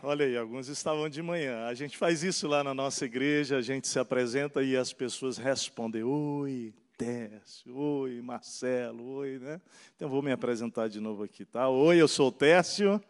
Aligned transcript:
Olha 0.00 0.24
aí, 0.24 0.36
alguns 0.36 0.68
estavam 0.68 1.08
de 1.08 1.20
manhã. 1.20 1.66
A 1.66 1.74
gente 1.74 1.98
faz 1.98 2.22
isso 2.22 2.46
lá 2.46 2.62
na 2.62 2.72
nossa 2.72 3.04
igreja, 3.04 3.56
a 3.56 3.60
gente 3.60 3.88
se 3.88 3.98
apresenta 3.98 4.62
e 4.62 4.76
as 4.76 4.92
pessoas 4.92 5.38
respondem: 5.38 6.04
Oi, 6.04 6.72
Técio, 6.96 7.76
oi, 7.76 8.20
Marcelo, 8.22 9.04
oi, 9.14 9.40
né? 9.40 9.60
Então 9.96 10.08
vou 10.08 10.22
me 10.22 10.30
apresentar 10.30 10.88
de 10.88 11.00
novo 11.00 11.24
aqui, 11.24 11.44
tá? 11.44 11.68
Oi, 11.68 11.96
eu 11.96 12.06
sou 12.06 12.28
o 12.28 12.32
Técio. 12.32 13.02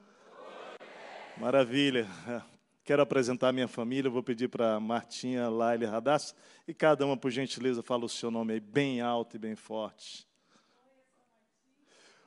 Maravilha. 1.37 2.06
Quero 2.82 3.02
apresentar 3.02 3.48
a 3.48 3.52
minha 3.52 3.68
família, 3.68 4.10
vou 4.10 4.22
pedir 4.22 4.48
para 4.48 4.80
Martinha, 4.80 5.50
Laila 5.50 5.84
e 5.84 5.86
Radassa, 5.86 6.34
e 6.66 6.72
cada 6.72 7.04
uma, 7.04 7.18
por 7.18 7.30
gentileza, 7.30 7.82
fala 7.82 8.06
o 8.06 8.08
seu 8.08 8.30
nome 8.30 8.54
aí 8.54 8.60
bem 8.60 9.02
alto 9.02 9.36
e 9.36 9.38
bem 9.38 9.54
forte. 9.54 10.26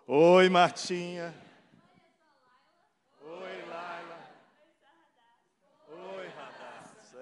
Oi, 0.05 0.49
Martinha. 0.49 1.33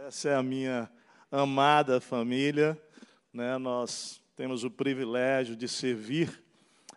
Essa 0.09 0.29
é 0.29 0.35
a 0.35 0.41
minha 0.41 0.89
amada 1.31 2.01
família. 2.01 2.75
Né? 3.31 3.59
Nós 3.59 4.19
temos 4.35 4.63
o 4.63 4.71
privilégio 4.71 5.55
de 5.55 5.67
servir 5.67 6.43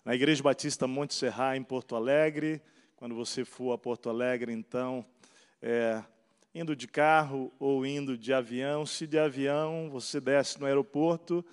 na 0.03 0.15
Igreja 0.15 0.43
Batista 0.43 0.87
Monte 0.87 1.12
Serra, 1.12 1.55
em 1.55 1.62
Porto 1.62 1.95
Alegre. 1.95 2.62
Quando 2.97 3.15
você 3.15 3.45
for 3.45 3.75
a 3.75 3.77
Porto 3.77 4.09
Alegre, 4.09 4.51
então, 4.51 5.05
é, 5.61 6.03
indo 6.55 6.75
de 6.75 6.89
carro 6.89 7.53
ou 7.59 7.84
indo 7.84 8.17
de 8.17 8.33
avião. 8.33 8.87
Se 8.87 9.06
de 9.06 9.19
avião, 9.19 9.91
você 9.91 10.19
desce 10.19 10.59
no 10.59 10.65
aeroporto 10.65 11.45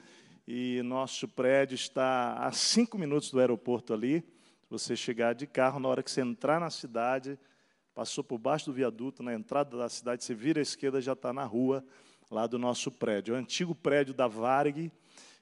e 0.48 0.81
nosso 0.81 1.28
prédio 1.28 1.76
está 1.76 2.36
a 2.36 2.53
cinco 2.53 2.98
minutos 2.98 3.31
do 3.31 3.39
aeroporto 3.41 3.94
ali. 3.94 4.22
Se 4.62 4.70
você 4.70 4.95
chegar 4.95 5.36
de 5.36 5.45
carro, 5.45 5.78
na 5.78 5.89
hora 5.89 6.02
que 6.02 6.09
você 6.09 6.22
entrar 6.22 6.58
na 6.58 6.70
cidade, 6.70 7.38
passou 7.99 8.23
por 8.23 8.38
baixo 8.38 8.67
do 8.67 8.71
viaduto, 8.71 9.21
na 9.21 9.34
entrada 9.34 9.77
da 9.77 9.89
cidade, 9.89 10.23
você 10.23 10.34
vira 10.34 10.62
à 10.62 10.63
esquerda, 10.63 11.02
já 11.02 11.12
está 11.12 11.34
na 11.34 11.44
rua 11.44 11.84
lá 12.31 12.47
do 12.47 12.58
nosso 12.58 12.89
prédio. 12.89 13.36
É 13.36 13.38
o 13.38 13.42
antigo 13.42 13.75
prédio 13.75 14.14
da 14.14 14.25
Varg. 14.25 14.89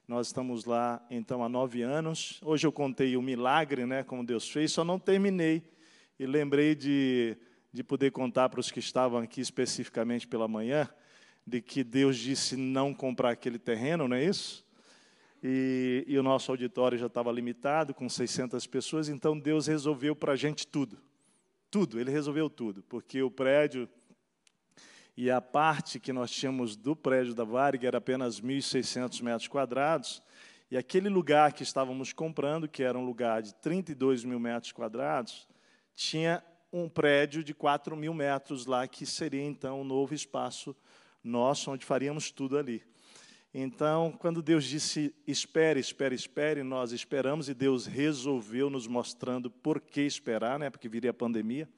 Nós 0.08 0.26
estamos 0.26 0.64
lá, 0.64 1.00
então, 1.08 1.44
há 1.44 1.48
nove 1.48 1.82
anos. 1.82 2.40
Hoje 2.44 2.66
eu 2.66 2.72
contei 2.72 3.16
o 3.16 3.22
milagre, 3.22 3.86
né, 3.86 4.02
como 4.02 4.26
Deus 4.26 4.50
fez, 4.50 4.72
só 4.72 4.82
não 4.82 4.98
terminei. 4.98 5.62
E 6.18 6.26
lembrei 6.26 6.74
de, 6.74 7.36
de 7.72 7.84
poder 7.84 8.10
contar 8.10 8.48
para 8.48 8.58
os 8.58 8.72
que 8.72 8.80
estavam 8.80 9.20
aqui 9.20 9.40
especificamente 9.40 10.26
pela 10.26 10.48
manhã, 10.48 10.88
de 11.46 11.62
que 11.62 11.84
Deus 11.84 12.18
disse 12.18 12.56
não 12.56 12.92
comprar 12.92 13.30
aquele 13.30 13.60
terreno, 13.60 14.08
não 14.08 14.16
é 14.16 14.24
isso? 14.24 14.66
E, 15.44 16.04
e 16.08 16.18
o 16.18 16.24
nosso 16.24 16.50
auditório 16.50 16.98
já 16.98 17.06
estava 17.06 17.30
limitado, 17.30 17.94
com 17.94 18.08
600 18.08 18.66
pessoas, 18.66 19.08
então 19.08 19.38
Deus 19.38 19.68
resolveu 19.68 20.16
para 20.16 20.32
a 20.32 20.36
gente 20.36 20.66
tudo. 20.66 20.98
Tudo, 21.70 22.00
ele 22.00 22.10
resolveu 22.10 22.48
tudo, 22.48 22.82
porque 22.82 23.22
o 23.22 23.30
prédio 23.30 23.88
e 25.16 25.30
a 25.30 25.40
parte 25.40 25.98
que 25.98 26.12
nós 26.12 26.30
tínhamos 26.30 26.76
do 26.76 26.94
prédio 26.94 27.34
da 27.34 27.44
Varig 27.44 27.84
era 27.84 27.98
apenas 27.98 28.40
1.600 28.40 29.20
metros 29.22 29.48
quadrados, 29.48 30.22
e 30.70 30.76
aquele 30.76 31.08
lugar 31.08 31.52
que 31.52 31.62
estávamos 31.62 32.12
comprando, 32.12 32.68
que 32.68 32.82
era 32.82 32.98
um 32.98 33.04
lugar 33.04 33.42
de 33.42 33.54
32 33.54 34.22
mil 34.22 34.38
metros 34.38 34.70
quadrados, 34.70 35.48
tinha 35.94 36.42
um 36.72 36.88
prédio 36.88 37.42
de 37.42 37.54
4 37.54 37.96
mil 37.96 38.14
metros 38.14 38.66
lá, 38.66 38.86
que 38.86 39.04
seria 39.06 39.42
então 39.42 39.80
um 39.80 39.84
novo 39.84 40.14
espaço 40.14 40.76
nosso, 41.24 41.70
onde 41.70 41.84
faríamos 41.84 42.30
tudo 42.30 42.58
ali. 42.58 42.82
Então, 43.52 44.12
quando 44.18 44.42
Deus 44.42 44.64
disse 44.64 45.14
espere, 45.26 45.80
espere, 45.80 46.14
espere, 46.14 46.62
nós 46.62 46.92
esperamos 46.92 47.48
e 47.48 47.54
Deus 47.54 47.86
resolveu 47.86 48.68
nos 48.68 48.86
mostrando 48.86 49.50
por 49.50 49.80
que 49.80 50.02
esperar, 50.02 50.58
né? 50.58 50.68
Porque 50.68 50.88
viria 50.88 51.10
a 51.10 51.14
pandemia. 51.14 51.68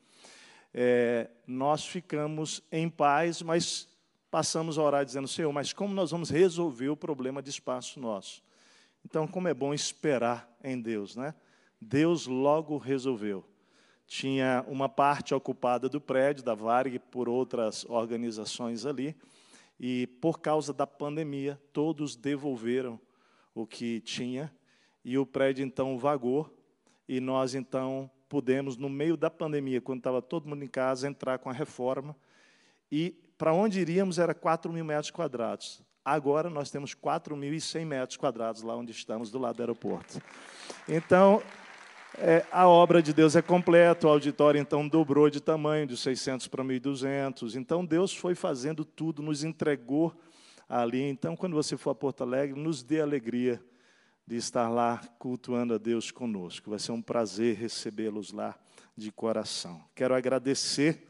É, 0.75 1.31
nós 1.47 1.87
ficamos 1.87 2.61
em 2.73 2.89
paz, 2.89 3.41
mas 3.41 3.89
passamos 4.31 4.79
a 4.79 4.83
orar 4.83 5.05
dizendo: 5.05 5.29
Senhor, 5.29 5.53
mas 5.53 5.73
como 5.73 5.95
nós 5.95 6.11
vamos 6.11 6.29
resolver 6.29 6.89
o 6.89 6.97
problema 6.97 7.41
de 7.41 7.51
espaço 7.51 8.01
nosso? 8.01 8.43
Então, 9.05 9.27
como 9.27 9.47
é 9.47 9.55
bom 9.55 9.73
esperar 9.73 10.53
em 10.63 10.80
Deus, 10.80 11.14
né? 11.14 11.35
Deus 11.80 12.27
logo 12.27 12.79
resolveu. 12.79 13.45
Tinha 14.07 14.64
uma 14.67 14.89
parte 14.89 15.33
ocupada 15.33 15.89
do 15.89 16.01
prédio 16.01 16.42
da 16.42 16.53
Varg 16.53 16.98
por 16.98 17.29
outras 17.29 17.85
organizações 17.89 18.85
ali 18.85 19.17
e 19.80 20.07
por 20.20 20.41
causa 20.41 20.74
da 20.74 20.86
pandemia, 20.86 21.58
todos 21.73 22.14
devolveram 22.14 23.01
o 23.55 23.67
que 23.67 23.98
tinha 24.02 24.55
e 25.02 25.17
o 25.17 25.24
prédio 25.24 25.64
então 25.64 25.98
vagou 25.98 26.55
e 27.08 27.18
nós 27.18 27.55
então 27.55 28.11
pudemos 28.29 28.77
no 28.77 28.91
meio 28.91 29.17
da 29.17 29.30
pandemia, 29.30 29.80
quando 29.80 30.01
estava 30.01 30.20
todo 30.20 30.46
mundo 30.46 30.63
em 30.63 30.68
casa, 30.68 31.08
entrar 31.08 31.39
com 31.39 31.48
a 31.48 31.52
reforma 31.55 32.14
e 32.92 33.17
para 33.39 33.55
onde 33.55 33.80
iríamos 33.80 34.18
era 34.18 34.35
4 34.35 34.70
mil 34.70 34.85
metros 34.85 35.11
quadrados. 35.11 35.83
Agora 36.05 36.51
nós 36.51 36.70
temos 36.70 36.95
4.100 36.95 37.86
metros 37.86 38.17
quadrados 38.18 38.62
lá 38.62 38.77
onde 38.77 38.92
estamos, 38.92 39.30
do 39.30 39.39
lado 39.39 39.57
do 39.57 39.62
aeroporto. 39.62 40.20
Então, 40.86 41.42
é, 42.19 42.45
a 42.51 42.69
obra 42.69 43.03
de 43.03 43.13
Deus 43.13 43.37
é 43.37 43.43
completa, 43.43 44.07
o 44.07 44.11
auditório 44.11 44.61
então 44.61 44.89
dobrou 44.89 45.31
de 45.31 45.41
tamanho, 45.41 45.87
de 45.87 45.97
600 45.97 46.48
para 46.48 46.65
1.200. 46.65 47.55
Então 47.55 47.85
Deus 47.85 48.15
foi 48.15 48.35
fazendo 48.35 48.85
tudo, 48.85 49.23
nos 49.23 49.45
entregou 49.45 50.15
ali. 50.69 51.03
Então, 51.03 51.37
quando 51.37 51.55
você 51.55 51.77
for 51.77 51.91
a 51.91 51.95
Porto 51.95 52.23
Alegre, 52.23 52.59
nos 52.59 52.83
dê 52.83 53.01
alegria 53.01 53.63
de 54.27 54.37
estar 54.37 54.69
lá 54.69 54.98
cultuando 55.19 55.75
a 55.75 55.79
Deus 55.79 56.11
conosco. 56.11 56.71
Vai 56.71 56.79
ser 56.79 56.93
um 56.93 57.03
prazer 57.03 57.57
recebê-los 57.57 58.33
lá 58.33 58.57
de 58.97 59.11
coração. 59.11 59.83
Quero 59.95 60.15
agradecer 60.15 61.09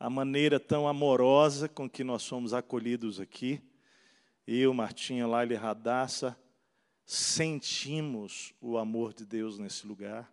a 0.00 0.10
maneira 0.10 0.58
tão 0.58 0.88
amorosa 0.88 1.68
com 1.68 1.88
que 1.88 2.02
nós 2.02 2.22
somos 2.22 2.52
acolhidos 2.52 3.20
aqui. 3.20 3.62
Eu, 4.44 4.74
Martinha, 4.74 5.26
Laila 5.26 5.52
e 5.52 5.56
Radassa, 5.56 6.36
sentimos 7.12 8.54
o 8.58 8.78
amor 8.78 9.12
de 9.12 9.26
Deus 9.26 9.58
nesse 9.58 9.86
lugar. 9.86 10.32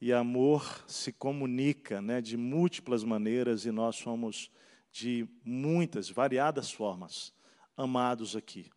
E 0.00 0.14
amor 0.14 0.82
se 0.86 1.12
comunica 1.12 2.00
né, 2.00 2.22
de 2.22 2.38
múltiplas 2.38 3.04
maneiras 3.04 3.66
e 3.66 3.70
nós 3.70 3.96
somos 3.96 4.50
de 4.90 5.28
muitas, 5.44 6.08
variadas 6.08 6.72
formas 6.72 7.34
amados 7.76 8.34
aqui. 8.34 8.70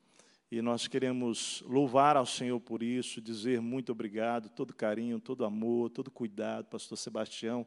E 0.51 0.61
nós 0.61 0.85
queremos 0.85 1.63
louvar 1.65 2.17
ao 2.17 2.25
Senhor 2.25 2.59
por 2.59 2.83
isso, 2.83 3.21
dizer 3.21 3.61
muito 3.61 3.93
obrigado, 3.93 4.49
todo 4.49 4.73
carinho, 4.73 5.17
todo 5.17 5.45
amor, 5.45 5.89
todo 5.89 6.11
cuidado, 6.11 6.65
Pastor 6.65 6.97
Sebastião, 6.97 7.65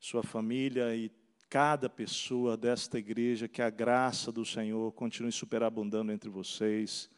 sua 0.00 0.22
família 0.22 0.96
e 0.96 1.12
cada 1.50 1.90
pessoa 1.90 2.56
desta 2.56 2.98
igreja, 2.98 3.46
que 3.46 3.60
a 3.60 3.68
graça 3.68 4.32
do 4.32 4.44
Senhor 4.44 4.90
continue 4.92 5.32
superabundando 5.32 6.10
entre 6.10 6.30
vocês 6.30 7.10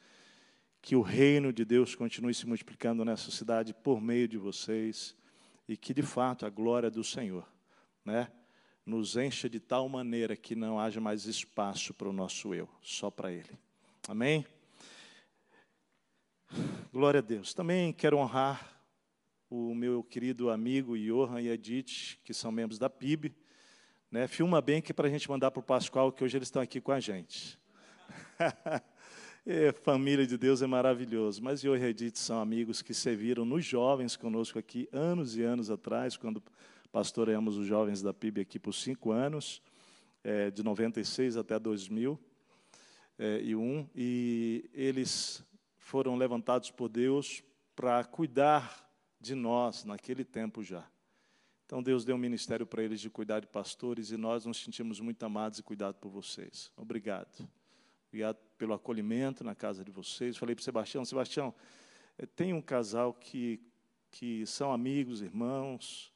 que 0.83 0.97
o 0.97 1.03
reino 1.03 1.53
de 1.53 1.65
Deus 1.65 1.95
continue 1.95 2.35
se 2.35 2.47
multiplicando 2.47 3.05
nessa 3.05 3.31
cidade 3.31 3.75
por 3.75 4.01
meio 4.01 4.27
de 4.27 4.39
vocês 4.39 5.15
e 5.69 5.77
que 5.77 5.93
de 5.93 6.03
fato 6.03 6.47
a 6.47 6.51
glória 6.51 6.91
do 6.91 7.05
Senhor, 7.05 7.47
né, 8.05 8.31
nos 8.85 9.17
encha 9.17 9.49
de 9.49 9.61
tal 9.61 9.89
maneira 9.89 10.35
que 10.37 10.55
não 10.57 10.81
haja 10.81 11.01
mais 11.01 11.27
espaço 11.27 11.93
para 11.95 12.09
o 12.09 12.13
nosso 12.13 12.55
eu, 12.55 12.69
só 12.83 13.11
para 13.11 13.31
Ele. 13.31 13.59
Amém? 14.09 14.45
Glória 16.93 17.19
a 17.19 17.23
Deus. 17.23 17.55
Também 17.55 17.93
quero 17.93 18.17
honrar 18.17 18.83
o 19.49 19.75
meu 19.75 20.03
querido 20.03 20.51
amigo 20.51 20.99
Johan 20.99 21.41
e 21.41 21.49
Edith, 21.49 22.19
que 22.25 22.35
são 22.35 22.51
membros 22.51 22.79
da 22.79 22.91
PIB. 22.91 23.35
Né? 24.11 24.27
Filma 24.27 24.61
bem 24.61 24.83
que 24.83 24.93
para 24.93 25.07
a 25.07 25.11
gente 25.11 25.29
mandar 25.29 25.51
para 25.51 25.61
o 25.61 25.63
Pascoal, 25.63 26.11
que 26.11 26.25
hoje 26.25 26.37
eles 26.37 26.49
estão 26.49 26.63
aqui 26.63 26.81
com 26.81 26.91
a 26.91 26.99
gente. 26.99 27.59
É, 29.47 29.73
família 29.73 30.27
de 30.27 30.37
Deus 30.37 30.61
é 30.61 30.67
maravilhoso. 30.67 31.43
Mas 31.43 31.65
eu 31.65 31.75
e 31.75 31.79
Redite 31.79 32.19
são 32.19 32.41
amigos 32.41 32.83
que 32.83 32.93
serviram 32.93 33.45
nos 33.45 33.65
jovens 33.65 34.17
conosco 34.17 34.59
aqui 34.59 34.89
anos 34.93 35.37
e 35.37 35.43
anos 35.43 35.71
atrás, 35.71 36.17
quando 36.17 36.43
pastoreamos 36.93 37.57
os 37.57 37.67
jovens 37.67 38.03
da 38.03 38.13
PIB 38.13 38.43
aqui 38.43 38.59
por 38.59 38.75
cinco 38.75 39.11
anos, 39.13 39.63
é, 40.23 40.51
de 40.51 40.63
96 40.63 41.37
até 41.37 41.59
2001. 41.59 42.19
É, 43.19 43.43
e 43.95 44.69
eles 44.73 45.43
foram 45.77 46.17
levantados 46.17 46.71
por 46.71 46.89
Deus 46.89 47.43
para 47.75 48.05
cuidar 48.05 48.89
de 49.19 49.35
nós 49.35 49.85
naquele 49.85 50.25
tempo 50.25 50.63
já. 50.63 50.87
Então 51.65 51.83
Deus 51.83 52.05
deu 52.05 52.17
um 52.17 52.19
ministério 52.19 52.67
para 52.67 52.83
eles 52.83 53.01
de 53.01 53.09
cuidar 53.09 53.41
de 53.41 53.47
pastores 53.47 54.11
e 54.11 54.17
nós 54.17 54.45
nos 54.45 54.63
sentimos 54.63 55.01
muito 55.01 55.23
amados 55.25 55.59
e 55.59 55.63
cuidados 55.63 56.01
por 56.01 56.11
vocês. 56.11 56.73
Obrigado. 56.77 57.49
Obrigado 58.09 58.50
pelo 58.61 58.75
acolhimento 58.75 59.43
na 59.43 59.55
casa 59.55 59.83
de 59.83 59.91
vocês. 59.91 60.37
Falei 60.37 60.55
para 60.55 60.63
Sebastião, 60.63 61.03
Sebastião, 61.03 61.55
eh, 62.19 62.27
tem 62.27 62.53
um 62.53 62.61
casal 62.61 63.15
que, 63.15 63.59
que 64.11 64.45
são 64.45 64.71
amigos, 64.71 65.23
irmãos, 65.23 66.13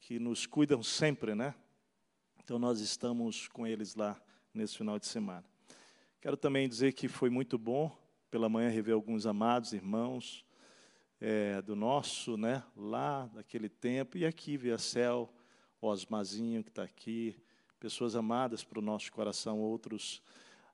que 0.00 0.18
nos 0.18 0.46
cuidam 0.46 0.82
sempre, 0.82 1.34
né? 1.34 1.54
Então 2.42 2.58
nós 2.58 2.80
estamos 2.80 3.48
com 3.48 3.66
eles 3.66 3.94
lá 3.94 4.18
nesse 4.54 4.78
final 4.78 4.98
de 4.98 5.04
semana. 5.04 5.44
Quero 6.22 6.38
também 6.38 6.66
dizer 6.66 6.94
que 6.94 7.06
foi 7.06 7.28
muito 7.28 7.58
bom 7.58 7.94
pela 8.30 8.48
manhã 8.48 8.70
rever 8.70 8.94
alguns 8.94 9.26
amados 9.26 9.74
irmãos 9.74 10.42
é, 11.20 11.60
do 11.60 11.76
nosso, 11.76 12.38
né? 12.38 12.64
Lá 12.74 13.26
daquele 13.26 13.68
tempo 13.68 14.16
e 14.16 14.24
aqui 14.24 14.56
via 14.56 14.78
céu 14.78 15.30
Osmazinho, 15.82 16.64
que 16.64 16.70
está 16.70 16.82
aqui, 16.82 17.36
pessoas 17.78 18.16
amadas 18.16 18.64
para 18.64 18.78
o 18.78 18.82
nosso 18.82 19.12
coração, 19.12 19.60
outros, 19.60 20.22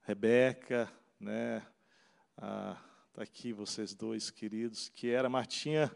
Rebeca, 0.02 0.88
né? 1.20 1.62
Ah, 2.38 2.76
aqui 3.16 3.52
vocês 3.52 3.94
dois 3.94 4.30
queridos, 4.30 4.88
que 4.88 5.10
era 5.10 5.28
Martinha, 5.28 5.92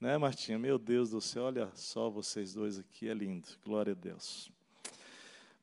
né, 0.00 0.16
Martinha? 0.16 0.58
Meu 0.58 0.78
Deus 0.78 1.10
do 1.10 1.20
céu, 1.20 1.44
olha 1.44 1.70
só 1.74 2.08
vocês 2.08 2.54
dois 2.54 2.78
aqui, 2.78 3.08
é 3.08 3.14
lindo, 3.14 3.46
glória 3.62 3.92
a 3.92 3.94
Deus. 3.94 4.50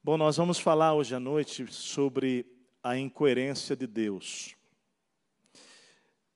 Bom, 0.03 0.18
nós 0.18 0.38
vamos 0.38 0.59
falar 0.59 0.94
hoje 0.94 1.15
à 1.15 1.19
noite 1.19 1.65
sobre 1.74 2.45
a 2.83 2.98
incoerência 2.98 3.75
de 3.75 3.88
Deus. 3.88 4.56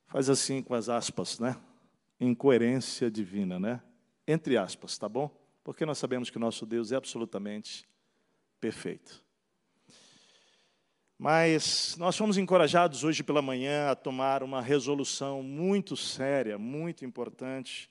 Faz 0.07 0.29
assim 0.29 0.61
com 0.61 0.73
as 0.73 0.89
aspas, 0.89 1.39
né? 1.39 1.55
Incoerência 2.19 3.11
divina, 3.11 3.59
né? 3.59 3.81
Entre 4.27 4.57
aspas, 4.57 4.97
tá 4.97 5.07
bom? 5.07 5.29
Porque 5.63 5.85
nós 5.85 5.97
sabemos 5.97 6.29
que 6.29 6.39
nosso 6.39 6.65
Deus 6.65 6.91
é 6.91 6.95
absolutamente 6.95 7.87
perfeito. 8.59 9.24
Mas 11.17 11.95
nós 11.97 12.17
fomos 12.17 12.37
encorajados 12.37 13.05
hoje 13.05 13.23
pela 13.23 13.41
manhã 13.41 13.89
a 13.89 13.95
tomar 13.95 14.43
uma 14.43 14.61
resolução 14.61 15.41
muito 15.41 15.95
séria, 15.95 16.57
muito 16.57 17.05
importante. 17.05 17.89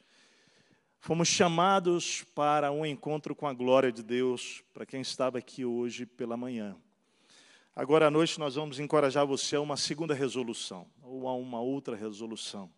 Fomos 1.01 1.29
chamados 1.29 2.23
para 2.35 2.71
um 2.71 2.85
encontro 2.85 3.35
com 3.35 3.47
a 3.47 3.55
glória 3.55 3.91
de 3.91 4.03
Deus, 4.03 4.63
para 4.75 4.85
quem 4.85 5.01
estava 5.01 5.39
aqui 5.39 5.65
hoje 5.65 6.05
pela 6.05 6.37
manhã. 6.37 6.77
Agora 7.75 8.09
à 8.09 8.11
noite 8.11 8.39
nós 8.39 8.57
vamos 8.57 8.79
encorajar 8.79 9.27
você 9.27 9.57
a 9.57 9.61
uma 9.61 9.79
segunda 9.79 10.13
resolução, 10.13 10.87
ou 11.03 11.27
a 11.27 11.35
uma 11.35 11.61
outra 11.61 11.97
resolução. 11.97 12.71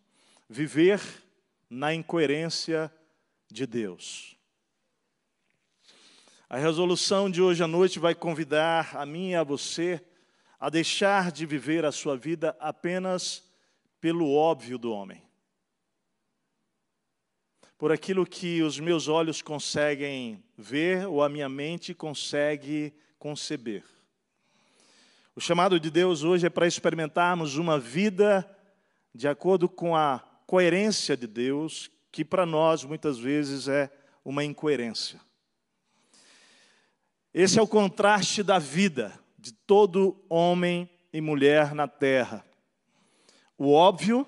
Viver 0.49 1.01
na 1.69 1.93
incoerência 1.93 2.91
de 3.51 3.67
Deus. 3.67 4.37
A 6.49 6.57
resolução 6.57 7.29
de 7.29 7.41
hoje 7.41 7.61
à 7.61 7.67
noite 7.67 7.99
vai 7.99 8.15
convidar 8.15 8.95
a 8.95 9.05
mim 9.05 9.31
e 9.31 9.35
a 9.35 9.43
você 9.43 10.01
a 10.59 10.69
deixar 10.69 11.31
de 11.31 11.45
viver 11.45 11.85
a 11.85 11.91
sua 11.91 12.17
vida 12.17 12.55
apenas 12.59 13.43
pelo 14.01 14.33
óbvio 14.33 14.77
do 14.77 14.91
homem. 14.91 15.21
Por 17.77 17.91
aquilo 17.91 18.25
que 18.25 18.63
os 18.63 18.79
meus 18.79 19.07
olhos 19.07 19.41
conseguem 19.41 20.43
ver 20.57 21.07
ou 21.07 21.21
a 21.21 21.29
minha 21.29 21.47
mente 21.47 21.93
consegue 21.93 22.91
conceber. 23.19 23.83
O 25.35 25.39
chamado 25.39 25.79
de 25.79 25.91
Deus 25.91 26.23
hoje 26.23 26.47
é 26.47 26.49
para 26.49 26.65
experimentarmos 26.65 27.57
uma 27.57 27.79
vida 27.79 28.49
de 29.13 29.27
acordo 29.27 29.69
com 29.69 29.95
a 29.95 30.19
coerência 30.47 31.15
de 31.15 31.27
Deus, 31.27 31.91
que 32.11 32.25
para 32.25 32.45
nós 32.45 32.83
muitas 32.83 33.19
vezes 33.19 33.67
é 33.67 33.91
uma 34.25 34.43
incoerência. 34.43 35.21
Esse 37.31 37.59
é 37.59 37.61
o 37.61 37.67
contraste 37.67 38.41
da 38.41 38.57
vida 38.57 39.19
de 39.47 39.53
todo 39.53 40.21
homem 40.29 40.89
e 41.13 41.21
mulher 41.21 41.73
na 41.73 41.87
terra. 41.87 42.45
O 43.57 43.71
óbvio, 43.71 44.27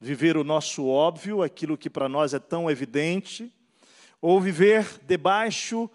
viver 0.00 0.36
o 0.36 0.44
nosso 0.44 0.86
óbvio, 0.86 1.42
aquilo 1.42 1.76
que 1.76 1.90
para 1.90 2.08
nós 2.08 2.32
é 2.32 2.38
tão 2.38 2.70
evidente, 2.70 3.52
ou 4.20 4.40
viver 4.40 5.00
debaixo 5.04 5.90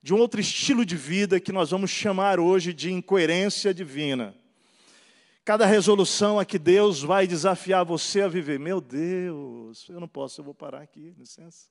de 0.00 0.14
um 0.14 0.18
outro 0.18 0.40
estilo 0.40 0.86
de 0.86 0.96
vida 0.96 1.40
que 1.40 1.50
nós 1.50 1.72
vamos 1.72 1.90
chamar 1.90 2.38
hoje 2.38 2.72
de 2.72 2.92
incoerência 2.92 3.74
divina. 3.74 4.32
Cada 5.44 5.66
resolução 5.66 6.38
a 6.38 6.44
que 6.44 6.58
Deus 6.58 7.02
vai 7.02 7.26
desafiar 7.26 7.84
você 7.84 8.20
a 8.20 8.28
viver. 8.28 8.60
Meu 8.60 8.80
Deus, 8.80 9.88
eu 9.88 9.98
não 9.98 10.06
posso, 10.06 10.40
eu 10.40 10.44
vou 10.44 10.54
parar 10.54 10.82
aqui, 10.82 11.12
licença. 11.18 11.66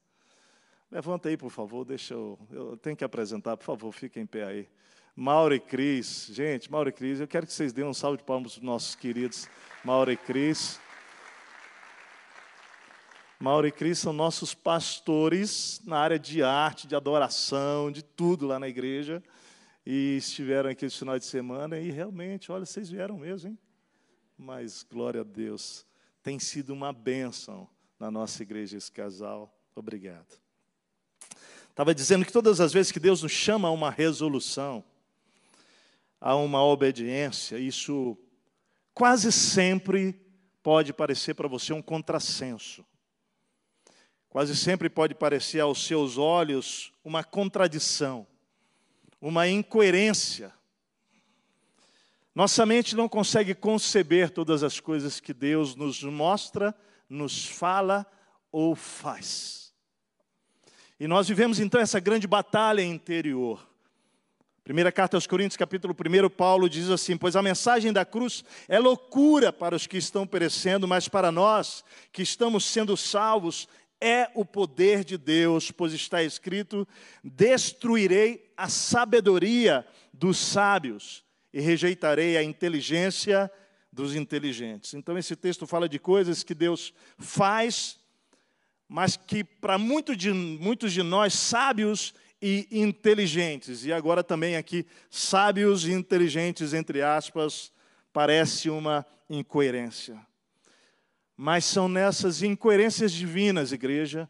Levanta 0.92 1.30
aí, 1.30 1.38
por 1.38 1.50
favor, 1.50 1.86
deixa 1.86 2.14
eu. 2.14 2.38
Eu 2.52 2.78
tenho 2.78 2.98
que 2.98 3.04
apresentar, 3.04 3.56
por 3.56 3.64
favor, 3.64 3.94
fiquem 3.94 4.24
em 4.24 4.26
pé 4.26 4.44
aí. 4.44 4.68
Mauro 5.16 5.56
e 5.56 5.60
Cris. 5.62 6.28
Gente, 6.30 6.70
Mauro 6.70 6.90
e 6.90 6.92
Cris, 6.92 7.22
eu 7.22 7.28
quero 7.28 7.48
que 7.48 7.54
vocês 7.54 7.72
dêem 7.72 7.88
um 7.88 7.94
salve 7.94 8.18
de 8.18 8.24
palmas 8.26 8.52
para 8.54 8.60
os 8.60 8.66
nossos 8.66 8.96
queridos 8.96 9.48
Mauro 9.82 10.12
e 10.12 10.18
Cris. 10.18 10.78
Mauro 13.40 13.66
e 13.66 13.72
Cris 13.72 14.00
são 14.00 14.12
nossos 14.12 14.54
pastores 14.54 15.82
na 15.86 16.00
área 16.00 16.20
de 16.20 16.44
arte, 16.44 16.86
de 16.86 16.96
adoração, 16.96 17.92
de 17.92 18.04
tudo 18.04 18.46
lá 18.46 18.60
na 18.60 18.68
igreja. 18.68 19.24
E 19.86 20.18
estiveram 20.18 20.70
aqui 20.70 20.86
esse 20.86 20.98
final 20.98 21.18
de 21.18 21.26
semana 21.26 21.80
e 21.80 21.92
realmente, 21.92 22.52
olha, 22.52 22.66
vocês 22.66 22.90
vieram 22.90 23.18
mesmo, 23.18 23.52
hein? 23.52 23.60
Mas, 24.38 24.84
glória 24.84 25.22
a 25.22 25.24
Deus, 25.24 25.86
tem 26.22 26.40
sido 26.40 26.74
uma 26.74 26.92
bênção 26.92 27.70
na 27.98 28.12
nossa 28.12 28.44
igreja 28.44 28.76
esse 28.76 28.92
casal. 28.92 29.56
Obrigado. 29.74 30.42
Estava 31.70 31.96
dizendo 31.96 32.26
que 32.26 32.34
todas 32.34 32.60
as 32.60 32.74
vezes 32.74 32.92
que 32.92 33.00
Deus 33.00 33.24
nos 33.24 33.32
chama 33.32 33.70
a 33.70 33.72
uma 33.72 33.92
resolução, 33.92 34.84
a 36.20 36.36
uma 36.36 36.64
obediência, 36.64 37.58
isso 37.58 38.18
quase 38.94 39.32
sempre 39.32 40.20
pode 40.64 40.94
parecer 40.94 41.34
para 41.34 41.48
você 41.48 41.74
um 41.74 41.82
contrassenso. 41.82 42.86
Quase 44.30 44.56
sempre 44.56 44.90
pode 44.90 45.16
parecer 45.16 45.60
aos 45.60 45.86
seus 45.86 46.18
olhos 46.18 46.92
uma 47.04 47.24
contradição, 47.24 48.28
uma 49.22 49.48
incoerência. 49.48 50.54
Nossa 52.34 52.66
mente 52.66 52.96
não 52.96 53.08
consegue 53.08 53.56
conceber 53.56 54.30
todas 54.30 54.62
as 54.62 54.80
coisas 54.80 55.22
que 55.22 55.34
Deus 55.34 55.76
nos 55.76 56.04
mostra, 56.04 56.76
nos 57.08 57.46
fala 57.46 58.06
ou 58.52 58.76
faz. 58.76 59.74
E 61.00 61.08
nós 61.08 61.28
vivemos 61.28 61.60
então 61.60 61.80
essa 61.80 62.00
grande 62.00 62.28
batalha 62.28 62.82
interior. 62.82 63.66
Primeira 64.66 64.92
carta 64.92 65.16
aos 65.16 65.28
Coríntios, 65.28 65.58
capítulo 65.58 65.94
1, 65.96 66.28
Paulo 66.28 66.68
diz 66.68 66.90
assim: 66.90 67.16
Pois 67.16 67.36
a 67.36 67.44
mensagem 67.44 67.94
da 67.94 68.04
cruz 68.04 68.44
é 68.68 68.80
loucura 68.80 69.54
para 69.54 69.76
os 69.76 69.86
que 69.86 69.96
estão 69.96 70.26
perecendo, 70.26 70.88
mas 70.88 71.08
para 71.08 71.32
nós 71.32 71.86
que 72.12 72.24
estamos 72.24 72.66
sendo 72.66 72.98
salvos 72.98 73.68
é 74.02 74.28
o 74.34 74.44
poder 74.44 75.04
de 75.04 75.20
Deus, 75.20 75.70
pois 75.70 75.94
está 75.94 76.24
escrito: 76.24 76.88
destruirei 77.24 78.52
a 78.58 78.68
sabedoria 78.68 79.86
dos 80.12 80.40
sábios 80.40 81.24
e 81.54 81.62
rejeitarei 81.62 82.36
a 82.36 82.42
inteligência 82.42 83.52
dos 83.94 84.16
inteligentes. 84.16 84.96
Então, 84.96 85.16
esse 85.16 85.36
texto 85.36 85.68
fala 85.68 85.88
de 85.88 86.00
coisas 86.00 86.42
que 86.42 86.56
Deus 86.56 86.92
faz, 87.20 88.00
mas 88.90 89.16
que 89.16 89.44
para 89.44 89.78
muito 89.78 90.16
de, 90.16 90.34
muitos 90.34 90.92
de 90.92 91.04
nós, 91.04 91.36
sábios 91.36 92.16
e 92.42 92.68
inteligentes, 92.72 93.86
e 93.86 93.94
agora 93.94 94.24
também 94.24 94.56
aqui, 94.56 94.86
sábios 95.10 95.86
e 95.86 95.92
inteligentes, 95.92 96.74
entre 96.74 97.02
aspas, 97.02 97.72
parece 98.12 98.70
uma 98.70 99.06
incoerência. 99.30 100.26
Mas 101.36 101.66
são 101.66 101.88
nessas 101.88 102.42
incoerências 102.42 103.12
divinas, 103.12 103.72
igreja, 103.72 104.30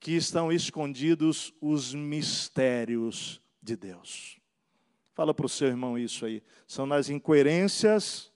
que 0.00 0.12
estão 0.12 0.52
escondidos 0.52 1.52
os 1.60 1.94
mistérios 1.94 3.40
de 3.62 3.76
Deus. 3.76 4.38
Fala 5.14 5.32
para 5.32 5.46
o 5.46 5.48
seu 5.48 5.68
irmão 5.68 5.96
isso 5.96 6.26
aí. 6.26 6.42
São 6.66 6.86
nas 6.86 7.08
incoerências 7.08 8.32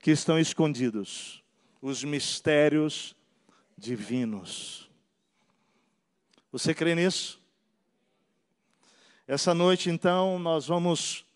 que 0.00 0.12
estão 0.12 0.38
escondidos 0.38 1.42
os 1.82 2.04
mistérios 2.04 3.16
divinos. 3.76 4.90
Você 6.50 6.72
crê 6.72 6.94
nisso? 6.94 7.44
Essa 9.28 9.52
noite, 9.52 9.90
então, 9.90 10.38
nós 10.38 10.68
vamos 10.68 11.26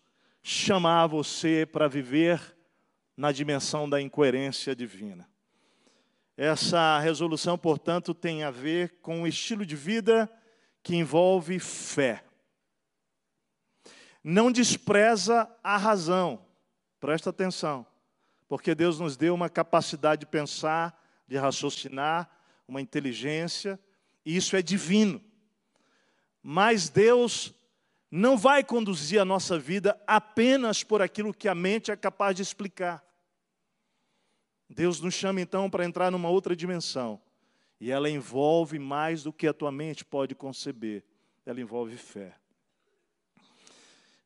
chamar 0.41 1.07
você 1.07 1.65
para 1.65 1.89
viver 1.89 2.55
na 3.17 3.33
dimensão 3.33 3.89
da 3.89 3.99
incoerência 3.99 4.73
divina. 4.73 5.29
Essa 6.37 6.99
resolução, 6.99 7.57
portanto, 7.57 8.13
tem 8.13 8.43
a 8.43 8.49
ver 8.49 9.01
com 9.01 9.19
um 9.19 9.27
estilo 9.27 9.65
de 9.65 9.75
vida 9.75 10.31
que 10.81 10.95
envolve 10.95 11.59
fé. 11.59 12.23
Não 14.23 14.53
despreza 14.53 15.53
a 15.61 15.75
razão, 15.75 16.45
presta 16.97 17.29
atenção, 17.29 17.85
porque 18.47 18.73
Deus 18.73 19.01
nos 19.01 19.17
deu 19.17 19.35
uma 19.35 19.49
capacidade 19.49 20.21
de 20.21 20.27
pensar, 20.27 20.97
de 21.27 21.35
raciocinar, 21.35 22.29
uma 22.65 22.79
inteligência, 22.79 23.77
e 24.25 24.37
isso 24.37 24.55
é 24.55 24.61
divino. 24.61 25.21
Mas 26.41 26.87
Deus 26.87 27.53
não 28.11 28.37
vai 28.37 28.61
conduzir 28.61 29.21
a 29.21 29.25
nossa 29.25 29.57
vida 29.57 29.97
apenas 30.05 30.83
por 30.83 31.01
aquilo 31.01 31.33
que 31.33 31.47
a 31.47 31.55
mente 31.55 31.91
é 31.91 31.95
capaz 31.95 32.35
de 32.35 32.41
explicar. 32.41 33.01
Deus 34.69 34.99
nos 34.99 35.13
chama 35.13 35.39
então 35.39 35.69
para 35.69 35.85
entrar 35.85 36.11
numa 36.11 36.29
outra 36.29 36.53
dimensão. 36.53 37.21
E 37.79 37.89
ela 37.89 38.09
envolve 38.09 38.77
mais 38.77 39.23
do 39.23 39.31
que 39.31 39.47
a 39.47 39.53
tua 39.53 39.71
mente 39.71 40.03
pode 40.03 40.35
conceber. 40.35 41.03
Ela 41.45 41.61
envolve 41.61 41.95
fé. 41.95 42.35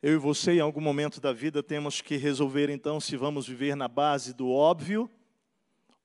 Eu 0.01 0.13
e 0.13 0.18
você, 0.18 0.54
em 0.54 0.60
algum 0.60 0.82
momento 0.82 1.22
da 1.22 1.32
vida, 1.32 1.63
temos 1.63 2.01
que 2.01 2.18
resolver 2.18 2.70
então 2.70 3.00
se 3.00 3.15
vamos 3.15 3.48
viver 3.48 3.75
na 3.75 3.88
base 3.88 4.34
do 4.34 4.51
óbvio 4.51 5.10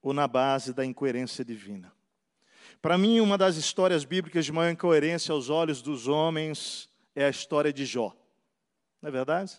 ou 0.03 0.13
na 0.13 0.29
base 0.29 0.73
da 0.73 0.85
incoerência 0.85 1.45
divina. 1.45 1.93
Para 2.81 2.97
mim, 2.97 3.21
uma 3.21 3.37
das 3.37 3.57
histórias 3.57 4.05
bíblicas 4.05 4.45
de 4.45 4.53
maior 4.53 4.71
incoerência 4.71 5.33
aos 5.33 5.51
olhos 5.51 5.83
dos 5.83 6.09
homens 6.09 6.90
é 7.15 7.25
a 7.25 7.31
história 7.31 7.73
de 7.73 7.85
Jó. 7.85 8.15
Não 9.01 9.09
é 9.09 9.13
verdade? 9.13 9.59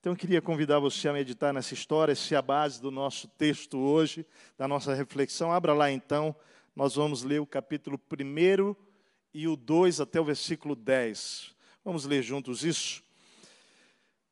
Então 0.00 0.12
eu 0.12 0.16
queria 0.16 0.42
convidar 0.42 0.78
você 0.78 1.08
a 1.08 1.12
meditar 1.12 1.52
nessa 1.52 1.72
história, 1.72 2.12
essa 2.12 2.34
é 2.34 2.38
a 2.38 2.42
base 2.42 2.80
do 2.80 2.90
nosso 2.90 3.26
texto 3.26 3.78
hoje, 3.78 4.26
da 4.58 4.68
nossa 4.68 4.92
reflexão. 4.94 5.50
Abra 5.50 5.72
lá 5.72 5.90
então, 5.90 6.36
nós 6.76 6.94
vamos 6.94 7.22
ler 7.22 7.40
o 7.40 7.46
capítulo 7.46 7.98
1 8.12 8.76
e 9.32 9.48
o 9.48 9.56
2 9.56 10.00
até 10.00 10.20
o 10.20 10.24
versículo 10.24 10.76
10. 10.76 11.54
Vamos 11.84 12.04
ler 12.04 12.22
juntos 12.22 12.64
isso? 12.64 13.02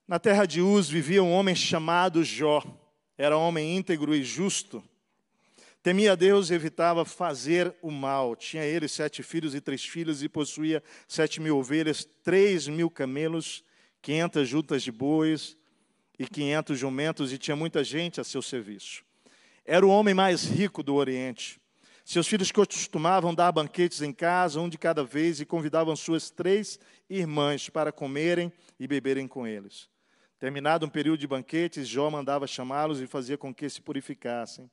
Na 0.07 0.19
terra 0.19 0.45
de 0.45 0.61
Uz 0.61 0.89
vivia 0.89 1.23
um 1.23 1.33
homem 1.33 1.55
chamado 1.55 2.23
Jó. 2.23 2.63
Era 3.17 3.37
homem 3.37 3.77
íntegro 3.77 4.15
e 4.15 4.23
justo 4.23 4.83
Temia 5.83 6.17
Deus 6.17 6.49
e 6.49 6.55
evitava 6.55 7.05
fazer 7.05 7.75
o 7.83 7.91
mal. 7.91 8.37
Tinha 8.37 8.65
ele 8.65 8.87
sete 8.87 9.21
filhos 9.21 9.53
e 9.53 9.61
três 9.61 9.85
filhas 9.85 10.23
e 10.23 10.29
possuía 10.29 10.81
sete 11.09 11.41
mil 11.41 11.59
ovelhas, 11.59 12.05
três 12.23 12.69
mil 12.69 12.89
camelos, 12.89 13.65
quinhentas 14.01 14.49
juntas 14.49 14.85
de 14.85 14.93
bois 14.93 15.57
e 16.17 16.25
quinhentos 16.25 16.79
jumentos, 16.79 17.33
e 17.33 17.39
tinha 17.39 17.57
muita 17.57 17.83
gente 17.83 18.21
a 18.21 18.25
seu 18.25 18.41
serviço. 18.41 19.03
Era 19.65 19.85
o 19.85 19.91
homem 19.91 20.15
mais 20.15 20.45
rico 20.45 20.85
do 20.85 20.95
Oriente. 20.95 21.61
Seus 22.05 22.29
filhos 22.29 22.53
costumavam 22.53 23.35
dar 23.35 23.51
banquetes 23.51 24.03
em 24.03 24.13
casa, 24.13 24.61
um 24.61 24.69
de 24.69 24.79
cada 24.79 25.03
vez, 25.03 25.41
e 25.41 25.45
convidavam 25.45 25.97
suas 25.97 26.31
três 26.31 26.79
irmãs 27.11 27.69
para 27.69 27.91
comerem 27.91 28.53
e 28.79 28.87
beberem 28.87 29.27
com 29.27 29.49
eles. 29.49 29.89
Terminado 30.39 30.87
um 30.87 30.89
período 30.89 31.19
de 31.19 31.27
banquetes, 31.27 31.89
Jó 31.89 32.09
mandava 32.09 32.47
chamá-los 32.47 33.01
e 33.01 33.07
fazia 33.09 33.39
com 33.39 33.53
que 33.53 33.69
se 33.69 33.81
purificassem. 33.81 34.71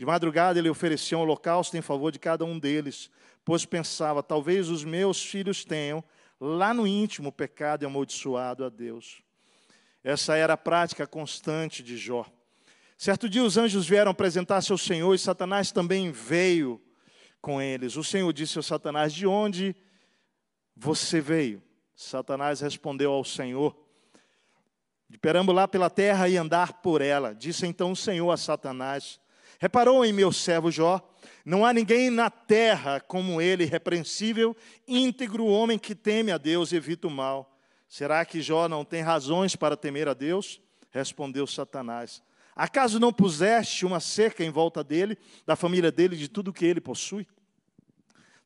De 0.00 0.06
madrugada 0.06 0.58
ele 0.58 0.70
oferecia 0.70 1.18
um 1.18 1.20
holocausto 1.20 1.76
em 1.76 1.82
favor 1.82 2.10
de 2.10 2.18
cada 2.18 2.42
um 2.42 2.58
deles, 2.58 3.10
pois 3.44 3.66
pensava: 3.66 4.22
talvez 4.22 4.70
os 4.70 4.82
meus 4.82 5.22
filhos 5.22 5.62
tenham, 5.62 6.02
lá 6.40 6.72
no 6.72 6.86
íntimo, 6.86 7.30
pecado 7.30 7.82
e 7.82 7.86
amaldiçoado 7.86 8.64
a 8.64 8.70
Deus. 8.70 9.22
Essa 10.02 10.36
era 10.36 10.54
a 10.54 10.56
prática 10.56 11.06
constante 11.06 11.82
de 11.82 11.98
Jó. 11.98 12.24
Certo 12.96 13.28
dia 13.28 13.44
os 13.44 13.58
anjos 13.58 13.86
vieram 13.86 14.10
apresentar-se 14.12 14.72
ao 14.72 14.78
Senhor 14.78 15.14
e 15.14 15.18
Satanás 15.18 15.70
também 15.70 16.10
veio 16.10 16.80
com 17.38 17.60
eles. 17.60 17.94
O 17.98 18.02
Senhor 18.02 18.32
disse 18.32 18.56
ao 18.56 18.62
Satanás: 18.62 19.12
De 19.12 19.26
onde 19.26 19.76
você 20.74 21.20
veio? 21.20 21.62
Satanás 21.94 22.62
respondeu 22.62 23.12
ao 23.12 23.22
Senhor: 23.22 23.76
De 25.10 25.18
perambular 25.18 25.68
pela 25.68 25.90
terra 25.90 26.26
e 26.26 26.38
andar 26.38 26.80
por 26.80 27.02
ela. 27.02 27.34
Disse 27.34 27.66
então 27.66 27.92
o 27.92 27.96
Senhor 27.96 28.30
a 28.30 28.38
Satanás: 28.38 29.20
Reparou 29.60 30.02
em 30.06 30.12
meu 30.12 30.32
servo 30.32 30.70
Jó? 30.70 31.06
Não 31.44 31.66
há 31.66 31.72
ninguém 31.74 32.08
na 32.08 32.30
terra 32.30 32.98
como 32.98 33.42
ele, 33.42 33.66
repreensível, 33.66 34.56
íntegro, 34.88 35.44
homem 35.44 35.78
que 35.78 35.94
teme 35.94 36.32
a 36.32 36.38
Deus 36.38 36.72
e 36.72 36.76
evita 36.76 37.06
o 37.06 37.10
mal. 37.10 37.60
Será 37.86 38.24
que 38.24 38.40
Jó 38.40 38.68
não 38.68 38.86
tem 38.86 39.02
razões 39.02 39.54
para 39.54 39.76
temer 39.76 40.08
a 40.08 40.14
Deus? 40.14 40.62
Respondeu 40.90 41.46
Satanás. 41.46 42.22
Acaso 42.56 42.98
não 42.98 43.12
puseste 43.12 43.84
uma 43.84 44.00
cerca 44.00 44.42
em 44.42 44.48
volta 44.48 44.82
dele, 44.82 45.18
da 45.44 45.54
família 45.54 45.92
dele, 45.92 46.16
de 46.16 46.26
tudo 46.26 46.54
que 46.54 46.64
ele 46.64 46.80
possui? 46.80 47.26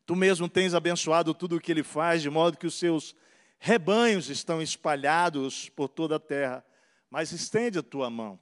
Tu 0.05 0.17
mesmo 0.17 0.49
tens 0.49 0.75
abençoado 0.75 1.33
tudo 1.33 1.57
o 1.57 1.61
que 1.61 1.71
ele 1.71 1.85
faz, 1.85 2.23
de 2.23 2.29
modo 2.29 2.59
que 2.59 2.67
os 2.67 2.75
seus 2.75 3.15
rebanhos 3.61 4.31
estão 4.31 4.61
espalhados 4.61 5.69
por 5.69 5.89
toda 5.89 6.17
a 6.17 6.21
terra. 6.21 6.65
Mas 7.09 7.31
estende 7.31 7.79
a 7.79 7.83
tua 7.85 8.11
mão 8.11 8.41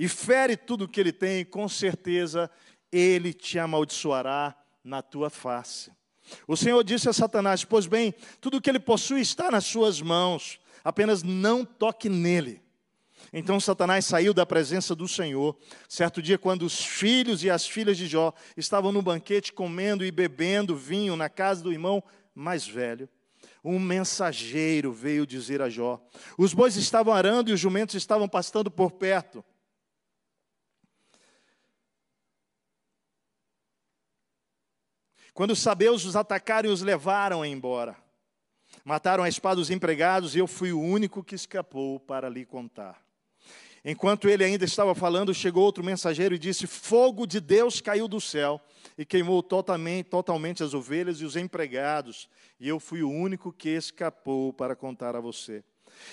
e 0.00 0.08
fere 0.08 0.56
tudo 0.56 0.84
o 0.84 0.88
que 0.88 0.98
ele 0.98 1.12
tem, 1.12 1.44
com 1.44 1.68
certeza 1.68 2.50
ele 2.90 3.34
te 3.34 3.58
amaldiçoará 3.58 4.56
na 4.82 5.02
tua 5.02 5.28
face. 5.28 5.92
O 6.48 6.56
Senhor 6.56 6.82
disse 6.82 7.06
a 7.06 7.12
Satanás: 7.12 7.66
Pois 7.66 7.86
bem, 7.86 8.14
tudo 8.40 8.56
o 8.56 8.60
que 8.62 8.70
ele 8.70 8.80
possui 8.80 9.20
está 9.20 9.50
nas 9.50 9.66
suas 9.66 10.00
mãos, 10.00 10.58
apenas 10.82 11.22
não 11.22 11.66
toque 11.66 12.08
nele. 12.08 12.62
Então 13.30 13.60
Satanás 13.60 14.06
saiu 14.06 14.32
da 14.32 14.46
presença 14.46 14.94
do 14.94 15.06
Senhor. 15.06 15.54
Certo 15.86 16.22
dia, 16.22 16.38
quando 16.38 16.62
os 16.62 16.82
filhos 16.82 17.44
e 17.44 17.50
as 17.50 17.66
filhas 17.66 17.98
de 17.98 18.06
Jó 18.06 18.32
estavam 18.56 18.90
no 18.90 19.02
banquete 19.02 19.52
comendo 19.52 20.02
e 20.02 20.10
bebendo 20.10 20.74
vinho 20.74 21.14
na 21.14 21.28
casa 21.28 21.62
do 21.62 21.70
irmão 21.70 22.02
mais 22.34 22.66
velho, 22.66 23.06
um 23.62 23.78
mensageiro 23.78 24.94
veio 24.94 25.26
dizer 25.26 25.60
a 25.60 25.68
Jó: 25.68 26.02
Os 26.38 26.54
bois 26.54 26.74
estavam 26.76 27.12
arando 27.12 27.50
e 27.50 27.52
os 27.52 27.60
jumentos 27.60 27.94
estavam 27.96 28.26
pastando 28.26 28.70
por 28.70 28.92
perto. 28.92 29.44
Quando 35.34 35.52
os 35.52 35.58
sabeus 35.58 36.04
os 36.04 36.16
atacaram 36.16 36.68
e 36.68 36.72
os 36.72 36.82
levaram 36.82 37.44
embora. 37.44 37.96
Mataram 38.84 39.24
a 39.24 39.28
espada 39.28 39.60
os 39.60 39.70
empregados 39.70 40.34
e 40.34 40.38
eu 40.38 40.46
fui 40.46 40.72
o 40.72 40.80
único 40.80 41.22
que 41.22 41.34
escapou 41.34 42.00
para 42.00 42.28
lhe 42.28 42.44
contar. 42.44 43.00
Enquanto 43.84 44.28
ele 44.28 44.44
ainda 44.44 44.64
estava 44.64 44.94
falando, 44.94 45.32
chegou 45.32 45.64
outro 45.64 45.82
mensageiro 45.82 46.34
e 46.34 46.38
disse: 46.38 46.66
Fogo 46.66 47.26
de 47.26 47.40
Deus 47.40 47.80
caiu 47.80 48.06
do 48.06 48.20
céu 48.20 48.60
e 48.96 49.06
queimou 49.06 49.42
totalmente, 49.42 50.06
totalmente 50.06 50.62
as 50.62 50.74
ovelhas 50.74 51.20
e 51.20 51.24
os 51.24 51.34
empregados, 51.34 52.28
e 52.58 52.68
eu 52.68 52.78
fui 52.78 53.02
o 53.02 53.10
único 53.10 53.52
que 53.52 53.70
escapou 53.70 54.52
para 54.52 54.76
contar 54.76 55.16
a 55.16 55.20
você. 55.20 55.64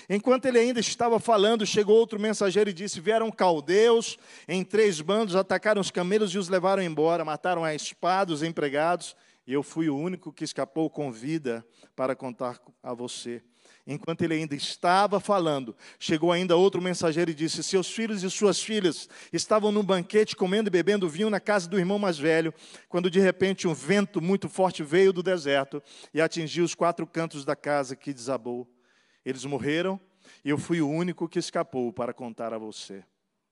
Enquanto 0.10 0.46
ele 0.46 0.60
ainda 0.60 0.80
estava 0.80 1.20
falando, 1.20 1.66
chegou 1.66 1.96
outro 1.98 2.20
mensageiro 2.20 2.70
e 2.70 2.74
disse: 2.74 3.00
Vieram 3.00 3.32
caldeus 3.32 4.18
em 4.48 4.64
três 4.64 5.02
bandos, 5.02 5.36
atacaram 5.36 5.82
os 5.82 5.92
camelos 5.92 6.32
e 6.34 6.38
os 6.38 6.50
levaram 6.50 6.84
embora, 6.84 7.26
mataram 7.26 7.64
a 7.64 7.74
espada 7.74 8.34
os 8.34 8.44
empregados, 8.44 9.16
e 9.46 9.54
eu 9.54 9.64
fui 9.64 9.90
o 9.90 9.98
único 9.98 10.34
que 10.34 10.44
escapou 10.44 10.90
com 10.90 11.12
vida 11.12 11.66
para 11.96 12.16
contar 12.16 12.60
a 12.84 12.94
você. 12.94 13.42
Enquanto 13.90 14.22
ele 14.22 14.34
ainda 14.34 14.54
estava 14.54 15.18
falando, 15.18 15.74
chegou 15.98 16.34
ainda 16.34 16.58
outro 16.58 16.82
mensageiro 16.82 17.32
e 17.32 17.34
disse: 17.34 17.64
Seus 17.64 17.90
filhos 17.90 18.22
e 18.22 18.30
suas 18.30 18.62
filhas 18.62 19.08
estavam 19.32 19.72
no 19.72 19.82
banquete 19.82 20.36
comendo 20.36 20.68
e 20.68 20.72
bebendo 20.72 21.08
vinho 21.08 21.30
na 21.30 21.40
casa 21.40 21.70
do 21.70 21.80
irmão 21.80 21.98
mais 21.98 22.20
velho, 22.20 22.54
quando 22.90 23.10
de 23.10 23.22
repente 23.22 23.66
um 23.66 23.74
vento 23.74 24.22
muito 24.22 24.50
forte 24.50 24.84
veio 24.84 25.14
do 25.14 25.24
deserto 25.24 25.82
e 26.14 26.20
atingiu 26.20 26.66
os 26.66 26.76
quatro 26.76 27.08
cantos 27.08 27.46
da 27.46 27.56
casa 27.56 27.96
que 27.96 28.14
desabou. 28.14 28.68
Eles 29.28 29.44
morreram 29.44 30.00
e 30.42 30.50
eu 30.50 30.58
fui 30.58 30.80
o 30.80 30.88
único 30.88 31.28
que 31.28 31.38
escapou 31.38 31.92
para 31.92 32.14
contar 32.14 32.54
a 32.54 32.58
você. 32.58 33.04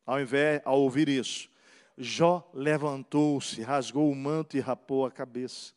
Ao 0.05 0.21
invés, 0.21 0.61
ao 0.63 0.79
ouvir 0.79 1.09
isso, 1.09 1.49
Jó 1.97 2.49
levantou-se, 2.53 3.61
rasgou 3.61 4.09
o 4.09 4.15
manto 4.15 4.55
e 4.55 4.61
rapou 4.61 5.05
a 5.05 5.11
cabeça. 5.11 5.73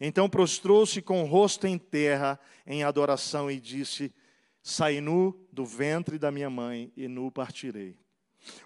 Então 0.00 0.30
prostrou-se 0.30 1.02
com 1.02 1.20
o 1.20 1.26
rosto 1.26 1.66
em 1.66 1.76
terra 1.76 2.38
em 2.64 2.84
adoração 2.84 3.50
e 3.50 3.58
disse: 3.58 4.14
Saí 4.62 5.00
nu 5.00 5.36
do 5.52 5.66
ventre 5.66 6.16
da 6.16 6.30
minha 6.30 6.48
mãe 6.48 6.92
e 6.96 7.08
nu 7.08 7.28
partirei. 7.28 7.98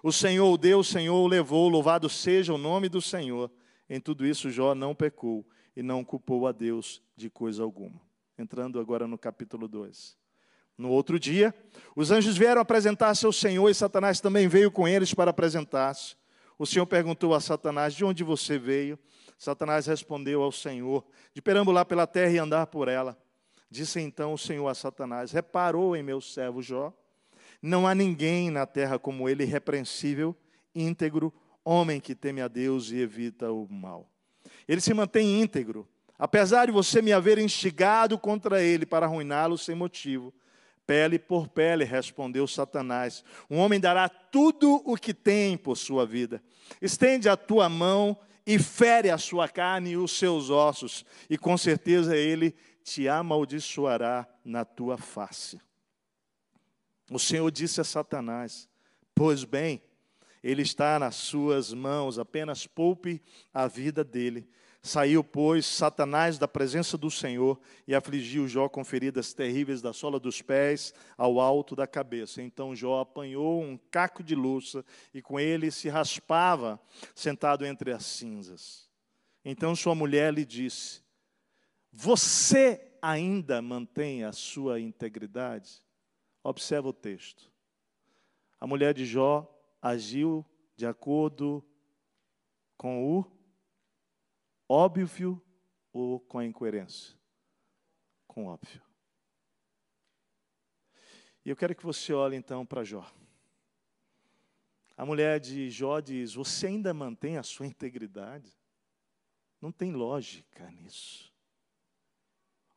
O 0.03 0.11
Senhor, 0.11 0.53
o 0.53 0.55
Deus, 0.55 0.87
Senhor, 0.87 1.17
o 1.17 1.25
levou, 1.25 1.67
louvado 1.67 2.07
seja 2.07 2.53
o 2.53 2.59
nome 2.59 2.89
do 2.89 3.01
Senhor. 3.01 3.51
Em 3.89 3.99
tudo 3.99 4.23
isso, 4.23 4.51
Jó 4.51 4.75
não 4.75 4.93
pecou 4.93 5.43
e 5.75 5.81
não 5.81 6.05
culpou 6.05 6.45
a 6.45 6.51
Deus 6.51 7.01
de 7.15 7.27
coisa 7.27 7.63
alguma. 7.63 7.99
Entrando 8.37 8.79
agora 8.79 9.07
no 9.07 9.17
capítulo 9.17 9.67
2. 9.67 10.24
No 10.77 10.89
outro 10.89 11.19
dia, 11.19 11.53
os 11.95 12.11
anjos 12.11 12.37
vieram 12.37 12.61
apresentar-se 12.61 13.25
ao 13.25 13.31
Senhor 13.31 13.69
e 13.69 13.73
Satanás 13.73 14.19
também 14.19 14.47
veio 14.47 14.69
com 14.69 14.87
eles 14.87 15.13
para 15.13 15.31
apresentar-se. 15.31 16.15
O 16.57 16.65
Senhor 16.65 16.85
perguntou 16.85 17.33
a 17.33 17.39
Satanás: 17.39 17.93
De 17.93 18.03
onde 18.03 18.23
você 18.23 18.57
veio? 18.57 18.99
Satanás 19.37 19.85
respondeu 19.85 20.41
ao 20.41 20.51
Senhor: 20.51 21.05
De 21.33 21.41
perambular 21.41 21.85
pela 21.85 22.05
terra 22.05 22.31
e 22.31 22.37
andar 22.37 22.67
por 22.67 22.87
ela. 22.87 23.17
Disse 23.69 23.99
então 23.99 24.33
o 24.33 24.37
Senhor 24.37 24.67
a 24.67 24.73
Satanás: 24.73 25.31
Reparou 25.31 25.95
em 25.95 26.03
meu 26.03 26.19
servo 26.21 26.61
Jó? 26.61 26.93
Não 27.61 27.87
há 27.87 27.95
ninguém 27.95 28.49
na 28.49 28.65
terra 28.65 28.99
como 28.99 29.27
ele, 29.27 29.43
irrepreensível, 29.43 30.35
íntegro, 30.73 31.33
homem 31.63 31.99
que 31.99 32.13
teme 32.13 32.41
a 32.41 32.47
Deus 32.47 32.91
e 32.91 32.97
evita 32.99 33.51
o 33.51 33.67
mal. 33.67 34.09
Ele 34.67 34.79
se 34.79 34.93
mantém 34.93 35.41
íntegro, 35.41 35.87
apesar 36.17 36.67
de 36.67 36.71
você 36.71 37.01
me 37.01 37.11
haver 37.11 37.37
instigado 37.37 38.19
contra 38.19 38.61
ele 38.61 38.85
para 38.85 39.05
arruiná-lo 39.05 39.57
sem 39.57 39.75
motivo. 39.75 40.33
Pele 40.85 41.17
por 41.17 41.47
pele, 41.47 41.83
respondeu 41.83 42.47
Satanás. 42.47 43.23
Um 43.49 43.57
homem 43.57 43.79
dará 43.79 44.07
tudo 44.07 44.81
o 44.85 44.95
que 44.95 45.13
tem 45.13 45.57
por 45.57 45.75
sua 45.75 46.05
vida. 46.05 46.43
Estende 46.81 47.27
a 47.27 47.35
tua 47.35 47.67
mão 47.67 48.17
e 48.45 48.59
fere 48.59 49.09
a 49.09 49.17
sua 49.17 49.47
carne 49.47 49.91
e 49.91 49.97
os 49.97 50.11
seus 50.11 50.49
ossos, 50.49 51.03
e 51.29 51.37
com 51.37 51.57
certeza 51.57 52.15
ele 52.15 52.55
te 52.83 53.07
amaldiçoará 53.07 54.27
na 54.43 54.63
tua 54.63 54.97
face. 54.97 55.59
O 57.09 57.17
Senhor 57.17 57.49
disse 57.49 57.81
a 57.81 57.83
Satanás: 57.83 58.69
Pois 59.15 59.43
bem, 59.43 59.81
ele 60.43 60.61
está 60.61 60.99
nas 60.99 61.15
suas 61.15 61.73
mãos, 61.73 62.19
apenas 62.19 62.67
poupe 62.67 63.21
a 63.51 63.67
vida 63.67 64.03
dele. 64.03 64.47
Saiu, 64.85 65.23
pois, 65.23 65.65
Satanás 65.65 66.37
da 66.37 66.47
presença 66.47 66.95
do 66.95 67.09
Senhor 67.09 67.59
e 67.87 67.95
afligiu 67.95 68.47
Jó 68.47 68.69
com 68.69 68.85
feridas 68.85 69.33
terríveis 69.33 69.81
da 69.81 69.91
sola 69.91 70.19
dos 70.19 70.43
pés 70.43 70.93
ao 71.17 71.39
alto 71.39 71.75
da 71.75 71.87
cabeça. 71.87 72.39
Então 72.39 72.75
Jó 72.75 72.99
apanhou 72.99 73.63
um 73.63 73.79
caco 73.89 74.21
de 74.21 74.35
louça 74.35 74.85
e 75.11 75.23
com 75.23 75.39
ele 75.39 75.71
se 75.71 75.89
raspava, 75.89 76.79
sentado 77.15 77.65
entre 77.65 77.91
as 77.91 78.05
cinzas. 78.05 78.87
Então 79.43 79.75
sua 79.75 79.95
mulher 79.95 80.31
lhe 80.31 80.45
disse: 80.45 81.01
Você 81.91 82.79
ainda 83.01 83.63
mantém 83.63 84.23
a 84.23 84.31
sua 84.31 84.79
integridade? 84.79 85.81
Observa 86.43 86.89
o 86.89 86.93
texto. 86.93 87.51
A 88.59 88.67
mulher 88.67 88.93
de 88.93 89.03
Jó 89.03 89.51
agiu 89.81 90.45
de 90.77 90.85
acordo 90.85 91.65
com 92.77 93.17
o 93.17 93.34
óbvio 94.67 95.41
ou 95.91 96.19
com 96.19 96.39
a 96.39 96.45
incoerência? 96.45 97.17
Com 98.27 98.45
óbvio. 98.47 98.81
E 101.43 101.49
eu 101.49 101.55
quero 101.55 101.75
que 101.75 101.83
você 101.83 102.11
olhe 102.11 102.35
então 102.35 102.65
para 102.65 102.83
Jó. 102.83 103.05
A 104.97 105.05
mulher 105.05 105.39
de 105.39 105.69
Jó 105.69 105.99
diz: 105.99 106.33
Você 106.33 106.67
ainda 106.67 106.93
mantém 106.93 107.37
a 107.37 107.43
sua 107.43 107.67
integridade? 107.67 108.51
Não 109.61 109.71
tem 109.71 109.91
lógica 109.91 110.69
nisso. 110.71 111.33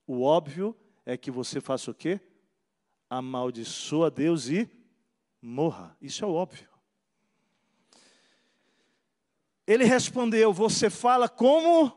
O 0.06 0.22
óbvio 0.22 0.76
é 1.04 1.16
que 1.16 1.30
você 1.30 1.60
faça 1.60 1.90
o 1.90 1.94
quê? 1.94 2.20
Amaldiçoa 3.08 4.10
Deus 4.10 4.48
e 4.48 4.68
morra. 5.40 5.96
Isso 6.00 6.24
é 6.24 6.28
óbvio. 6.28 6.68
Ele 9.68 9.84
respondeu: 9.84 10.50
Você 10.50 10.88
fala 10.88 11.28
como 11.28 11.94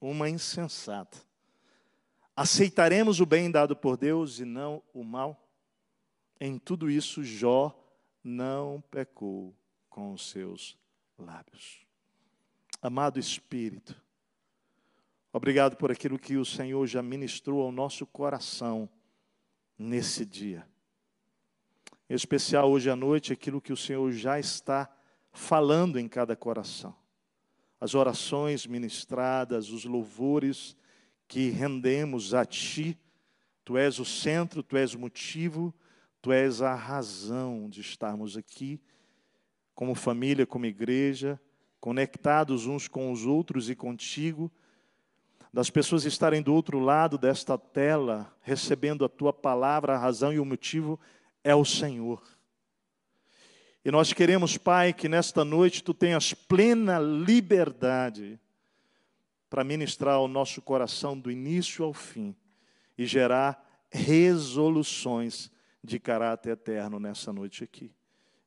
uma 0.00 0.30
insensata. 0.30 1.18
Aceitaremos 2.36 3.18
o 3.18 3.26
bem 3.26 3.50
dado 3.50 3.74
por 3.74 3.96
Deus 3.96 4.38
e 4.38 4.44
não 4.44 4.80
o 4.94 5.02
mal? 5.02 5.50
Em 6.40 6.60
tudo 6.60 6.88
isso, 6.88 7.24
Jó 7.24 7.76
não 8.22 8.80
pecou 8.88 9.52
com 9.88 10.12
os 10.12 10.30
seus 10.30 10.78
lábios. 11.18 11.84
Amado 12.80 13.18
Espírito, 13.18 14.00
obrigado 15.32 15.76
por 15.76 15.90
aquilo 15.90 16.20
que 16.20 16.36
o 16.36 16.44
Senhor 16.44 16.86
já 16.86 17.02
ministrou 17.02 17.62
ao 17.62 17.72
nosso 17.72 18.06
coração 18.06 18.88
nesse 19.76 20.24
dia. 20.24 20.66
Em 22.08 22.14
especial 22.14 22.70
hoje 22.70 22.88
à 22.88 22.94
noite, 22.94 23.32
aquilo 23.32 23.60
que 23.60 23.72
o 23.72 23.76
Senhor 23.76 24.10
já 24.12 24.38
está 24.38 24.88
falando 25.32 25.98
em 25.98 26.08
cada 26.08 26.34
coração. 26.34 26.94
As 27.80 27.94
orações 27.94 28.66
ministradas, 28.66 29.70
os 29.70 29.84
louvores 29.84 30.76
que 31.26 31.48
rendemos 31.48 32.34
a 32.34 32.44
Ti, 32.44 32.98
Tu 33.64 33.76
és 33.78 33.98
o 33.98 34.04
centro, 34.04 34.62
Tu 34.62 34.76
és 34.76 34.94
o 34.94 34.98
motivo, 34.98 35.72
Tu 36.20 36.32
és 36.32 36.60
a 36.60 36.74
razão 36.74 37.68
de 37.68 37.80
estarmos 37.80 38.36
aqui, 38.36 38.80
como 39.74 39.94
família, 39.94 40.46
como 40.46 40.66
igreja, 40.66 41.40
conectados 41.80 42.66
uns 42.66 42.86
com 42.86 43.10
os 43.10 43.24
outros 43.24 43.70
e 43.70 43.74
contigo, 43.74 44.52
das 45.52 45.70
pessoas 45.70 46.04
estarem 46.04 46.42
do 46.42 46.54
outro 46.54 46.78
lado 46.78 47.16
desta 47.16 47.56
tela, 47.56 48.32
recebendo 48.42 49.04
a 49.04 49.08
Tua 49.08 49.32
palavra, 49.32 49.94
a 49.94 49.98
razão 49.98 50.32
e 50.32 50.38
o 50.38 50.44
motivo 50.44 51.00
é 51.42 51.54
o 51.54 51.64
Senhor. 51.64 52.22
E 53.84 53.90
nós 53.90 54.12
queremos, 54.12 54.56
Pai, 54.58 54.92
que 54.92 55.08
nesta 55.08 55.44
noite 55.44 55.82
tu 55.82 55.94
tenhas 55.94 56.34
plena 56.34 56.98
liberdade 56.98 58.38
para 59.48 59.64
ministrar 59.64 60.16
ao 60.16 60.28
nosso 60.28 60.60
coração 60.60 61.18
do 61.18 61.30
início 61.30 61.84
ao 61.84 61.92
fim 61.92 62.36
e 62.96 63.06
gerar 63.06 63.86
resoluções 63.90 65.50
de 65.82 65.98
caráter 65.98 66.50
eterno 66.50 67.00
nessa 67.00 67.32
noite 67.32 67.64
aqui. 67.64 67.90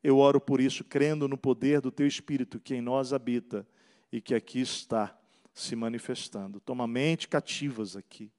Eu 0.04 0.18
oro 0.18 0.40
por 0.40 0.62
isso, 0.62 0.84
crendo 0.84 1.28
no 1.28 1.38
poder 1.38 1.82
do 1.82 1.92
teu 1.92 2.06
Espírito 2.06 2.60
que 2.60 2.76
em 2.76 2.82
nós 2.82 3.12
habita 3.12 3.68
e 4.12 4.22
que 4.22 4.36
aqui 4.36 4.62
está 4.62 5.18
se 5.54 5.76
manifestando. 5.76 6.60
Toma 6.60 6.88
mente 6.88 7.28
cativas 7.28 7.96
aqui, 7.96 8.32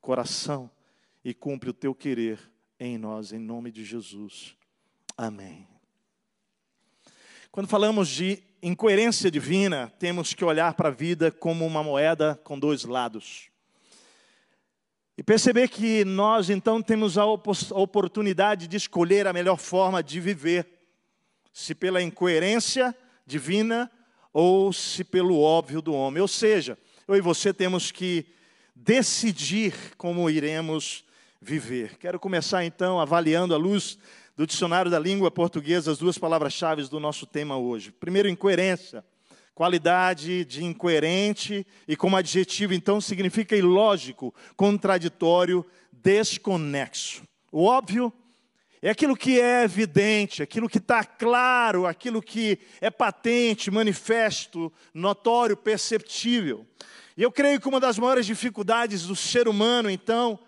coração, 0.00 0.70
e 1.24 1.34
cumpre 1.34 1.70
o 1.70 1.74
teu 1.74 1.94
querer 1.94 2.38
em 2.78 2.96
nós, 2.96 3.32
em 3.32 3.38
nome 3.38 3.72
de 3.72 3.84
Jesus. 3.84 4.56
Amém. 5.16 5.75
Quando 7.56 7.68
falamos 7.68 8.10
de 8.10 8.42
incoerência 8.62 9.30
divina, 9.30 9.90
temos 9.98 10.34
que 10.34 10.44
olhar 10.44 10.74
para 10.74 10.90
a 10.90 10.92
vida 10.92 11.30
como 11.30 11.64
uma 11.64 11.82
moeda 11.82 12.38
com 12.44 12.58
dois 12.58 12.84
lados. 12.84 13.48
E 15.16 15.22
perceber 15.22 15.68
que 15.68 16.04
nós 16.04 16.50
então 16.50 16.82
temos 16.82 17.16
a 17.16 17.24
oportunidade 17.24 18.68
de 18.68 18.76
escolher 18.76 19.26
a 19.26 19.32
melhor 19.32 19.56
forma 19.56 20.02
de 20.02 20.20
viver, 20.20 20.66
se 21.50 21.74
pela 21.74 22.02
incoerência 22.02 22.94
divina 23.24 23.90
ou 24.34 24.70
se 24.70 25.02
pelo 25.02 25.40
óbvio 25.40 25.80
do 25.80 25.94
homem. 25.94 26.20
Ou 26.20 26.28
seja, 26.28 26.76
eu 27.08 27.16
e 27.16 27.22
você 27.22 27.54
temos 27.54 27.90
que 27.90 28.26
decidir 28.74 29.72
como 29.96 30.28
iremos 30.28 31.06
viver. 31.40 31.96
Quero 31.96 32.20
começar 32.20 32.66
então 32.66 33.00
avaliando 33.00 33.54
a 33.54 33.56
luz 33.56 33.98
do 34.36 34.46
dicionário 34.46 34.90
da 34.90 34.98
língua 34.98 35.30
portuguesa 35.30 35.90
as 35.90 35.98
duas 35.98 36.18
palavras-chave 36.18 36.82
do 36.84 37.00
nosso 37.00 37.24
tema 37.24 37.56
hoje. 37.56 37.90
Primeiro, 37.90 38.28
incoerência. 38.28 39.02
Qualidade 39.54 40.44
de 40.44 40.62
incoerente 40.62 41.66
e 41.88 41.96
como 41.96 42.14
adjetivo, 42.14 42.74
então, 42.74 43.00
significa 43.00 43.56
ilógico, 43.56 44.34
contraditório, 44.54 45.64
desconexo. 45.90 47.22
O 47.50 47.64
óbvio 47.64 48.12
é 48.82 48.90
aquilo 48.90 49.16
que 49.16 49.40
é 49.40 49.64
evidente, 49.64 50.42
aquilo 50.42 50.68
que 50.68 50.76
está 50.76 51.02
claro, 51.02 51.86
aquilo 51.86 52.20
que 52.20 52.58
é 52.82 52.90
patente, 52.90 53.70
manifesto, 53.70 54.70
notório, 54.92 55.56
perceptível. 55.56 56.66
E 57.16 57.22
eu 57.22 57.32
creio 57.32 57.58
que 57.58 57.66
uma 57.66 57.80
das 57.80 57.98
maiores 57.98 58.26
dificuldades 58.26 59.06
do 59.06 59.16
ser 59.16 59.48
humano, 59.48 59.88
então, 59.88 60.38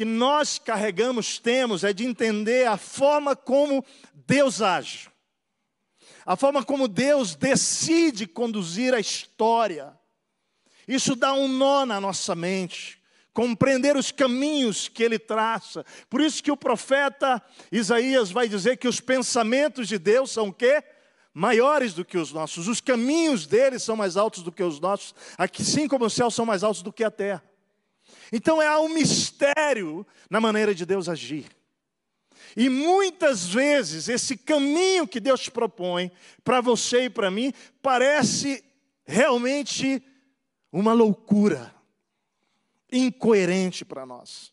que 0.00 0.04
nós 0.06 0.58
carregamos, 0.58 1.38
temos, 1.38 1.84
é 1.84 1.92
de 1.92 2.06
entender 2.06 2.66
a 2.66 2.78
forma 2.78 3.36
como 3.36 3.84
Deus 4.14 4.62
age, 4.62 5.10
a 6.24 6.36
forma 6.36 6.64
como 6.64 6.88
Deus 6.88 7.34
decide 7.34 8.26
conduzir 8.26 8.94
a 8.94 8.98
história. 8.98 9.92
Isso 10.88 11.14
dá 11.14 11.34
um 11.34 11.46
nó 11.46 11.84
na 11.84 12.00
nossa 12.00 12.34
mente, 12.34 12.98
compreender 13.34 13.94
os 13.94 14.10
caminhos 14.10 14.88
que 14.88 15.02
ele 15.02 15.18
traça. 15.18 15.84
Por 16.08 16.22
isso 16.22 16.42
que 16.42 16.50
o 16.50 16.56
profeta 16.56 17.42
Isaías 17.70 18.30
vai 18.30 18.48
dizer 18.48 18.78
que 18.78 18.88
os 18.88 19.00
pensamentos 19.00 19.86
de 19.86 19.98
Deus 19.98 20.30
são 20.30 20.48
o 20.48 20.52
quê? 20.54 20.82
Maiores 21.34 21.92
do 21.92 22.06
que 22.06 22.16
os 22.16 22.32
nossos. 22.32 22.68
Os 22.68 22.80
caminhos 22.80 23.46
dele 23.46 23.78
são 23.78 23.96
mais 23.96 24.16
altos 24.16 24.42
do 24.42 24.50
que 24.50 24.62
os 24.62 24.80
nossos, 24.80 25.14
assim 25.36 25.86
como 25.86 26.06
os 26.06 26.14
céus 26.14 26.34
são 26.34 26.46
mais 26.46 26.64
altos 26.64 26.80
do 26.80 26.90
que 26.90 27.04
a 27.04 27.10
terra. 27.10 27.49
Então 28.32 28.60
há 28.60 28.80
um 28.80 28.88
mistério 28.88 30.06
na 30.28 30.40
maneira 30.40 30.74
de 30.74 30.86
Deus 30.86 31.08
agir. 31.08 31.46
E 32.56 32.68
muitas 32.68 33.46
vezes 33.46 34.08
esse 34.08 34.36
caminho 34.36 35.06
que 35.06 35.20
Deus 35.20 35.48
propõe 35.48 36.10
para 36.42 36.60
você 36.60 37.04
e 37.04 37.10
para 37.10 37.30
mim 37.30 37.52
parece 37.82 38.64
realmente 39.04 40.02
uma 40.72 40.92
loucura, 40.92 41.74
incoerente 42.90 43.84
para 43.84 44.06
nós. 44.06 44.52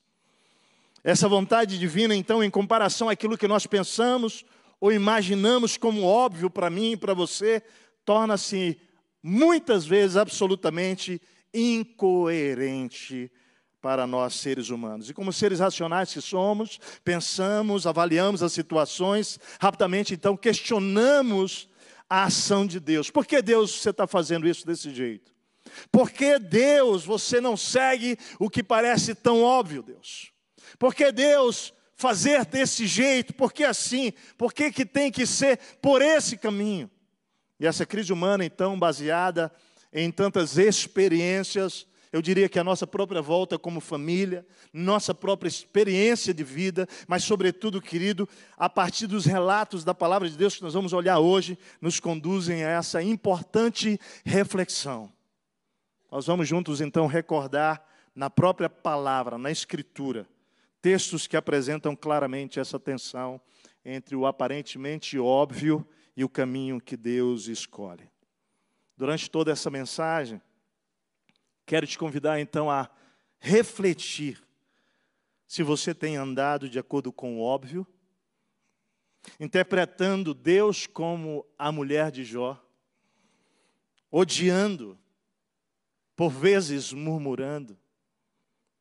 Essa 1.04 1.28
vontade 1.28 1.80
divina, 1.80 2.16
então, 2.16 2.44
em 2.44 2.50
comparação 2.50 3.08
àquilo 3.08 3.38
que 3.38 3.48
nós 3.48 3.66
pensamos 3.66 4.44
ou 4.80 4.92
imaginamos 4.92 5.78
como 5.78 6.04
óbvio 6.04 6.50
para 6.50 6.70
mim 6.70 6.92
e 6.92 6.98
para 6.98 7.14
você, 7.14 7.64
torna-se 8.04 8.80
muitas 9.24 9.86
vezes 9.86 10.18
absolutamente 10.18 11.22
incoerente 11.54 13.32
para 13.88 14.06
nós 14.06 14.34
seres 14.34 14.68
humanos. 14.68 15.10
E 15.10 15.14
como 15.14 15.32
seres 15.32 15.62
racionais 15.62 16.12
que 16.12 16.20
somos, 16.20 16.78
pensamos, 17.06 17.88
avaliamos 17.88 18.44
as 18.44 18.52
situações, 18.52 19.40
rapidamente 19.62 20.14
então 20.14 20.36
questionamos 20.36 21.70
a 22.10 22.26
ação 22.26 22.68
de 22.68 22.82
Deus. 22.82 23.10
Por 23.10 23.26
que 23.26 23.42
Deus 23.42 23.72
você 23.72 23.92
está 23.92 24.06
fazendo 24.06 24.46
isso 24.46 24.66
desse 24.66 24.94
jeito? 24.94 25.34
Por 25.90 26.12
que 26.12 26.38
Deus 26.38 27.06
você 27.06 27.40
não 27.40 27.56
segue 27.56 28.18
o 28.38 28.50
que 28.50 28.62
parece 28.62 29.16
tão 29.16 29.42
óbvio, 29.42 29.82
Deus? 29.82 30.34
Por 30.78 30.94
que 30.94 31.10
Deus 31.10 31.74
fazer 31.96 32.44
desse 32.44 32.86
jeito? 32.86 33.34
Por 33.36 33.54
que 33.54 33.64
assim? 33.64 34.12
Por 34.38 34.54
que, 34.54 34.70
que 34.70 34.86
tem 34.86 35.10
que 35.10 35.26
ser 35.26 35.58
por 35.82 36.02
esse 36.02 36.36
caminho? 36.36 36.92
E 37.58 37.66
essa 37.66 37.86
crise 37.86 38.12
humana, 38.12 38.44
então, 38.44 38.78
baseada 38.78 39.50
em 39.94 40.12
tantas 40.12 40.58
experiências, 40.58 41.88
eu 42.18 42.22
diria 42.22 42.50
que 42.50 42.58
a 42.58 42.64
nossa 42.64 42.88
própria 42.88 43.22
volta 43.22 43.60
como 43.60 43.80
família, 43.80 44.46
nossa 44.74 45.14
própria 45.14 45.48
experiência 45.48 46.34
de 46.34 46.44
vida, 46.44 46.88
mas, 47.08 47.24
sobretudo, 47.24 47.80
querido, 47.80 48.28
a 48.58 48.68
partir 48.68 49.06
dos 49.06 49.26
relatos 49.26 49.84
da 49.84 49.94
palavra 49.94 50.28
de 50.28 50.36
Deus 50.36 50.56
que 50.56 50.64
nós 50.64 50.74
vamos 50.74 50.94
olhar 50.94 51.20
hoje, 51.20 51.58
nos 51.80 52.00
conduzem 52.00 52.64
a 52.64 52.70
essa 52.70 53.04
importante 53.04 54.00
reflexão. 54.26 55.14
Nós 56.12 56.26
vamos 56.26 56.48
juntos, 56.48 56.82
então, 56.82 57.06
recordar 57.06 57.86
na 58.16 58.32
própria 58.32 58.70
palavra, 58.70 59.38
na 59.38 59.52
Escritura, 59.52 60.28
textos 60.82 61.28
que 61.28 61.38
apresentam 61.38 61.96
claramente 61.96 62.60
essa 62.60 62.80
tensão 62.80 63.40
entre 63.86 64.16
o 64.16 64.26
aparentemente 64.26 65.20
óbvio 65.20 65.88
e 66.16 66.24
o 66.24 66.30
caminho 66.30 66.82
que 66.82 66.98
Deus 66.98 67.48
escolhe. 67.48 68.10
durante 68.98 69.30
toda 69.30 69.52
essa 69.52 69.70
mensagem, 69.70 70.42
quero 71.68 71.86
te 71.86 71.98
convidar 71.98 72.40
então 72.40 72.72
a 72.72 72.90
refletir 73.40 74.42
se 75.46 75.62
você 75.62 75.94
tem 75.94 76.16
andado 76.16 76.70
de 76.70 76.80
acordo 76.80 77.12
com 77.12 77.38
o 77.38 77.42
óbvio, 77.42 77.86
interpretando 79.38 80.34
Deus 80.34 80.88
como 80.88 81.46
a 81.60 81.70
mulher 81.70 82.10
de 82.10 82.24
Jó, 82.24 82.58
odiando, 84.10 84.98
por 86.16 86.30
vezes 86.30 86.94
murmurando, 86.94 87.78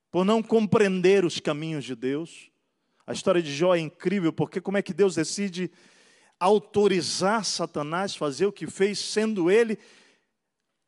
por 0.08 0.24
não 0.24 0.40
compreender 0.40 1.24
os 1.24 1.40
caminhos 1.40 1.84
de 1.84 1.96
Deus. 1.96 2.50
A 3.04 3.12
história 3.12 3.42
de 3.42 3.52
Jó 3.52 3.74
é 3.74 3.80
incrível, 3.80 4.32
porque 4.32 4.60
como 4.60 4.78
é 4.78 4.82
que 4.82 4.94
Deus 4.94 5.16
decide 5.16 5.72
autorizar 6.38 7.44
Satanás 7.44 8.14
fazer 8.14 8.46
o 8.46 8.52
que 8.52 8.68
fez, 8.68 9.00
sendo 9.00 9.50
ele 9.50 9.76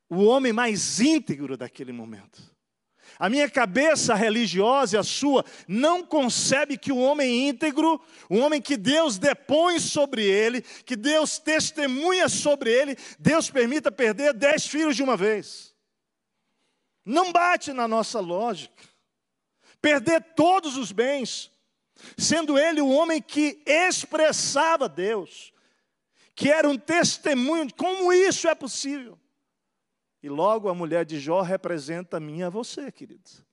o 0.09 0.25
homem 0.25 0.53
mais 0.53 1.01
íntegro 1.01 1.57
daquele 1.57 1.93
momento. 1.93 2.57
A 3.19 3.29
minha 3.29 3.51
cabeça 3.51 4.15
religiosa 4.15 4.97
e 4.97 4.99
a 4.99 5.03
sua 5.03 5.45
não 5.67 6.05
concebe 6.05 6.79
que 6.79 6.93
o 6.93 6.99
homem 6.99 7.49
íntegro, 7.49 8.01
o 8.29 8.37
homem 8.37 8.61
que 8.61 8.77
Deus 8.77 9.19
depõe 9.19 9.81
sobre 9.81 10.25
ele, 10.25 10.63
que 10.63 10.95
Deus 10.95 11.39
testemunha 11.39 12.29
sobre 12.29 12.71
ele, 12.71 12.97
Deus 13.19 13.51
permita 13.51 13.91
perder 13.91 14.35
dez 14.35 14.67
filhos 14.67 14.95
de 14.95 15.03
uma 15.03 15.17
vez. 15.17 15.75
Não 17.05 17.33
bate 17.33 17.73
na 17.73 17.89
nossa 17.89 18.21
lógica. 18.21 18.85
Perder 19.81 20.21
todos 20.35 20.77
os 20.77 20.93
bens, 20.93 21.51
sendo 22.17 22.59
ele 22.59 22.81
o 22.81 22.89
homem 22.89 23.23
que 23.23 23.63
expressava 23.65 24.89
Deus, 24.89 25.53
que 26.35 26.51
era 26.51 26.69
um 26.69 26.77
testemunho 26.77 27.73
como 27.75 28.13
isso 28.13 28.49
é 28.49 28.55
possível. 28.55 29.19
E 30.23 30.29
logo 30.29 30.69
a 30.69 30.75
mulher 30.75 31.05
de 31.05 31.21
Jó 31.21 31.43
representa 31.43 32.19
a 32.19 32.21
e 32.21 32.43
a 32.43 32.51
você, 32.51 32.91
queridos. 32.91 33.45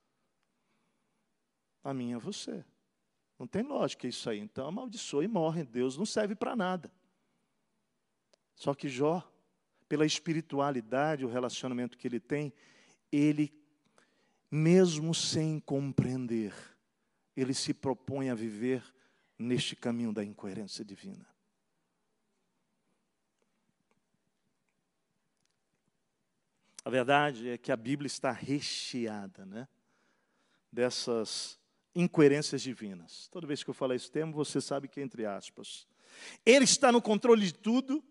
A 1.84 1.94
e 1.94 2.14
a 2.14 2.18
você. 2.18 2.66
Não 3.38 3.46
tem 3.46 3.62
lógica 3.62 4.08
isso 4.08 4.30
aí. 4.30 4.40
Então 4.40 4.68
amaldiçoa 4.68 5.24
e 5.24 5.28
morre. 5.28 5.64
Deus 5.64 5.98
não 5.98 6.06
serve 6.06 6.36
para 6.36 6.56
nada. 6.56 6.92
Só 8.56 8.74
que 8.74 8.88
Jó, 8.88 9.22
pela 9.88 10.06
espiritualidade, 10.06 11.26
o 11.26 11.30
relacionamento 11.30 11.98
que 11.98 12.08
ele 12.08 12.20
tem, 12.20 12.54
ele, 13.12 13.54
mesmo 14.50 15.14
sem 15.14 15.60
compreender, 15.60 16.54
ele 17.36 17.54
se 17.54 17.74
propõe 17.74 18.30
a 18.30 18.36
viver 18.36 18.84
neste 19.38 19.76
caminho 19.76 20.14
da 20.14 20.24
incoerência 20.24 20.84
divina. 20.84 21.28
A 26.86 26.90
verdade 26.92 27.50
é 27.50 27.58
que 27.58 27.72
a 27.72 27.76
Bíblia 27.76 28.06
está 28.06 28.32
recheada 28.32 29.44
né, 29.44 29.68
dessas 30.72 31.60
incoerências 31.96 32.62
divinas. 32.62 33.28
Toda 33.32 33.48
vez 33.48 33.64
que 33.64 33.70
eu 33.72 33.74
falo 33.74 33.96
esse 33.96 34.12
termo, 34.12 34.32
você 34.32 34.62
sabe 34.62 34.88
que 34.88 35.00
é 35.00 35.04
entre 35.04 35.26
aspas. 35.26 35.88
Ele 36.46 36.64
está 36.64 36.92
no 36.92 37.02
controle 37.02 37.44
de 37.44 37.56
tudo, 37.56 38.04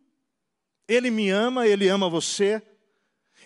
ele 0.88 1.08
me 1.08 1.30
ama, 1.30 1.68
ele 1.68 1.86
ama 1.86 2.10
você, 2.10 2.60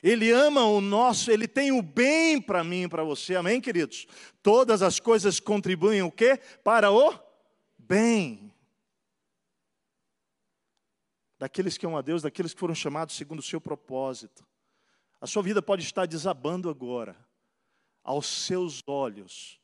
ele 0.03 0.31
ama 0.33 0.65
o 0.65 0.81
nosso, 0.81 1.31
ele 1.31 1.47
tem 1.47 1.73
o 1.73 1.83
bem 1.83 2.41
para 2.41 2.65
mim 2.65 2.85
e 2.85 2.89
para 2.89 3.05
você, 3.05 3.37
amém, 3.37 3.61
queridos? 3.61 4.07
Todas 4.43 4.81
as 4.81 4.99
coisas 4.99 5.39
contribuem 5.39 6.01
o 6.01 6.11
quê? 6.11 6.41
Para 6.65 6.91
o 6.91 7.13
bem. 7.77 8.51
Daqueles 11.39 11.77
que 11.77 11.85
amam 11.85 11.99
a 11.99 12.03
Deus, 12.03 12.23
daqueles 12.23 12.55
que 12.55 12.61
foram 12.61 12.75
chamados 12.75 13.15
segundo 13.15 13.41
o 13.41 13.43
seu 13.43 13.61
propósito. 13.61 14.48
A 15.21 15.27
sua 15.27 15.43
vida 15.43 15.61
pode 15.61 15.83
estar 15.83 16.07
desabando 16.07 16.71
agora, 16.71 17.17
aos 18.03 18.27
seus 18.27 18.83
olhos. 18.87 19.61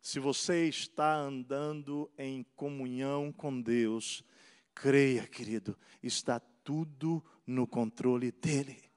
Se 0.00 0.18
você 0.18 0.66
está 0.66 1.14
andando 1.14 2.10
em 2.16 2.44
comunhão 2.56 3.30
com 3.30 3.60
Deus, 3.60 4.24
creia, 4.74 5.26
querido, 5.26 5.76
está 6.02 6.40
tudo 6.40 7.22
no 7.46 7.66
controle 7.66 8.32
dEle. 8.32 8.90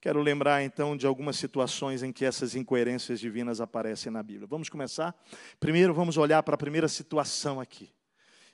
Quero 0.00 0.20
lembrar 0.20 0.62
então 0.62 0.96
de 0.96 1.06
algumas 1.06 1.36
situações 1.36 2.02
em 2.02 2.12
que 2.12 2.24
essas 2.24 2.54
incoerências 2.54 3.20
divinas 3.20 3.60
aparecem 3.60 4.10
na 4.10 4.22
Bíblia. 4.22 4.46
Vamos 4.46 4.68
começar? 4.68 5.14
Primeiro, 5.58 5.92
vamos 5.92 6.16
olhar 6.16 6.42
para 6.42 6.54
a 6.54 6.58
primeira 6.58 6.88
situação 6.88 7.60
aqui. 7.60 7.92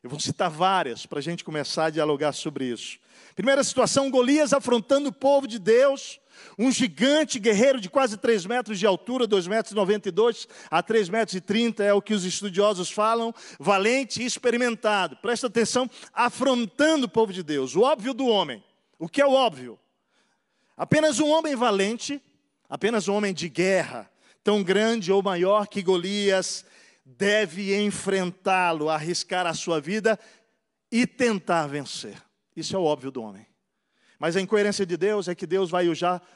Eu 0.06 0.10
vou 0.10 0.20
citar 0.20 0.48
várias 0.48 1.04
para 1.04 1.18
a 1.18 1.22
gente 1.22 1.42
começar 1.42 1.86
a 1.86 1.90
dialogar 1.90 2.30
sobre 2.30 2.66
isso. 2.66 2.96
Primeira 3.34 3.64
situação: 3.64 4.08
Golias 4.08 4.52
afrontando 4.52 5.08
o 5.08 5.12
povo 5.12 5.48
de 5.48 5.58
Deus, 5.58 6.20
um 6.56 6.70
gigante 6.70 7.40
guerreiro 7.40 7.80
de 7.80 7.90
quase 7.90 8.16
3 8.16 8.46
metros 8.46 8.78
de 8.78 8.86
altura, 8.86 9.26
2 9.26 9.48
metros 9.48 9.72
e 9.72 9.74
92 9.74 10.46
a 10.70 10.80
3 10.80 11.08
metros 11.08 11.34
e 11.34 11.40
30 11.40 11.82
é 11.82 11.92
o 11.92 12.00
que 12.00 12.14
os 12.14 12.24
estudiosos 12.24 12.88
falam, 12.88 13.34
valente 13.58 14.22
e 14.22 14.26
experimentado. 14.26 15.16
Presta 15.16 15.48
atenção, 15.48 15.90
afrontando 16.14 17.06
o 17.06 17.10
povo 17.10 17.32
de 17.32 17.42
Deus, 17.42 17.74
o 17.74 17.80
óbvio 17.80 18.14
do 18.14 18.28
homem. 18.28 18.62
O 19.00 19.08
que 19.08 19.20
é 19.20 19.26
o 19.26 19.32
óbvio? 19.32 19.76
Apenas 20.76 21.18
um 21.18 21.28
homem 21.30 21.56
valente, 21.56 22.22
apenas 22.68 23.08
um 23.08 23.14
homem 23.14 23.34
de 23.34 23.48
guerra, 23.48 24.08
tão 24.44 24.62
grande 24.62 25.10
ou 25.10 25.20
maior 25.20 25.66
que 25.66 25.82
Golias, 25.82 26.64
deve 27.06 27.80
enfrentá-lo, 27.80 28.90
arriscar 28.90 29.46
a 29.46 29.54
sua 29.54 29.80
vida 29.80 30.18
e 30.90 31.06
tentar 31.06 31.68
vencer. 31.68 32.20
Isso 32.56 32.74
é 32.74 32.78
o 32.78 32.82
óbvio 32.82 33.12
do 33.12 33.22
homem. 33.22 33.46
Mas 34.18 34.34
a 34.34 34.40
incoerência 34.40 34.84
de 34.84 34.96
Deus 34.96 35.28
é 35.28 35.34
que 35.34 35.46
Deus 35.46 35.70
vai 35.70 35.86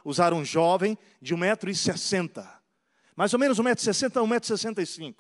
usar 0.05 0.33
um 0.33 0.45
jovem 0.45 0.97
de 1.21 1.35
1,60m. 1.35 2.47
Mais 3.17 3.33
ou 3.33 3.41
menos 3.41 3.59
1,60m 3.59 4.17
a 4.17 4.21
1,65m. 4.21 5.17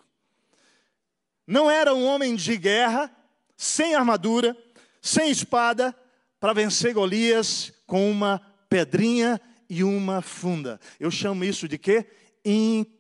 Não 1.46 1.68
era 1.68 1.92
um 1.92 2.04
homem 2.06 2.36
de 2.36 2.56
guerra, 2.56 3.10
sem 3.56 3.96
armadura, 3.96 4.56
sem 5.02 5.30
espada, 5.30 5.92
para 6.38 6.52
vencer 6.52 6.94
Golias 6.94 7.72
com 7.86 8.08
uma 8.10 8.40
pedrinha 8.68 9.40
e 9.68 9.82
uma 9.82 10.22
funda. 10.22 10.78
Eu 11.00 11.10
chamo 11.10 11.44
isso 11.44 11.66
de 11.66 11.76
quê? 11.76 12.06
Incoerência 12.44 12.94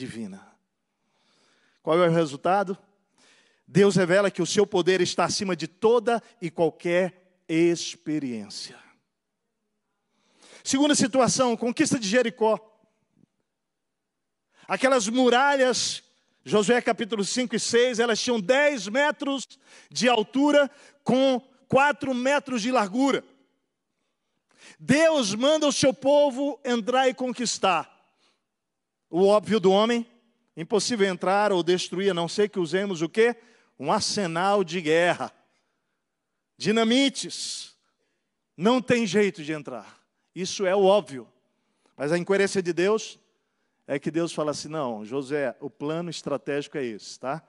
divina. 0.00 0.46
Qual 1.82 2.02
é 2.02 2.08
o 2.08 2.12
resultado? 2.12 2.76
Deus 3.66 3.96
revela 3.96 4.30
que 4.30 4.42
o 4.42 4.46
seu 4.46 4.66
poder 4.66 5.00
está 5.00 5.24
acima 5.24 5.54
de 5.54 5.68
toda 5.68 6.22
e 6.40 6.50
qualquer 6.50 7.42
experiência. 7.46 8.78
Segunda 10.64 10.94
situação, 10.94 11.56
conquista 11.56 11.98
de 11.98 12.08
Jericó. 12.08 12.58
Aquelas 14.66 15.06
muralhas, 15.08 16.02
Josué 16.44 16.80
capítulo 16.80 17.24
5 17.24 17.54
e 17.54 17.60
6, 17.60 17.98
elas 17.98 18.20
tinham 18.20 18.40
10 18.40 18.88
metros 18.88 19.46
de 19.90 20.08
altura 20.08 20.70
com 21.04 21.40
4 21.68 22.14
metros 22.14 22.62
de 22.62 22.72
largura. 22.72 23.22
Deus 24.78 25.34
manda 25.34 25.66
o 25.66 25.72
seu 25.72 25.92
povo 25.92 26.58
entrar 26.64 27.08
e 27.08 27.14
conquistar. 27.14 27.99
O 29.10 29.26
óbvio 29.26 29.58
do 29.58 29.72
homem, 29.72 30.06
impossível 30.56 31.08
entrar 31.08 31.52
ou 31.52 31.64
destruir, 31.64 32.10
a 32.10 32.14
não 32.14 32.28
ser 32.28 32.48
que 32.48 32.60
usemos 32.60 33.02
o 33.02 33.08
quê? 33.08 33.34
Um 33.76 33.90
arsenal 33.90 34.62
de 34.62 34.80
guerra. 34.80 35.32
Dinamites. 36.56 37.76
Não 38.56 38.80
tem 38.80 39.06
jeito 39.06 39.42
de 39.42 39.52
entrar. 39.52 40.00
Isso 40.32 40.64
é 40.64 40.76
o 40.76 40.84
óbvio. 40.84 41.26
Mas 41.96 42.12
a 42.12 42.18
incoerência 42.18 42.62
de 42.62 42.72
Deus 42.72 43.18
é 43.86 43.98
que 43.98 44.10
Deus 44.10 44.32
fala 44.32 44.52
assim: 44.52 44.68
não, 44.68 45.04
José, 45.04 45.56
o 45.60 45.68
plano 45.68 46.08
estratégico 46.08 46.78
é 46.78 46.84
esse, 46.84 47.18
tá? 47.18 47.42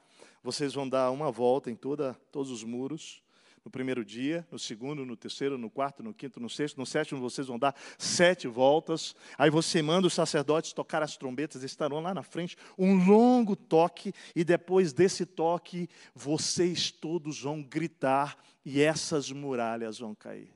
Vocês 0.43 0.73
vão 0.73 0.89
dar 0.89 1.11
uma 1.11 1.31
volta 1.31 1.69
em 1.69 1.75
toda, 1.75 2.15
todos 2.31 2.49
os 2.49 2.63
muros, 2.63 3.21
no 3.63 3.69
primeiro 3.69 4.03
dia, 4.03 4.45
no 4.51 4.57
segundo, 4.57 5.05
no 5.05 5.15
terceiro, 5.15 5.57
no 5.57 5.69
quarto, 5.69 6.01
no 6.01 6.13
quinto, 6.13 6.39
no 6.39 6.49
sexto, 6.49 6.77
no 6.77 6.85
sétimo 6.85 7.21
vocês 7.21 7.47
vão 7.47 7.59
dar 7.59 7.75
sete 7.97 8.47
voltas. 8.47 9.15
Aí 9.37 9.49
você 9.49 9.81
manda 9.81 10.07
os 10.07 10.13
sacerdotes 10.13 10.73
tocar 10.73 11.03
as 11.03 11.15
trombetas, 11.15 11.63
estarão 11.63 11.99
lá 11.99 12.13
na 12.13 12.23
frente, 12.23 12.57
um 12.77 13.05
longo 13.05 13.55
toque, 13.55 14.13
e 14.35 14.43
depois 14.43 14.93
desse 14.93 15.25
toque, 15.25 15.87
vocês 16.15 16.91
todos 16.91 17.41
vão 17.41 17.61
gritar 17.61 18.37
e 18.65 18.81
essas 18.81 19.31
muralhas 19.31 19.99
vão 19.99 20.15
cair. 20.15 20.53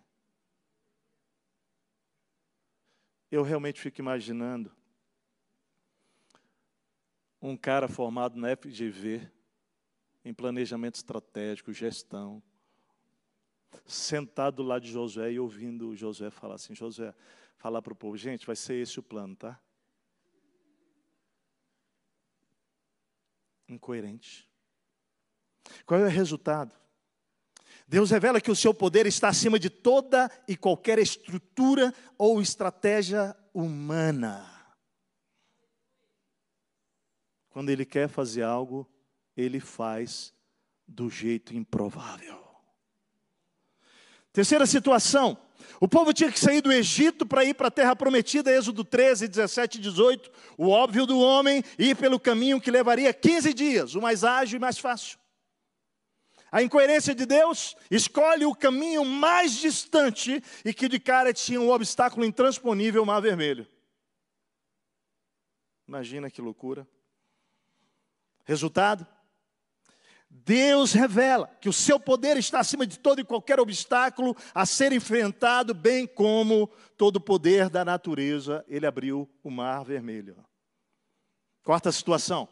Eu 3.32 3.44
realmente 3.44 3.80
fico 3.80 4.02
imaginando 4.02 4.72
um 7.42 7.56
cara 7.56 7.88
formado 7.88 8.40
na 8.40 8.56
FGV, 8.56 9.30
em 10.24 10.34
planejamento 10.34 10.96
estratégico, 10.96 11.72
gestão, 11.72 12.42
sentado 13.86 14.64
lá 14.64 14.80
de 14.80 14.92
Josué 14.92 15.34
e 15.34 15.40
ouvindo 15.40 15.96
Josué 15.96 16.30
falar 16.30 16.56
assim: 16.56 16.76
Josué, 16.76 17.14
falar 17.58 17.82
para 17.82 17.94
o 17.94 17.96
povo, 17.96 18.18
gente, 18.18 18.46
vai 18.46 18.56
ser 18.56 18.76
esse 18.76 19.00
o 19.00 19.04
plano, 19.04 19.36
tá? 19.36 19.60
Incoerente. 23.68 24.48
Qual 25.86 26.00
é 26.00 26.04
o 26.04 26.10
resultado? 26.10 26.76
Deus 27.88 28.10
revela 28.10 28.42
que 28.42 28.52
o 28.52 28.56
seu 28.56 28.74
poder 28.74 29.06
está 29.06 29.30
acima 29.30 29.60
de 29.60 29.70
toda 29.70 30.30
e 30.48 30.58
qualquer 30.58 30.98
estrutura 30.98 31.94
ou 32.18 32.42
estratégia 32.42 33.36
humana. 33.54 34.52
Quando 37.50 37.70
Ele 37.70 37.86
quer 37.86 38.10
fazer 38.10 38.44
algo, 38.44 38.90
Ele 39.38 39.60
faz 39.60 40.34
do 40.88 41.10
jeito 41.10 41.56
improvável. 41.56 42.45
Terceira 44.36 44.66
situação, 44.66 45.38
o 45.80 45.88
povo 45.88 46.12
tinha 46.12 46.30
que 46.30 46.38
sair 46.38 46.60
do 46.60 46.70
Egito 46.70 47.26
para 47.26 47.46
ir 47.46 47.54
para 47.54 47.70
a 47.70 47.72
terra 47.72 47.96
prometida, 47.96 48.52
Êxodo 48.52 48.84
13, 48.84 49.30
17 49.30 49.78
e 49.78 49.82
18. 49.82 50.30
O 50.58 50.68
óbvio 50.68 51.06
do 51.06 51.18
homem 51.18 51.64
ir 51.80 51.96
pelo 51.96 52.20
caminho 52.20 52.60
que 52.60 52.70
levaria 52.70 53.14
15 53.14 53.54
dias, 53.54 53.96
o 53.96 54.02
mais 54.02 54.26
ágil 54.26 54.58
e 54.58 54.60
mais 54.60 54.78
fácil. 54.78 55.18
A 56.52 56.62
incoerência 56.62 57.16
de 57.16 57.26
Deus 57.26 57.78
escolhe 57.90 58.46
o 58.46 58.54
caminho 58.54 59.06
mais 59.06 59.54
distante 59.54 60.44
e 60.66 60.74
que 60.74 60.90
de 60.90 61.00
cara 61.00 61.34
tinha 61.34 61.62
um 61.62 61.70
obstáculo 61.70 62.26
intransponível, 62.26 63.04
o 63.04 63.06
Mar 63.06 63.22
Vermelho. 63.22 63.66
Imagina 65.88 66.30
que 66.30 66.42
loucura. 66.42 66.86
Resultado? 68.44 69.08
Deus 70.46 70.94
revela 70.94 71.50
que 71.60 71.68
o 71.68 71.74
seu 71.74 72.00
poder 72.00 72.38
está 72.38 72.60
acima 72.60 72.86
de 72.86 73.00
todo 73.00 73.20
e 73.20 73.24
qualquer 73.24 73.60
obstáculo 73.60 74.38
a 74.54 74.64
ser 74.64 74.94
enfrentado, 74.94 75.74
bem 75.74 76.06
como 76.06 76.70
todo 76.96 77.16
o 77.16 77.20
poder 77.20 77.68
da 77.68 77.84
natureza. 77.84 78.64
Ele 78.68 78.86
abriu 78.86 79.28
o 79.44 79.50
mar 79.50 79.84
vermelho. 79.84 80.38
Quarta 81.64 81.92
situação. 81.92 82.48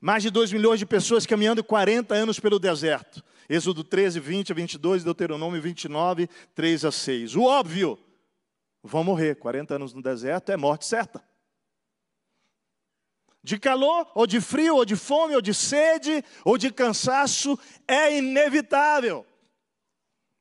Mais 0.00 0.24
de 0.24 0.30
2 0.30 0.52
milhões 0.52 0.80
de 0.80 0.86
pessoas 0.86 1.24
caminhando 1.24 1.62
40 1.62 2.12
anos 2.16 2.40
pelo 2.40 2.58
deserto. 2.58 3.22
Êxodo 3.48 3.84
13, 3.84 4.18
20 4.18 4.50
a 4.50 4.54
22, 4.54 5.04
Deuteronômio 5.04 5.62
29, 5.62 6.28
3 6.52 6.84
a 6.84 6.90
6. 6.90 7.36
O 7.36 7.44
óbvio, 7.44 7.96
vão 8.82 9.04
morrer. 9.04 9.36
40 9.36 9.76
anos 9.76 9.94
no 9.94 10.02
deserto 10.02 10.50
é 10.50 10.56
morte 10.56 10.84
certa 10.84 11.22
de 13.42 13.58
calor, 13.58 14.10
ou 14.14 14.26
de 14.26 14.40
frio, 14.40 14.76
ou 14.76 14.84
de 14.84 14.96
fome, 14.96 15.34
ou 15.34 15.40
de 15.40 15.54
sede, 15.54 16.24
ou 16.44 16.58
de 16.58 16.70
cansaço, 16.70 17.58
é 17.88 18.16
inevitável. 18.18 19.26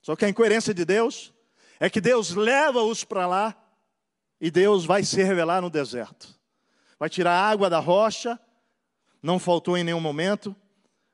Só 0.01 0.15
que 0.15 0.25
a 0.25 0.29
incoerência 0.29 0.73
de 0.73 0.83
Deus 0.83 1.33
é 1.79 1.89
que 1.89 2.01
Deus 2.01 2.31
leva-os 2.31 3.03
para 3.03 3.25
lá 3.25 3.55
e 4.39 4.51
Deus 4.51 4.85
vai 4.85 5.03
se 5.03 5.21
revelar 5.23 5.61
no 5.61 5.69
deserto. 5.69 6.37
Vai 6.97 7.09
tirar 7.09 7.31
a 7.31 7.49
água 7.49 7.69
da 7.69 7.79
rocha, 7.79 8.39
não 9.21 9.39
faltou 9.39 9.77
em 9.77 9.83
nenhum 9.83 10.01
momento, 10.01 10.55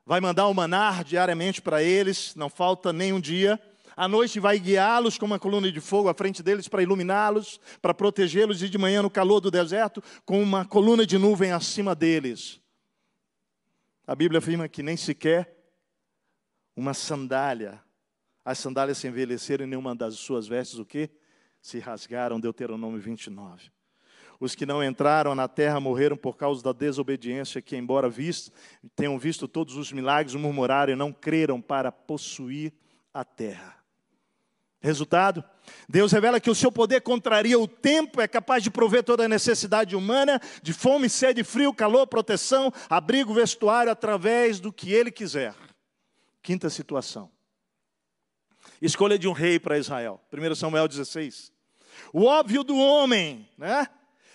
vai 0.04 0.20
mandar 0.20 0.48
o 0.48 0.54
manar 0.54 1.04
diariamente 1.04 1.62
para 1.62 1.82
eles, 1.82 2.34
não 2.34 2.48
falta 2.48 2.92
nenhum 2.92 3.20
dia 3.20 3.60
à 3.96 4.06
noite 4.06 4.38
vai 4.38 4.58
guiá-los 4.58 5.16
com 5.16 5.24
uma 5.24 5.38
coluna 5.38 5.72
de 5.72 5.80
fogo 5.80 6.10
à 6.10 6.14
frente 6.14 6.42
deles 6.42 6.68
para 6.68 6.82
iluminá-los, 6.82 7.58
para 7.80 7.94
protegê-los, 7.94 8.62
e 8.62 8.68
de 8.68 8.76
manhã, 8.76 9.02
no 9.02 9.10
calor 9.10 9.40
do 9.40 9.50
deserto, 9.50 10.02
com 10.24 10.42
uma 10.42 10.66
coluna 10.66 11.06
de 11.06 11.16
nuvem 11.16 11.50
acima 11.50 11.94
deles. 11.94 12.60
A 14.06 14.14
Bíblia 14.14 14.38
afirma 14.38 14.68
que 14.68 14.82
nem 14.82 14.96
sequer 14.96 15.56
uma 16.76 16.92
sandália, 16.92 17.82
as 18.44 18.58
sandálias 18.58 18.98
se 18.98 19.08
envelheceram 19.08 19.64
e 19.64 19.68
nenhuma 19.68 19.96
das 19.96 20.14
suas 20.14 20.46
vestes, 20.46 20.78
o 20.78 20.84
que? 20.84 21.10
Se 21.60 21.78
rasgaram, 21.80 22.38
Deuteronômio 22.38 23.00
29. 23.00 23.72
Os 24.38 24.54
que 24.54 24.66
não 24.66 24.84
entraram 24.84 25.34
na 25.34 25.48
terra 25.48 25.80
morreram 25.80 26.16
por 26.16 26.36
causa 26.36 26.62
da 26.62 26.72
desobediência, 26.72 27.62
que, 27.62 27.76
embora 27.76 28.08
visto, 28.08 28.52
tenham 28.94 29.18
visto 29.18 29.48
todos 29.48 29.76
os 29.76 29.90
milagres, 29.90 30.34
murmuraram 30.34 30.92
e 30.92 30.96
não 30.96 31.12
creram 31.12 31.60
para 31.60 31.90
possuir 31.90 32.72
a 33.12 33.24
terra. 33.24 33.75
Resultado? 34.80 35.42
Deus 35.88 36.12
revela 36.12 36.40
que 36.40 36.50
o 36.50 36.54
seu 36.54 36.70
poder 36.70 37.00
contraria 37.00 37.58
o 37.58 37.66
tempo, 37.66 38.20
é 38.20 38.28
capaz 38.28 38.62
de 38.62 38.70
prover 38.70 39.02
toda 39.02 39.24
a 39.24 39.28
necessidade 39.28 39.96
humana, 39.96 40.40
de 40.62 40.72
fome, 40.72 41.08
sede, 41.08 41.42
frio, 41.42 41.72
calor, 41.72 42.06
proteção, 42.06 42.72
abrigo, 42.88 43.34
vestuário, 43.34 43.90
através 43.90 44.60
do 44.60 44.72
que 44.72 44.92
ele 44.92 45.10
quiser. 45.10 45.54
Quinta 46.42 46.70
situação. 46.70 47.30
Escolha 48.80 49.18
de 49.18 49.26
um 49.26 49.32
rei 49.32 49.58
para 49.58 49.78
Israel. 49.78 50.20
1 50.32 50.54
Samuel 50.54 50.86
16. 50.86 51.52
O 52.12 52.24
óbvio 52.24 52.62
do 52.62 52.76
homem, 52.76 53.48
né? 53.56 53.88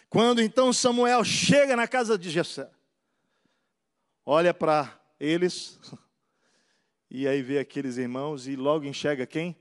Quando 0.09 0.41
então 0.41 0.73
Samuel 0.73 1.23
chega 1.23 1.75
na 1.75 1.87
casa 1.87 2.17
de 2.17 2.29
Jessé, 2.29 2.69
olha 4.25 4.53
para 4.53 4.99
eles, 5.19 5.79
e 7.09 7.27
aí 7.27 7.41
vê 7.41 7.59
aqueles 7.59 7.97
irmãos 7.97 8.47
e 8.47 8.55
logo 8.55 8.85
enxerga 8.85 9.25
quem? 9.25 9.55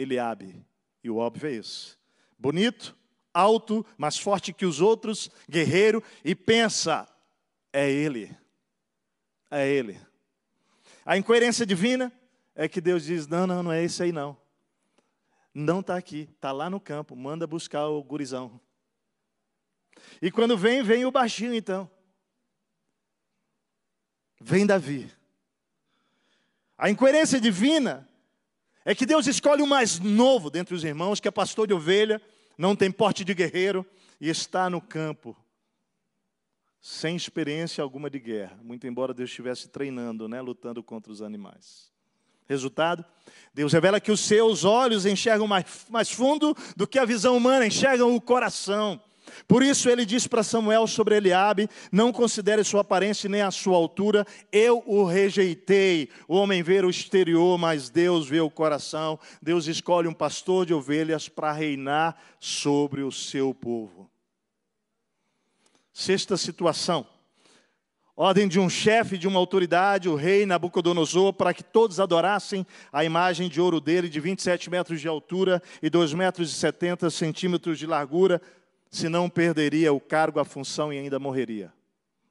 Eliabe. 0.00 0.64
E 1.02 1.10
o 1.10 1.16
óbvio 1.16 1.48
é 1.48 1.52
isso. 1.52 1.98
Bonito, 2.38 2.96
alto, 3.32 3.84
mais 3.96 4.18
forte 4.18 4.52
que 4.52 4.66
os 4.66 4.80
outros, 4.80 5.30
guerreiro, 5.48 6.02
e 6.24 6.34
pensa, 6.34 7.08
é 7.72 7.90
ele. 7.90 8.36
É 9.50 9.68
ele. 9.68 10.00
A 11.04 11.16
incoerência 11.16 11.66
divina 11.66 12.12
é 12.54 12.68
que 12.68 12.80
Deus 12.80 13.04
diz: 13.04 13.26
não, 13.26 13.46
não, 13.46 13.62
não 13.62 13.72
é 13.72 13.82
esse 13.82 14.02
aí 14.02 14.12
não. 14.12 14.36
Não 15.52 15.80
está 15.80 15.96
aqui, 15.96 16.28
está 16.34 16.52
lá 16.52 16.70
no 16.70 16.80
campo, 16.80 17.16
manda 17.16 17.46
buscar 17.46 17.86
o 17.88 18.02
gurizão. 18.02 18.60
E 20.22 20.30
quando 20.30 20.56
vem, 20.56 20.82
vem 20.82 21.04
o 21.04 21.10
baixinho 21.10 21.54
então. 21.54 21.90
Vem 24.40 24.66
Davi. 24.66 25.10
A 26.78 26.88
incoerência 26.88 27.40
divina 27.40 28.08
é 28.84 28.94
que 28.94 29.06
Deus 29.06 29.26
escolhe 29.26 29.62
o 29.62 29.66
mais 29.66 29.98
novo 29.98 30.50
dentre 30.50 30.74
os 30.74 30.84
irmãos, 30.84 31.20
que 31.20 31.28
é 31.28 31.30
pastor 31.30 31.66
de 31.66 31.74
ovelha, 31.74 32.20
não 32.56 32.74
tem 32.74 32.90
porte 32.90 33.24
de 33.24 33.34
guerreiro 33.34 33.84
e 34.20 34.28
está 34.28 34.68
no 34.68 34.80
campo, 34.80 35.36
sem 36.80 37.14
experiência 37.14 37.82
alguma 37.82 38.08
de 38.08 38.18
guerra, 38.18 38.58
muito 38.62 38.86
embora 38.86 39.12
Deus 39.12 39.30
estivesse 39.30 39.68
treinando, 39.68 40.28
né, 40.28 40.40
lutando 40.40 40.82
contra 40.82 41.12
os 41.12 41.20
animais. 41.20 41.90
Resultado? 42.48 43.04
Deus 43.54 43.72
revela 43.72 44.00
que 44.00 44.10
os 44.10 44.20
seus 44.20 44.64
olhos 44.64 45.06
enxergam 45.06 45.46
mais, 45.46 45.86
mais 45.88 46.10
fundo 46.10 46.56
do 46.76 46.86
que 46.86 46.98
a 46.98 47.04
visão 47.04 47.36
humana, 47.36 47.66
enxergam 47.66 48.14
o 48.14 48.20
coração. 48.20 49.00
Por 49.46 49.62
isso 49.62 49.88
ele 49.88 50.04
disse 50.04 50.28
para 50.28 50.42
Samuel 50.42 50.86
sobre 50.86 51.16
Eliabe: 51.16 51.68
Não 51.90 52.12
considere 52.12 52.64
sua 52.64 52.80
aparência 52.80 53.28
nem 53.28 53.42
a 53.42 53.50
sua 53.50 53.76
altura, 53.76 54.26
eu 54.52 54.82
o 54.86 55.04
rejeitei. 55.04 56.08
O 56.28 56.36
homem 56.36 56.62
vê 56.62 56.80
o 56.80 56.90
exterior, 56.90 57.58
mas 57.58 57.90
Deus 57.90 58.28
vê 58.28 58.40
o 58.40 58.50
coração. 58.50 59.18
Deus 59.40 59.66
escolhe 59.66 60.08
um 60.08 60.14
pastor 60.14 60.66
de 60.66 60.74
ovelhas 60.74 61.28
para 61.28 61.52
reinar 61.52 62.16
sobre 62.38 63.02
o 63.02 63.12
seu 63.12 63.54
povo. 63.54 64.10
Sexta 65.92 66.36
situação. 66.36 67.06
Ordem 68.22 68.46
de 68.46 68.60
um 68.60 68.68
chefe, 68.68 69.16
de 69.16 69.26
uma 69.26 69.38
autoridade, 69.38 70.06
o 70.06 70.14
rei 70.14 70.44
Nabucodonosor, 70.44 71.32
para 71.32 71.54
que 71.54 71.64
todos 71.64 71.98
adorassem 71.98 72.66
a 72.92 73.02
imagem 73.02 73.48
de 73.48 73.60
ouro 73.62 73.80
dele, 73.80 74.10
de 74.10 74.20
27 74.20 74.68
metros 74.68 75.00
de 75.00 75.08
altura 75.08 75.62
e 75.82 75.88
2 75.88 76.12
metros 76.12 76.50
e 76.50 76.54
70 76.54 77.08
centímetros 77.08 77.78
de 77.78 77.86
largura, 77.86 78.42
senão 78.90 79.30
perderia 79.30 79.92
o 79.92 80.00
cargo, 80.00 80.40
a 80.40 80.44
função 80.44 80.92
e 80.92 80.98
ainda 80.98 81.18
morreria. 81.18 81.72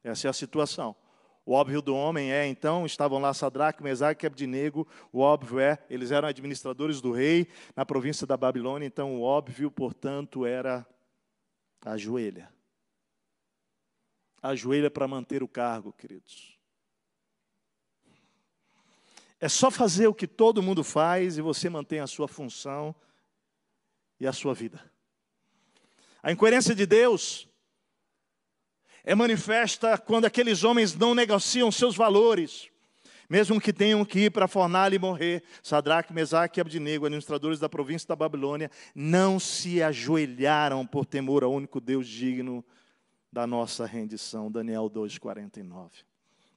Essa 0.03 0.27
é 0.27 0.29
a 0.29 0.33
situação. 0.33 0.95
O 1.45 1.53
óbvio 1.53 1.81
do 1.81 1.95
homem 1.95 2.31
é, 2.31 2.45
então, 2.45 2.85
estavam 2.85 3.19
lá 3.19 3.33
Sadraque, 3.33 3.81
Mesaque 3.81 4.25
e 4.25 4.27
Abdinego. 4.27 4.87
O 5.11 5.19
óbvio 5.19 5.59
é, 5.59 5.79
eles 5.89 6.11
eram 6.11 6.27
administradores 6.27 7.01
do 7.01 7.11
rei 7.11 7.47
na 7.75 7.85
província 7.85 8.27
da 8.27 8.37
Babilônia. 8.37 8.85
Então, 8.85 9.15
o 9.15 9.21
óbvio, 9.23 9.71
portanto, 9.71 10.45
era 10.45 10.85
a 11.83 11.97
joelha. 11.97 12.53
A 14.43 14.53
joelha 14.53 14.91
para 14.91 15.07
manter 15.07 15.41
o 15.41 15.47
cargo, 15.47 15.91
queridos. 15.91 16.59
É 19.39 19.47
só 19.47 19.71
fazer 19.71 20.07
o 20.07 20.13
que 20.13 20.27
todo 20.27 20.61
mundo 20.61 20.83
faz 20.83 21.37
e 21.37 21.41
você 21.41 21.69
mantém 21.69 21.99
a 21.99 22.07
sua 22.07 22.27
função 22.27 22.93
e 24.19 24.27
a 24.27 24.33
sua 24.33 24.53
vida. 24.53 24.91
A 26.21 26.31
incoerência 26.31 26.75
de 26.75 26.85
Deus 26.85 27.47
é 29.03 29.15
manifesta 29.15 29.97
quando 29.97 30.25
aqueles 30.25 30.63
homens 30.63 30.95
não 30.95 31.15
negociam 31.15 31.71
seus 31.71 31.95
valores, 31.95 32.69
mesmo 33.29 33.61
que 33.61 33.71
tenham 33.71 34.03
que 34.03 34.21
ir 34.21 34.31
para 34.31 34.45
a 34.45 34.47
fornalha 34.47 34.95
e 34.95 34.99
morrer. 34.99 35.43
Sadraque, 35.63 36.13
Mesaque 36.13 36.59
e 36.59 36.61
Abdinego, 36.61 37.05
administradores 37.05 37.59
da 37.59 37.69
província 37.69 38.07
da 38.07 38.15
Babilônia, 38.15 38.69
não 38.93 39.39
se 39.39 39.81
ajoelharam 39.81 40.85
por 40.85 41.05
temor 41.05 41.43
ao 41.43 41.53
único 41.53 41.79
Deus 41.79 42.07
digno 42.07 42.65
da 43.31 43.47
nossa 43.47 43.85
rendição. 43.85 44.51
Daniel 44.51 44.89
2,49. 44.89 45.91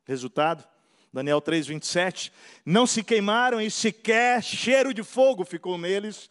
Resultado? 0.04 0.66
Daniel 1.12 1.40
3,27. 1.40 2.32
Não 2.64 2.86
se 2.86 3.04
queimaram 3.04 3.60
e 3.60 3.70
sequer 3.70 4.42
cheiro 4.42 4.92
de 4.92 5.04
fogo 5.04 5.44
ficou 5.44 5.78
neles 5.78 6.28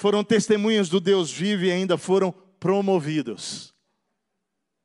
foram 0.00 0.24
testemunhas 0.24 0.88
do 0.88 0.98
Deus 0.98 1.30
vivo 1.30 1.66
e 1.66 1.70
ainda 1.70 1.98
foram 1.98 2.32
promovidos. 2.58 3.74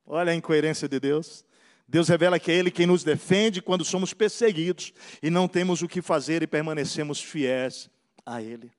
Olha 0.06 0.34
a 0.34 0.36
incoerência 0.36 0.90
de 0.90 1.00
Deus. 1.00 1.46
Deus 1.88 2.10
revela 2.10 2.38
que 2.38 2.52
é 2.52 2.56
Ele 2.56 2.70
quem 2.70 2.86
nos 2.86 3.02
defende 3.02 3.62
quando 3.62 3.86
somos 3.86 4.14
perseguidos 4.14 4.92
e 5.24 5.30
não 5.30 5.48
temos 5.48 5.82
o 5.82 5.88
que 5.88 6.02
fazer 6.02 6.44
e 6.44 6.48
permanecemos 6.48 7.22
fiéis 7.22 7.90
a 8.26 8.42
Ele. 8.42 8.70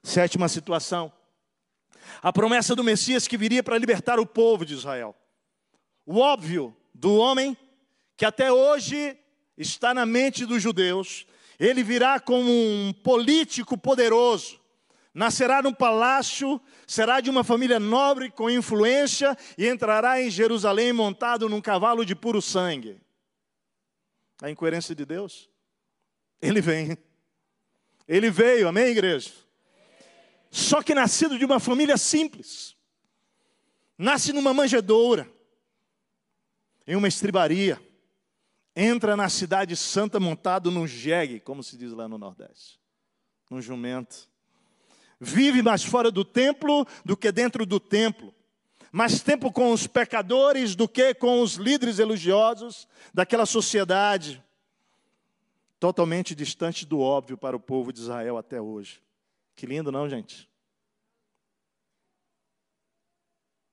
Sétima 0.00 0.48
situação. 0.48 1.12
A 2.22 2.32
promessa 2.32 2.76
do 2.76 2.84
Messias 2.84 3.26
que 3.26 3.36
viria 3.36 3.60
para 3.60 3.76
libertar 3.76 4.20
o 4.20 4.26
povo 4.26 4.64
de 4.64 4.74
Israel. 4.74 5.12
O 6.06 6.20
óbvio 6.20 6.72
do 6.94 7.16
homem 7.16 7.56
que 8.16 8.24
até 8.24 8.52
hoje 8.52 9.18
está 9.58 9.92
na 9.92 10.06
mente 10.06 10.46
dos 10.46 10.62
judeus, 10.62 11.26
ele 11.58 11.82
virá 11.82 12.20
como 12.20 12.48
um 12.48 12.92
político 13.02 13.76
poderoso, 13.76 14.62
nascerá 15.14 15.62
num 15.62 15.72
palácio, 15.72 16.60
será 16.86 17.20
de 17.20 17.30
uma 17.30 17.44
família 17.44 17.78
nobre 17.78 18.30
com 18.30 18.50
influência 18.50 19.38
e 19.56 19.68
entrará 19.68 20.20
em 20.20 20.28
Jerusalém 20.28 20.92
montado 20.92 21.48
num 21.48 21.60
cavalo 21.60 22.04
de 22.04 22.16
puro 22.16 22.42
sangue. 22.42 23.00
A 24.42 24.50
incoerência 24.50 24.94
de 24.94 25.06
Deus? 25.06 25.48
Ele 26.42 26.60
vem. 26.60 26.98
Ele 28.08 28.28
veio, 28.28 28.66
amém, 28.66 28.88
igreja? 28.88 29.30
Só 30.50 30.82
que 30.82 30.94
nascido 30.94 31.38
de 31.38 31.44
uma 31.44 31.60
família 31.60 31.96
simples. 31.96 32.76
Nasce 33.96 34.32
numa 34.32 34.52
manjedoura, 34.52 35.32
em 36.86 36.96
uma 36.96 37.06
estribaria. 37.06 37.80
Entra 38.76 39.16
na 39.16 39.28
cidade 39.28 39.76
santa 39.76 40.18
montado 40.18 40.68
num 40.72 40.84
jegue, 40.84 41.38
como 41.38 41.62
se 41.62 41.76
diz 41.76 41.92
lá 41.92 42.08
no 42.08 42.18
Nordeste, 42.18 42.80
num 43.48 43.62
jumento 43.62 44.28
vive 45.24 45.62
mais 45.62 45.82
fora 45.82 46.10
do 46.10 46.24
templo 46.24 46.86
do 47.04 47.16
que 47.16 47.32
dentro 47.32 47.64
do 47.64 47.80
templo, 47.80 48.32
mais 48.92 49.22
tempo 49.22 49.50
com 49.50 49.72
os 49.72 49.86
pecadores 49.86 50.76
do 50.76 50.86
que 50.86 51.14
com 51.14 51.40
os 51.40 51.54
líderes 51.54 51.98
religiosos 51.98 52.86
daquela 53.12 53.46
sociedade, 53.46 54.42
totalmente 55.80 56.34
distante 56.34 56.86
do 56.86 57.00
óbvio 57.00 57.36
para 57.36 57.56
o 57.56 57.60
povo 57.60 57.92
de 57.92 58.00
Israel 58.00 58.36
até 58.36 58.60
hoje. 58.60 59.02
Que 59.56 59.66
lindo, 59.66 59.90
não, 59.90 60.08
gente? 60.08 60.48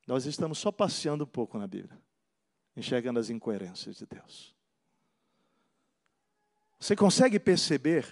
Nós 0.08 0.26
estamos 0.26 0.58
só 0.58 0.72
passeando 0.72 1.24
um 1.24 1.28
pouco 1.28 1.58
na 1.58 1.68
Bíblia, 1.68 1.98
enxergando 2.76 3.20
as 3.20 3.30
incoerências 3.30 3.98
de 3.98 4.06
Deus. 4.06 4.56
Você 6.80 6.96
consegue 6.96 7.40
perceber 7.40 8.08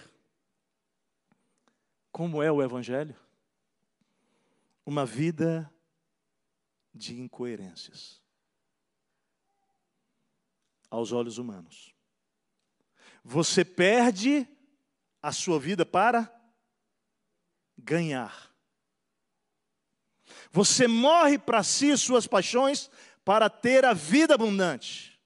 como 2.12 2.42
é 2.42 2.50
o 2.50 2.62
Evangelho? 2.62 3.16
Uma 4.84 5.04
vida 5.06 5.72
de 6.94 7.20
incoerências 7.20 8.20
aos 10.90 11.12
olhos 11.12 11.38
humanos. 11.38 11.94
Você 13.22 13.64
perde 13.64 14.48
a 15.22 15.32
sua 15.32 15.60
vida 15.60 15.86
para 15.86 16.32
ganhar. 17.78 18.50
Você 20.50 20.88
morre 20.88 21.38
para 21.38 21.62
si 21.62 21.96
suas 21.96 22.26
paixões 22.26 22.90
para 23.24 23.48
ter 23.48 23.84
a 23.84 23.92
vida 23.92 24.34
abundante. 24.34 25.20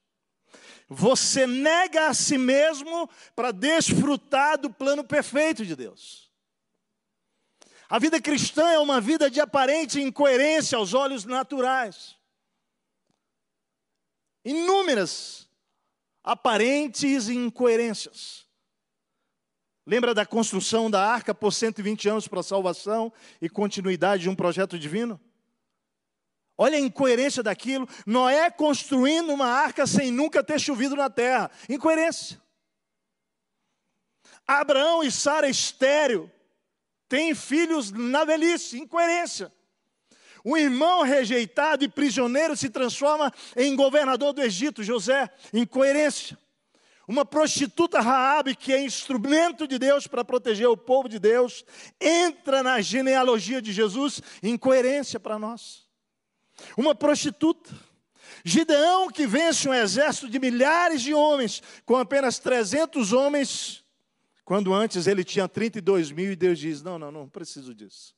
Você 0.89 1.47
nega 1.47 2.09
a 2.09 2.15
si 2.15 2.37
mesmo 2.37 3.09
para 3.35 3.51
desfrutar 3.51 4.59
do 4.59 4.71
plano 4.71 5.03
perfeito 5.03 5.65
de 5.65 5.75
Deus. 5.75 6.24
A 7.89 7.99
vida 7.99 8.21
cristã 8.21 8.71
é 8.71 8.79
uma 8.79 9.01
vida 9.01 9.31
de 9.31 9.41
aparente 9.41 10.01
incoerência 10.01 10.79
aos 10.79 10.95
olhos 10.95 11.25
naturais. 11.25 12.17
Inúmeras 14.45 15.49
aparentes 16.23 17.29
incoerências. 17.29 18.47
Lembra 19.87 20.15
da 20.15 20.25
construção 20.25 20.91
da 20.91 21.07
arca 21.07 21.35
por 21.35 21.53
120 21.53 22.09
anos 22.09 22.27
para 22.27 22.41
a 22.41 22.43
salvação 22.43 23.13
e 23.41 23.51
continuidade 23.51 24.23
de 24.23 24.31
um 24.31 24.35
projeto 24.35 24.79
divino? 24.79 25.21
Olha 26.57 26.79
a 26.79 26.81
incoerência 26.81 27.43
daquilo. 27.43 27.87
Noé 28.07 28.51
construindo 28.51 29.31
uma 29.33 29.47
arca 29.47 29.87
sem 29.87 30.11
nunca 30.11 30.43
ter 30.43 30.59
chovido 30.59 30.97
na 30.97 31.11
terra. 31.11 31.51
Incoerência. 31.69 32.41
Abraão 34.47 35.03
e 35.03 35.11
Sara 35.11 35.49
estéreo, 35.49 36.31
tem 37.09 37.35
filhos 37.35 37.91
na 37.91 38.25
velhice, 38.25 38.79
incoerência. 38.79 39.53
Um 40.45 40.57
irmão 40.57 41.03
rejeitado 41.03 41.85
e 41.85 41.89
prisioneiro 41.89 42.57
se 42.57 42.69
transforma 42.69 43.33
em 43.57 43.75
governador 43.75 44.33
do 44.33 44.43
Egito, 44.43 44.83
José, 44.83 45.31
incoerência. 45.53 46.39
Uma 47.07 47.25
prostituta 47.25 48.01
Raabe, 48.01 48.55
que 48.55 48.73
é 48.73 48.83
instrumento 48.83 49.67
de 49.67 49.79
Deus 49.79 50.07
para 50.07 50.25
proteger 50.25 50.69
o 50.69 50.77
povo 50.77 51.09
de 51.09 51.19
Deus, 51.19 51.65
entra 52.01 52.63
na 52.63 52.81
genealogia 52.81 53.61
de 53.61 53.73
Jesus, 53.73 54.21
incoerência 54.43 55.21
para 55.21 55.39
nós. 55.39 55.87
Uma 56.77 56.95
prostituta. 56.95 57.75
Gideão, 58.45 59.09
que 59.09 59.27
vence 59.27 59.69
um 59.69 59.75
exército 59.75 60.29
de 60.29 60.39
milhares 60.39 61.03
de 61.03 61.15
homens, 61.15 61.63
com 61.85 61.97
apenas 61.97 62.39
300 62.39 63.13
homens 63.13 63.84
quando 64.45 64.75
antes 64.75 65.07
ele 65.07 65.25
tinha 65.25 65.49
32 65.49 66.11
mil 66.11 66.33
e 66.33 66.37
Deus 66.37 66.59
diz: 66.59 66.83
Não, 66.83 66.99
não, 66.99 67.11
não 67.11 67.29
preciso 67.29 67.75
disso. 67.75 68.15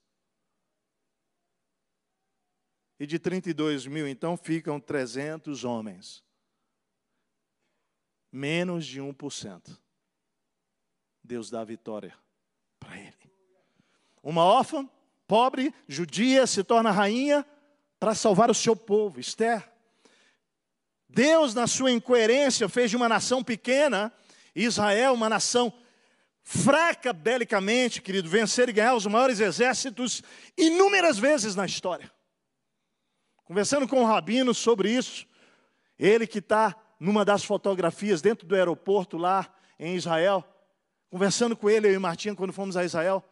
E 2.98 3.06
de 3.06 3.18
32 3.18 3.86
mil, 3.86 4.08
então 4.08 4.36
ficam 4.36 4.80
300 4.80 5.64
homens. 5.64 6.24
Menos 8.32 8.84
de 8.86 9.00
1%. 9.00 9.78
Deus 11.22 11.50
dá 11.50 11.62
vitória 11.62 12.16
para 12.78 12.98
ele. 12.98 13.30
Uma 14.22 14.44
órfã, 14.44 14.88
pobre, 15.26 15.72
judia, 15.86 16.46
se 16.46 16.64
torna 16.64 16.90
rainha 16.90 17.46
para 18.00 18.14
salvar 18.14 18.50
o 18.50 18.54
seu 18.54 18.74
povo. 18.74 19.20
Esther. 19.20 19.70
Deus, 21.08 21.54
na 21.54 21.66
sua 21.66 21.92
incoerência, 21.92 22.68
fez 22.68 22.90
de 22.90 22.96
uma 22.96 23.08
nação 23.08 23.44
pequena, 23.44 24.12
Israel, 24.54 25.14
uma 25.14 25.28
nação 25.28 25.72
fraca 26.48 27.12
belicamente, 27.12 28.00
querido, 28.00 28.28
vencer 28.28 28.68
e 28.68 28.72
ganhar 28.72 28.94
os 28.94 29.04
maiores 29.04 29.40
exércitos 29.40 30.22
inúmeras 30.56 31.18
vezes 31.18 31.56
na 31.56 31.66
história. 31.66 32.08
Conversando 33.44 33.88
com 33.88 34.00
o 34.00 34.06
rabino 34.06 34.54
sobre 34.54 34.92
isso, 34.92 35.26
ele 35.98 36.24
que 36.24 36.38
está 36.38 36.76
numa 37.00 37.24
das 37.24 37.42
fotografias 37.42 38.22
dentro 38.22 38.46
do 38.46 38.54
aeroporto 38.54 39.16
lá 39.16 39.52
em 39.76 39.96
Israel, 39.96 40.44
conversando 41.10 41.56
com 41.56 41.68
ele, 41.68 41.88
eu 41.88 41.94
e 41.94 41.98
Martinha, 41.98 42.36
quando 42.36 42.52
fomos 42.52 42.76
a 42.76 42.84
Israel, 42.84 43.24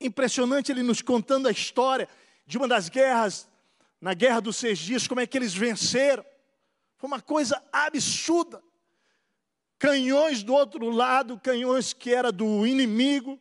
impressionante 0.00 0.72
ele 0.72 0.82
nos 0.82 1.02
contando 1.02 1.48
a 1.48 1.52
história 1.52 2.08
de 2.46 2.56
uma 2.56 2.66
das 2.66 2.88
guerras, 2.88 3.46
na 4.00 4.14
Guerra 4.14 4.40
dos 4.40 4.56
Seis 4.56 4.78
Dias, 4.78 5.06
como 5.06 5.20
é 5.20 5.26
que 5.26 5.36
eles 5.36 5.52
venceram. 5.52 6.24
Foi 6.96 7.08
uma 7.08 7.20
coisa 7.20 7.62
absurda 7.70 8.62
canhões 9.78 10.42
do 10.42 10.52
outro 10.52 10.90
lado, 10.90 11.38
canhões 11.38 11.92
que 11.92 12.12
era 12.12 12.32
do 12.32 12.66
inimigo, 12.66 13.40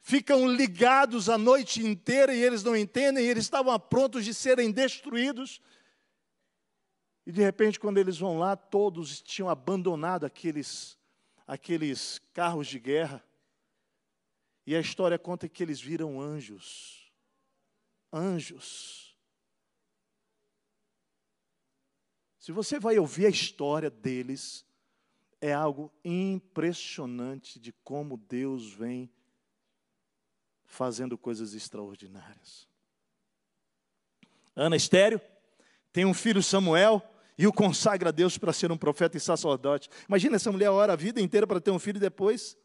ficam 0.00 0.46
ligados 0.46 1.30
a 1.30 1.38
noite 1.38 1.84
inteira 1.84 2.34
e 2.34 2.42
eles 2.42 2.62
não 2.62 2.76
entendem, 2.76 3.24
e 3.24 3.28
eles 3.28 3.44
estavam 3.44 3.78
prontos 3.80 4.24
de 4.24 4.34
serem 4.34 4.70
destruídos. 4.70 5.60
E 7.26 7.32
de 7.32 7.40
repente, 7.40 7.80
quando 7.80 7.96
eles 7.96 8.18
vão 8.18 8.38
lá, 8.38 8.54
todos 8.54 9.22
tinham 9.22 9.48
abandonado 9.48 10.26
aqueles, 10.26 10.98
aqueles 11.46 12.20
carros 12.34 12.66
de 12.66 12.78
guerra. 12.78 13.24
E 14.66 14.76
a 14.76 14.80
história 14.80 15.18
conta 15.18 15.48
que 15.48 15.62
eles 15.62 15.80
viram 15.80 16.20
anjos. 16.20 17.10
Anjos. 18.12 19.16
Se 22.38 22.52
você 22.52 22.78
vai 22.78 22.98
ouvir 22.98 23.24
a 23.24 23.30
história 23.30 23.88
deles, 23.88 24.63
é 25.44 25.52
algo 25.52 25.92
impressionante 26.02 27.60
de 27.60 27.70
como 27.84 28.16
Deus 28.16 28.72
vem 28.72 29.12
fazendo 30.64 31.18
coisas 31.18 31.52
extraordinárias. 31.52 32.66
Ana 34.56 34.74
estéreo 34.74 35.20
tem 35.92 36.06
um 36.06 36.14
filho 36.14 36.42
Samuel 36.42 37.02
e 37.36 37.46
o 37.46 37.52
consagra 37.52 38.08
a 38.08 38.12
Deus 38.12 38.38
para 38.38 38.54
ser 38.54 38.72
um 38.72 38.78
profeta 38.78 39.18
e 39.18 39.20
sacerdote. 39.20 39.90
Imagina 40.08 40.36
essa 40.36 40.50
mulher 40.50 40.70
ora 40.70 40.94
a 40.94 40.96
vida 40.96 41.20
inteira 41.20 41.46
para 41.46 41.60
ter 41.60 41.70
um 41.70 41.78
filho 41.78 41.98
e 41.98 42.00
depois 42.00 42.56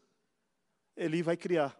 ele 0.96 1.22
vai 1.22 1.36
criar. 1.36 1.78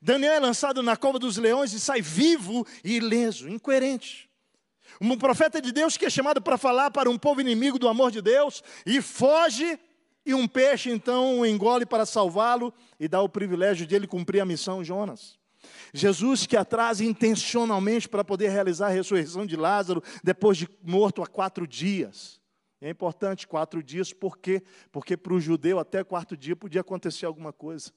Daniel 0.00 0.34
é 0.34 0.38
lançado 0.38 0.80
na 0.80 0.96
cova 0.96 1.18
dos 1.18 1.38
leões 1.38 1.72
e 1.72 1.80
sai 1.80 2.00
vivo 2.00 2.64
e 2.84 2.98
ileso, 2.98 3.48
incoerente. 3.48 4.30
Um 5.00 5.16
profeta 5.16 5.60
de 5.60 5.72
Deus 5.72 5.96
que 5.96 6.06
é 6.06 6.10
chamado 6.10 6.40
para 6.40 6.58
falar 6.58 6.90
para 6.90 7.10
um 7.10 7.18
povo 7.18 7.40
inimigo 7.40 7.78
do 7.78 7.88
amor 7.88 8.10
de 8.10 8.20
Deus 8.20 8.62
e 8.84 9.00
foge, 9.00 9.78
e 10.24 10.34
um 10.34 10.48
peixe 10.48 10.90
então 10.90 11.40
o 11.40 11.46
engole 11.46 11.86
para 11.86 12.04
salvá-lo 12.04 12.74
e 12.98 13.06
dá 13.06 13.20
o 13.20 13.28
privilégio 13.28 13.86
de 13.86 13.94
ele 13.94 14.06
cumprir 14.06 14.40
a 14.40 14.44
missão, 14.44 14.82
Jonas. 14.82 15.38
Jesus 15.92 16.46
que 16.46 16.56
atrasa 16.56 17.04
intencionalmente 17.04 18.08
para 18.08 18.24
poder 18.24 18.48
realizar 18.48 18.86
a 18.86 18.90
ressurreição 18.90 19.46
de 19.46 19.56
Lázaro 19.56 20.02
depois 20.22 20.56
de 20.56 20.68
morto 20.82 21.22
há 21.22 21.26
quatro 21.26 21.66
dias. 21.66 22.40
É 22.80 22.90
importante 22.90 23.46
quatro 23.46 23.82
dias, 23.82 24.12
por 24.12 24.36
quê? 24.36 24.62
Porque 24.92 25.16
para 25.16 25.32
o 25.32 25.40
judeu 25.40 25.78
até 25.78 26.04
quarto 26.04 26.36
dia 26.36 26.54
podia 26.54 26.82
acontecer 26.82 27.24
alguma 27.26 27.52
coisa. 27.52 27.92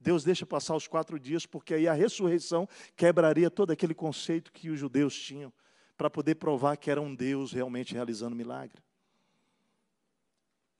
Deus 0.00 0.24
deixa 0.24 0.46
passar 0.46 0.74
os 0.74 0.88
quatro 0.88 1.18
dias, 1.20 1.44
porque 1.44 1.74
aí 1.74 1.86
a 1.86 1.92
ressurreição 1.92 2.66
quebraria 2.96 3.50
todo 3.50 3.70
aquele 3.70 3.94
conceito 3.94 4.50
que 4.50 4.70
os 4.70 4.78
judeus 4.78 5.14
tinham, 5.14 5.52
para 6.00 6.08
poder 6.08 6.36
provar 6.36 6.78
que 6.78 6.90
era 6.90 6.98
um 6.98 7.14
Deus 7.14 7.52
realmente 7.52 7.92
realizando 7.92 8.34
milagre. 8.34 8.82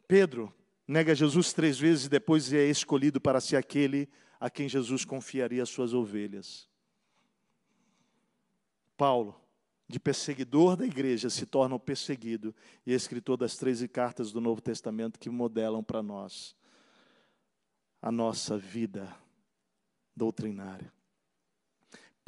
Pedro 0.08 0.50
nega 0.88 1.14
Jesus 1.14 1.52
três 1.52 1.78
vezes 1.78 2.06
e 2.06 2.08
depois 2.08 2.50
é 2.54 2.64
escolhido 2.64 3.20
para 3.20 3.38
ser 3.38 3.56
aquele 3.56 4.08
a 4.40 4.48
quem 4.48 4.66
Jesus 4.66 5.04
confiaria 5.04 5.62
as 5.62 5.68
suas 5.68 5.92
ovelhas. 5.92 6.66
Paulo, 8.96 9.38
de 9.86 10.00
perseguidor 10.00 10.74
da 10.74 10.86
igreja, 10.86 11.28
se 11.28 11.44
torna 11.44 11.74
o 11.74 11.78
perseguido 11.78 12.54
e 12.86 12.92
é 12.94 12.96
escritor 12.96 13.36
das 13.36 13.58
treze 13.58 13.86
cartas 13.86 14.32
do 14.32 14.40
Novo 14.40 14.62
Testamento 14.62 15.20
que 15.20 15.28
modelam 15.28 15.84
para 15.84 16.02
nós 16.02 16.56
a 18.00 18.10
nossa 18.10 18.56
vida 18.56 19.14
doutrinária. 20.16 20.90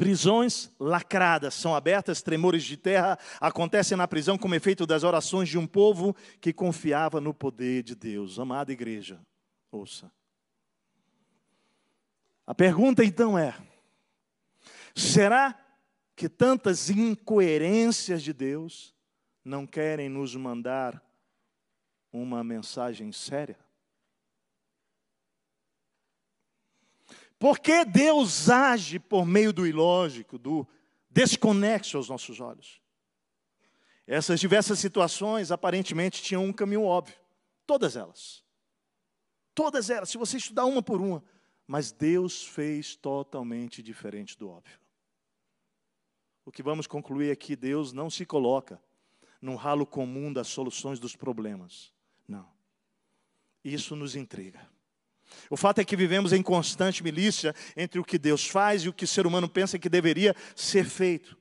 Prisões 0.03 0.69
lacradas 0.81 1.55
são 1.55 1.77
abertas, 1.77 2.23
tremores 2.23 2.65
de 2.65 2.77
terra 2.77 3.17
acontecem 3.41 3.97
na 3.97 4.09
prisão 4.09 4.37
como 4.37 4.53
efeito 4.53 4.85
das 4.85 5.05
orações 5.05 5.49
de 5.49 5.57
um 5.57 5.65
povo 5.65 6.13
que 6.41 6.53
confiava 6.53 7.21
no 7.21 7.33
poder 7.33 7.85
de 7.85 7.95
Deus. 7.95 8.37
Amada 8.37 8.73
igreja, 8.73 9.21
ouça. 9.71 10.11
A 12.45 12.53
pergunta 12.53 13.05
então 13.05 13.39
é: 13.39 13.55
será 14.93 15.57
que 16.17 16.29
tantas 16.29 16.91
incoerências 16.91 18.25
de 18.25 18.33
Deus 18.33 18.93
não 19.45 19.65
querem 19.65 20.09
nos 20.09 20.35
mandar 20.35 21.01
uma 22.13 22.43
mensagem 22.43 23.13
séria? 23.13 23.62
Porque 27.43 27.85
Deus 27.85 28.49
age 28.49 29.01
por 29.01 29.27
meio 29.27 29.53
do 29.53 29.67
ilógico, 29.67 30.39
do 30.39 30.65
desconexo 31.11 31.97
aos 31.97 32.09
nossos 32.09 32.39
olhos. 32.39 32.81
Essas 34.07 34.39
diversas 34.39 34.79
situações 34.79 35.51
aparentemente 35.51 36.23
tinham 36.23 36.45
um 36.45 36.53
caminho 36.53 36.85
óbvio, 36.85 37.17
todas 37.67 37.97
elas. 37.97 38.45
Todas 39.57 39.91
elas, 39.91 40.09
se 40.09 40.17
você 40.17 40.37
estudar 40.37 40.67
uma 40.67 40.81
por 40.81 41.01
uma, 41.01 41.25
mas 41.67 41.91
Deus 41.91 42.47
fez 42.47 42.95
totalmente 42.95 43.83
diferente 43.83 44.39
do 44.39 44.49
óbvio. 44.49 44.79
O 46.45 46.53
que 46.53 46.63
vamos 46.63 46.87
concluir 46.87 47.33
é 47.33 47.35
que 47.35 47.57
Deus 47.57 47.93
não 47.93 48.09
se 48.09 48.25
coloca 48.25 48.81
no 49.41 49.57
ralo 49.57 49.85
comum 49.85 50.33
das 50.33 50.47
soluções 50.47 51.01
dos 51.01 51.17
problemas. 51.17 51.93
Não. 52.29 52.49
Isso 53.65 53.97
nos 53.97 54.15
intriga. 54.15 54.71
O 55.51 55.57
fato 55.57 55.81
é 55.81 55.85
que 55.85 55.97
vivemos 55.97 56.33
em 56.33 56.43
constante 56.43 57.03
milícia 57.03 57.55
entre 57.77 58.01
o 58.01 58.05
que 58.05 58.19
Deus 58.19 58.47
faz 58.47 58.83
e 58.83 58.89
o 58.89 58.93
que 58.93 59.05
o 59.05 59.09
ser 59.09 59.27
humano 59.27 59.49
pensa 59.49 59.79
que 59.79 59.89
deveria 59.89 60.35
ser 60.55 60.85
feito. 60.85 61.37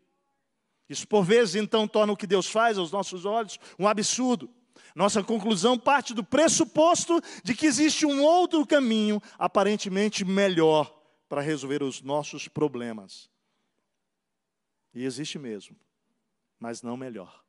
Isso, 0.90 1.08
por 1.08 1.24
vezes, 1.24 1.56
então, 1.56 1.88
torna 1.88 2.12
o 2.12 2.18
que 2.18 2.28
Deus 2.28 2.48
faz 2.48 2.78
aos 2.78 2.92
nossos 2.92 3.24
olhos 3.24 3.58
um 3.80 3.88
absurdo. 3.88 4.50
Nossa 4.94 5.24
conclusão 5.24 5.78
parte 5.78 6.14
do 6.14 6.24
pressuposto 6.24 7.22
de 7.44 7.56
que 7.56 7.66
existe 7.66 8.06
um 8.06 8.22
outro 8.22 8.66
caminho 8.66 9.22
aparentemente 9.40 10.26
melhor 10.26 10.94
para 11.30 11.42
resolver 11.42 11.82
os 11.82 12.02
nossos 12.02 12.48
problemas. 12.48 13.30
E 14.94 15.06
existe 15.06 15.40
mesmo, 15.40 15.78
mas 16.60 16.82
não 16.82 16.98
melhor, 16.98 17.42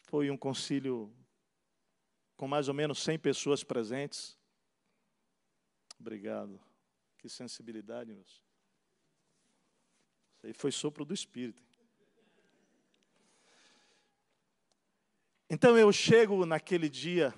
Foi 0.02 0.30
um 0.32 0.38
concílio 0.38 1.16
com 2.36 2.48
mais 2.48 2.68
ou 2.68 2.74
menos 2.74 3.04
100 3.04 3.20
pessoas 3.20 3.64
presentes. 3.64 4.36
Obrigado. 6.00 6.60
Que 7.20 7.30
sensibilidade, 7.30 8.12
meus. 8.14 8.45
Isso 10.46 10.48
aí 10.48 10.54
foi 10.54 10.72
sopro 10.72 11.04
do 11.04 11.14
Espírito. 11.14 11.64
Então 15.50 15.76
eu 15.76 15.92
chego 15.92 16.46
naquele 16.46 16.88
dia, 16.88 17.34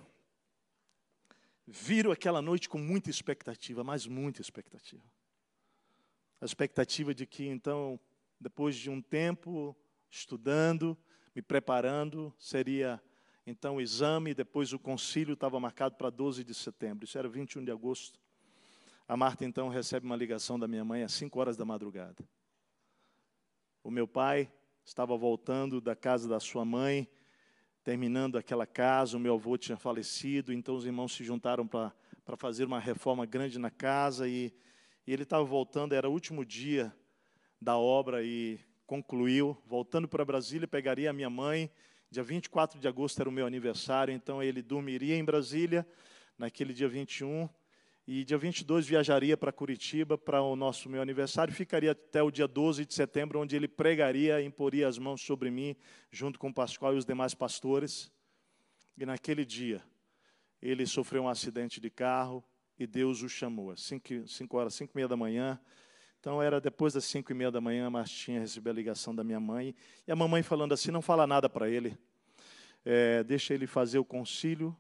viro 1.66 2.12
aquela 2.12 2.42
noite 2.42 2.68
com 2.68 2.78
muita 2.78 3.10
expectativa, 3.10 3.82
mas 3.84 4.06
muita 4.06 4.42
expectativa. 4.42 5.04
A 6.42 6.46
expectativa 6.46 7.14
de 7.14 7.26
que 7.26 7.46
então, 7.48 7.98
depois 8.40 8.76
de 8.76 8.90
um 8.90 9.02
tempo 9.02 9.76
estudando, 10.10 10.98
me 11.34 11.42
preparando, 11.42 12.34
seria 12.38 13.02
então 13.46 13.78
o 13.78 13.82
exame, 13.82 14.34
depois 14.34 14.74
o 14.74 14.80
concílio 14.80 15.34
estava 15.34 15.58
marcado 15.60 15.96
para 15.96 16.10
12 16.10 16.44
de 16.44 16.54
setembro. 16.54 17.06
Isso 17.06 17.18
era 17.18 17.30
21 17.30 17.64
de 17.64 17.72
agosto. 17.72 18.20
A 19.08 19.16
Marta 19.16 19.46
então 19.46 19.70
recebe 19.70 20.06
uma 20.06 20.16
ligação 20.18 20.60
da 20.60 20.68
minha 20.68 20.84
mãe 20.84 21.04
às 21.04 21.14
5 21.14 21.40
horas 21.40 21.56
da 21.56 21.64
madrugada. 21.64 22.28
O 23.88 23.90
meu 23.90 24.06
pai 24.06 24.52
estava 24.84 25.16
voltando 25.16 25.80
da 25.80 25.96
casa 25.96 26.28
da 26.28 26.42
sua 26.42 26.66
mãe, 26.66 27.08
terminando 27.86 28.38
aquela 28.38 28.66
casa, 28.66 29.16
o 29.16 29.20
meu 29.20 29.36
avô 29.36 29.58
tinha 29.58 29.78
falecido, 29.78 30.52
então 30.52 30.76
os 30.76 30.86
irmãos 30.86 31.16
se 31.16 31.24
juntaram 31.24 31.66
para 31.66 31.94
fazer 32.36 32.66
uma 32.66 32.82
reforma 32.82 33.26
grande 33.26 33.58
na 33.58 33.72
casa 33.72 34.28
e, 34.28 34.54
e 35.08 35.14
ele 35.14 35.24
estava 35.24 35.46
voltando, 35.46 35.96
era 35.96 36.10
o 36.10 36.12
último 36.12 36.44
dia 36.44 36.94
da 37.62 37.78
obra 37.78 38.22
e 38.22 38.60
concluiu, 38.86 39.58
voltando 39.66 40.06
para 40.06 40.26
Brasília, 40.26 40.68
pegaria 40.68 41.10
a 41.10 41.14
minha 41.14 41.30
mãe, 41.30 41.72
dia 42.12 42.24
24 42.24 42.82
de 42.82 42.90
agosto 42.90 43.22
era 43.22 43.30
o 43.30 43.32
meu 43.32 43.46
aniversário, 43.46 44.14
então 44.14 44.44
ele 44.44 44.62
dormiria 44.62 45.16
em 45.16 45.24
Brasília, 45.24 45.88
naquele 46.38 46.74
dia 46.74 46.90
21, 46.90 47.48
E 48.08 48.24
dia 48.24 48.38
22 48.38 48.88
viajaria 48.88 49.36
para 49.36 49.52
Curitiba 49.52 50.18
para 50.18 50.42
o 50.42 50.56
nosso 50.56 50.88
meu 50.88 51.02
aniversário, 51.02 51.54
ficaria 51.54 51.92
até 51.92 52.24
o 52.24 52.32
dia 52.32 52.48
12 52.48 52.86
de 52.86 52.94
setembro, 52.94 53.38
onde 53.38 53.54
ele 53.54 53.68
pregaria, 53.68 54.42
imporia 54.42 54.88
as 54.88 54.98
mãos 54.98 55.22
sobre 55.22 55.52
mim, 55.52 55.76
junto 56.10 56.40
com 56.40 56.48
o 56.48 56.54
Pascoal 56.54 56.96
e 56.96 56.98
os 56.98 57.04
demais 57.04 57.34
pastores. 57.34 58.10
E 58.98 59.06
naquele 59.06 59.44
dia, 59.44 59.84
ele 60.62 60.86
sofreu 60.86 61.24
um 61.24 61.28
acidente 61.28 61.82
de 61.82 61.90
carro 61.90 62.42
e 62.80 62.88
Deus 62.88 63.22
o 63.24 63.28
chamou. 63.28 63.72
Às 63.72 63.82
5 63.82 64.58
horas, 64.58 64.74
5 64.76 64.94
e 64.94 64.96
meia 64.96 65.08
da 65.10 65.18
manhã. 65.18 65.60
Então 66.22 66.42
era 66.42 66.62
depois 66.62 66.94
das 66.94 67.04
5 67.04 67.30
e 67.30 67.36
meia 67.36 67.52
da 67.52 67.60
manhã, 67.60 67.88
a 67.88 67.90
Martinha 67.90 68.40
recebeu 68.40 68.72
a 68.72 68.76
ligação 68.76 69.14
da 69.14 69.22
minha 69.22 69.40
mãe. 69.42 69.76
E 70.08 70.12
a 70.14 70.16
mamãe 70.16 70.42
falando 70.44 70.72
assim: 70.72 70.92
não 70.92 71.02
fala 71.02 71.28
nada 71.28 71.50
para 71.50 71.70
ele, 71.70 71.98
é, 72.86 73.22
deixa 73.26 73.54
ele 73.54 73.68
fazer 73.68 74.00
o 74.00 74.06
concílio 74.06 74.74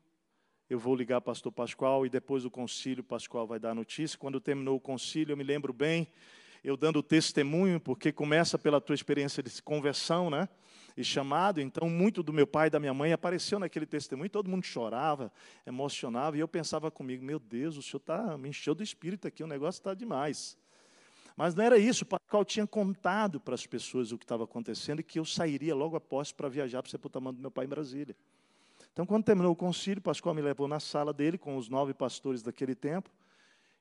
eu 0.69 0.77
vou 0.77 0.95
ligar 0.95 1.21
para 1.21 1.31
o 1.31 1.33
pastor 1.33 1.51
Pascoal 1.51 2.05
e 2.05 2.09
depois 2.09 2.43
do 2.43 2.51
concílio, 2.51 3.03
Pascoal 3.03 3.47
vai 3.47 3.57
dar 3.57 3.71
a 3.71 3.75
notícia. 3.75 4.17
Quando 4.17 4.39
terminou 4.39 4.75
o 4.75 4.79
concílio, 4.79 5.31
eu 5.31 5.37
me 5.37 5.43
lembro 5.43 5.71
bem, 5.71 6.07
eu 6.63 6.75
dando 6.75 7.01
testemunho, 7.01 7.79
porque 7.79 8.11
começa 8.11 8.57
pela 8.57 8.81
tua 8.81 8.93
experiência 8.93 9.41
de 9.41 9.61
conversão, 9.61 10.29
né? 10.29 10.49
E 10.97 11.03
chamado, 11.03 11.61
então 11.61 11.87
muito 11.89 12.21
do 12.23 12.33
meu 12.33 12.47
pai 12.47 12.67
e 12.67 12.69
da 12.71 12.79
minha 12.79 12.93
mãe 12.93 13.13
apareceu 13.13 13.59
naquele 13.59 13.85
testemunho, 13.85 14.29
todo 14.29 14.49
mundo 14.49 14.65
chorava, 14.65 15.31
emocionava, 15.65 16.35
e 16.35 16.39
eu 16.39 16.47
pensava 16.47 16.89
comigo, 16.89 17.23
meu 17.23 17.37
Deus, 17.39 17.77
o 17.77 17.83
senhor 17.83 17.99
tá, 17.99 18.35
me 18.37 18.49
encheu 18.49 18.73
do 18.73 18.81
espírito 18.81 19.27
aqui, 19.27 19.43
o 19.43 19.47
negócio 19.47 19.79
está 19.79 19.93
demais. 19.93 20.57
Mas 21.37 21.53
não 21.53 21.63
era 21.63 21.77
isso, 21.77 22.03
o 22.03 22.07
Pascoal 22.07 22.43
tinha 22.43 22.65
contado 22.65 23.39
para 23.39 23.53
as 23.53 23.67
pessoas 23.67 24.11
o 24.11 24.17
que 24.17 24.25
estava 24.25 24.43
acontecendo 24.43 24.99
e 24.99 25.03
que 25.03 25.19
eu 25.19 25.23
sairia 25.23 25.75
logo 25.75 25.95
após 25.95 26.31
para 26.31 26.49
viajar 26.49 26.81
para 26.81 26.87
o 26.87 26.91
sepultamento 26.91 27.35
do 27.35 27.41
meu 27.41 27.51
pai 27.51 27.65
em 27.65 27.69
Brasília. 27.69 28.15
Então, 28.97 29.05
quando 29.05 29.25
terminou 29.25 29.51
o 29.51 29.55
concílio, 29.55 30.01
Pascoal 30.01 30.33
me 30.33 30.41
levou 30.41 30.67
na 30.67 30.79
sala 30.79 31.13
dele 31.13 31.37
com 31.37 31.55
os 31.55 31.69
nove 31.69 31.93
pastores 31.93 32.41
daquele 32.41 32.73
tempo. 32.73 33.11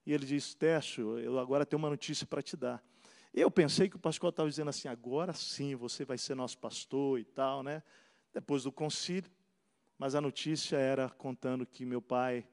E 0.05 0.13
ele 0.13 0.27
disse: 0.27 0.55
Técio, 0.55 1.19
eu 1.19 1.39
agora 1.39 1.65
tenho 1.65 1.79
uma 1.79 1.89
notícia 1.89 2.27
para 2.27 2.43
te 2.43 2.55
dar. 2.55 2.85
Eu 3.33 3.51
pensei 3.51 3.89
que 3.89 3.97
o 3.97 3.99
Pascoal 3.99 4.29
estava 4.29 4.47
dizendo 4.47 4.69
assim: 4.69 4.89
agora 4.89 5.33
sim 5.33 5.75
você 5.75 6.05
vai 6.05 6.19
ser 6.19 6.35
nosso 6.35 6.59
pastor 6.59 7.19
e 7.19 7.25
tal, 7.25 7.63
né? 7.63 7.83
Depois 8.31 8.65
do 8.65 8.71
concílio. 8.71 9.31
Mas 9.97 10.15
a 10.15 10.21
notícia 10.21 10.77
era 10.77 11.09
contando 11.09 11.65
que 11.65 11.87
meu 11.87 12.03
pai 12.03 12.47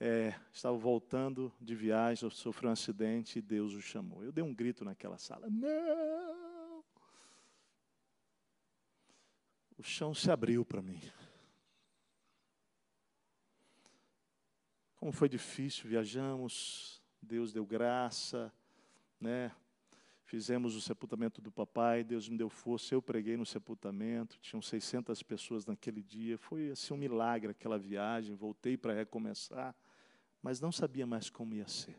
é, 0.00 0.34
estava 0.52 0.76
voltando 0.76 1.52
de 1.60 1.76
viagem, 1.76 2.28
sofreu 2.28 2.70
um 2.70 2.72
acidente 2.72 3.38
e 3.38 3.40
Deus 3.40 3.72
o 3.72 3.80
chamou. 3.80 4.24
Eu 4.24 4.32
dei 4.32 4.42
um 4.42 4.52
grito 4.52 4.84
naquela 4.84 5.16
sala: 5.16 5.46
Não! 5.48 6.82
O 9.78 9.82
chão 9.84 10.12
se 10.12 10.28
abriu 10.28 10.64
para 10.64 10.82
mim. 10.82 11.00
Como 15.08 15.16
foi 15.16 15.26
difícil, 15.30 15.88
viajamos, 15.88 17.02
Deus 17.22 17.50
deu 17.50 17.64
graça, 17.64 18.52
né? 19.18 19.50
Fizemos 20.22 20.76
o 20.76 20.82
sepultamento 20.82 21.40
do 21.40 21.50
papai, 21.50 22.04
Deus 22.04 22.28
me 22.28 22.36
deu 22.36 22.50
força, 22.50 22.94
eu 22.94 23.00
preguei 23.00 23.34
no 23.34 23.46
sepultamento, 23.46 24.38
tinham 24.38 24.60
600 24.60 25.22
pessoas 25.22 25.64
naquele 25.64 26.02
dia, 26.02 26.36
foi 26.36 26.72
assim 26.72 26.92
um 26.92 26.98
milagre 26.98 27.52
aquela 27.52 27.78
viagem, 27.78 28.34
voltei 28.36 28.76
para 28.76 28.92
recomeçar, 28.92 29.74
mas 30.42 30.60
não 30.60 30.70
sabia 30.70 31.06
mais 31.06 31.30
como 31.30 31.54
ia 31.54 31.66
ser. 31.66 31.98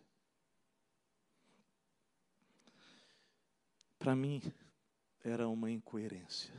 Para 3.97 4.15
mim, 4.15 4.39
era 5.23 5.47
uma 5.47 5.71
incoerência 5.71 6.53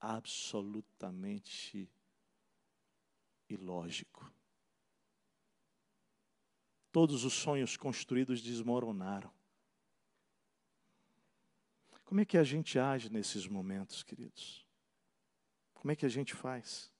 absolutamente 0.00 1.86
ilógico 3.46 4.34
todos 6.96 7.24
os 7.24 7.34
sonhos 7.34 7.76
construídos 7.76 8.40
desmoronaram. 8.40 9.30
Como 12.06 12.22
é 12.22 12.24
que 12.24 12.38
a 12.38 12.42
gente 12.42 12.78
age 12.78 13.12
nesses 13.12 13.46
momentos, 13.46 14.02
queridos? 14.02 14.66
Como 15.74 15.92
é 15.92 15.94
que 15.94 16.06
a 16.06 16.08
gente 16.08 16.32
faz? 16.32 16.90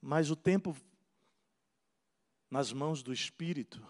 Mas 0.00 0.30
o 0.30 0.34
tempo 0.34 0.74
nas 2.50 2.72
mãos 2.72 3.02
do 3.02 3.12
Espírito 3.12 3.86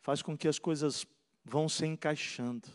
faz 0.00 0.22
com 0.22 0.34
que 0.34 0.48
as 0.48 0.58
coisas 0.58 1.06
vão 1.44 1.68
se 1.68 1.84
encaixando. 1.84 2.70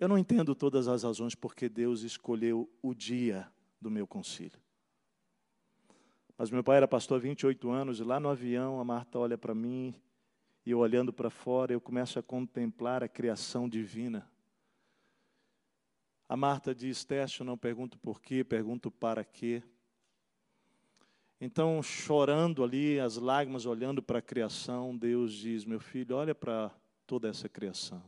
Eu 0.00 0.08
não 0.08 0.18
entendo 0.18 0.56
todas 0.56 0.88
as 0.88 1.04
razões 1.04 1.36
porque 1.36 1.68
Deus 1.68 2.00
escolheu 2.00 2.68
o 2.82 2.92
dia 2.92 3.48
do 3.80 3.88
meu 3.88 4.08
concílio. 4.08 4.63
Mas 6.44 6.50
meu 6.50 6.62
pai 6.62 6.76
era 6.76 6.86
pastor 6.86 7.16
há 7.16 7.20
28 7.20 7.70
anos, 7.70 8.00
e 8.00 8.04
lá 8.04 8.20
no 8.20 8.28
avião 8.28 8.78
a 8.78 8.84
Marta 8.84 9.18
olha 9.18 9.38
para 9.38 9.54
mim, 9.54 9.94
e 10.66 10.72
eu 10.72 10.78
olhando 10.78 11.10
para 11.10 11.30
fora, 11.30 11.72
eu 11.72 11.80
começo 11.80 12.18
a 12.18 12.22
contemplar 12.22 13.02
a 13.02 13.08
criação 13.08 13.66
divina. 13.66 14.30
A 16.28 16.36
Marta 16.36 16.74
diz: 16.74 17.02
Teste, 17.02 17.42
não 17.42 17.56
pergunto 17.56 17.98
por 17.98 18.20
quê, 18.20 18.44
pergunto 18.44 18.90
para 18.90 19.24
quê. 19.24 19.62
Então, 21.40 21.82
chorando 21.82 22.62
ali, 22.62 23.00
as 23.00 23.16
lágrimas 23.16 23.64
olhando 23.64 24.02
para 24.02 24.18
a 24.18 24.22
criação, 24.22 24.94
Deus 24.94 25.32
diz: 25.32 25.64
Meu 25.64 25.80
filho, 25.80 26.14
olha 26.14 26.34
para 26.34 26.70
toda 27.06 27.26
essa 27.26 27.48
criação. 27.48 28.02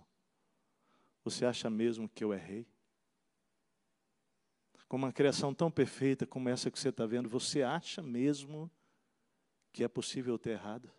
Você 1.24 1.46
acha 1.46 1.70
mesmo 1.70 2.06
que 2.06 2.22
eu 2.22 2.34
errei? 2.34 2.66
Com 4.88 4.96
uma 4.96 5.12
criação 5.12 5.52
tão 5.52 5.70
perfeita 5.70 6.26
como 6.26 6.48
essa 6.48 6.70
que 6.70 6.78
você 6.78 6.90
está 6.90 7.06
vendo, 7.06 7.28
você 7.28 7.62
acha 7.62 8.02
mesmo 8.02 8.70
que 9.72 9.82
é 9.82 9.88
possível 9.88 10.38
ter 10.38 10.50
errado? 10.50 10.90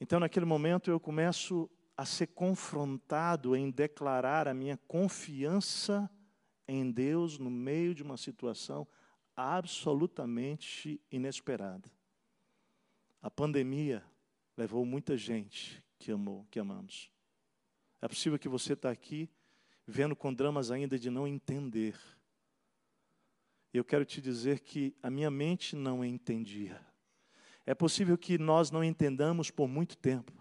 Então, 0.00 0.20
naquele 0.20 0.46
momento, 0.46 0.90
eu 0.90 1.00
começo 1.00 1.68
a 1.96 2.04
ser 2.04 2.28
confrontado 2.28 3.56
em 3.56 3.70
declarar 3.70 4.46
a 4.46 4.54
minha 4.54 4.76
confiança 4.76 6.08
em 6.66 6.90
Deus 6.90 7.38
no 7.38 7.50
meio 7.50 7.94
de 7.94 8.02
uma 8.02 8.16
situação 8.16 8.86
absolutamente 9.34 11.00
inesperada. 11.10 11.90
A 13.20 13.30
pandemia 13.30 14.04
levou 14.56 14.84
muita 14.84 15.16
gente 15.16 15.82
que 15.98 16.12
amou, 16.12 16.46
que 16.50 16.60
amamos. 16.60 17.10
É 18.00 18.06
possível 18.06 18.38
que 18.38 18.48
você 18.48 18.74
está 18.74 18.90
aqui 18.90 19.28
vendo 19.90 20.14
com 20.14 20.34
dramas 20.34 20.70
ainda 20.70 20.98
de 20.98 21.08
não 21.08 21.26
entender. 21.26 21.96
Eu 23.72 23.82
quero 23.82 24.04
te 24.04 24.20
dizer 24.20 24.60
que 24.60 24.94
a 25.02 25.08
minha 25.08 25.30
mente 25.30 25.74
não 25.74 26.04
entendia. 26.04 26.78
É 27.64 27.74
possível 27.74 28.18
que 28.18 28.36
nós 28.36 28.70
não 28.70 28.84
entendamos 28.84 29.50
por 29.50 29.66
muito 29.66 29.96
tempo, 29.96 30.32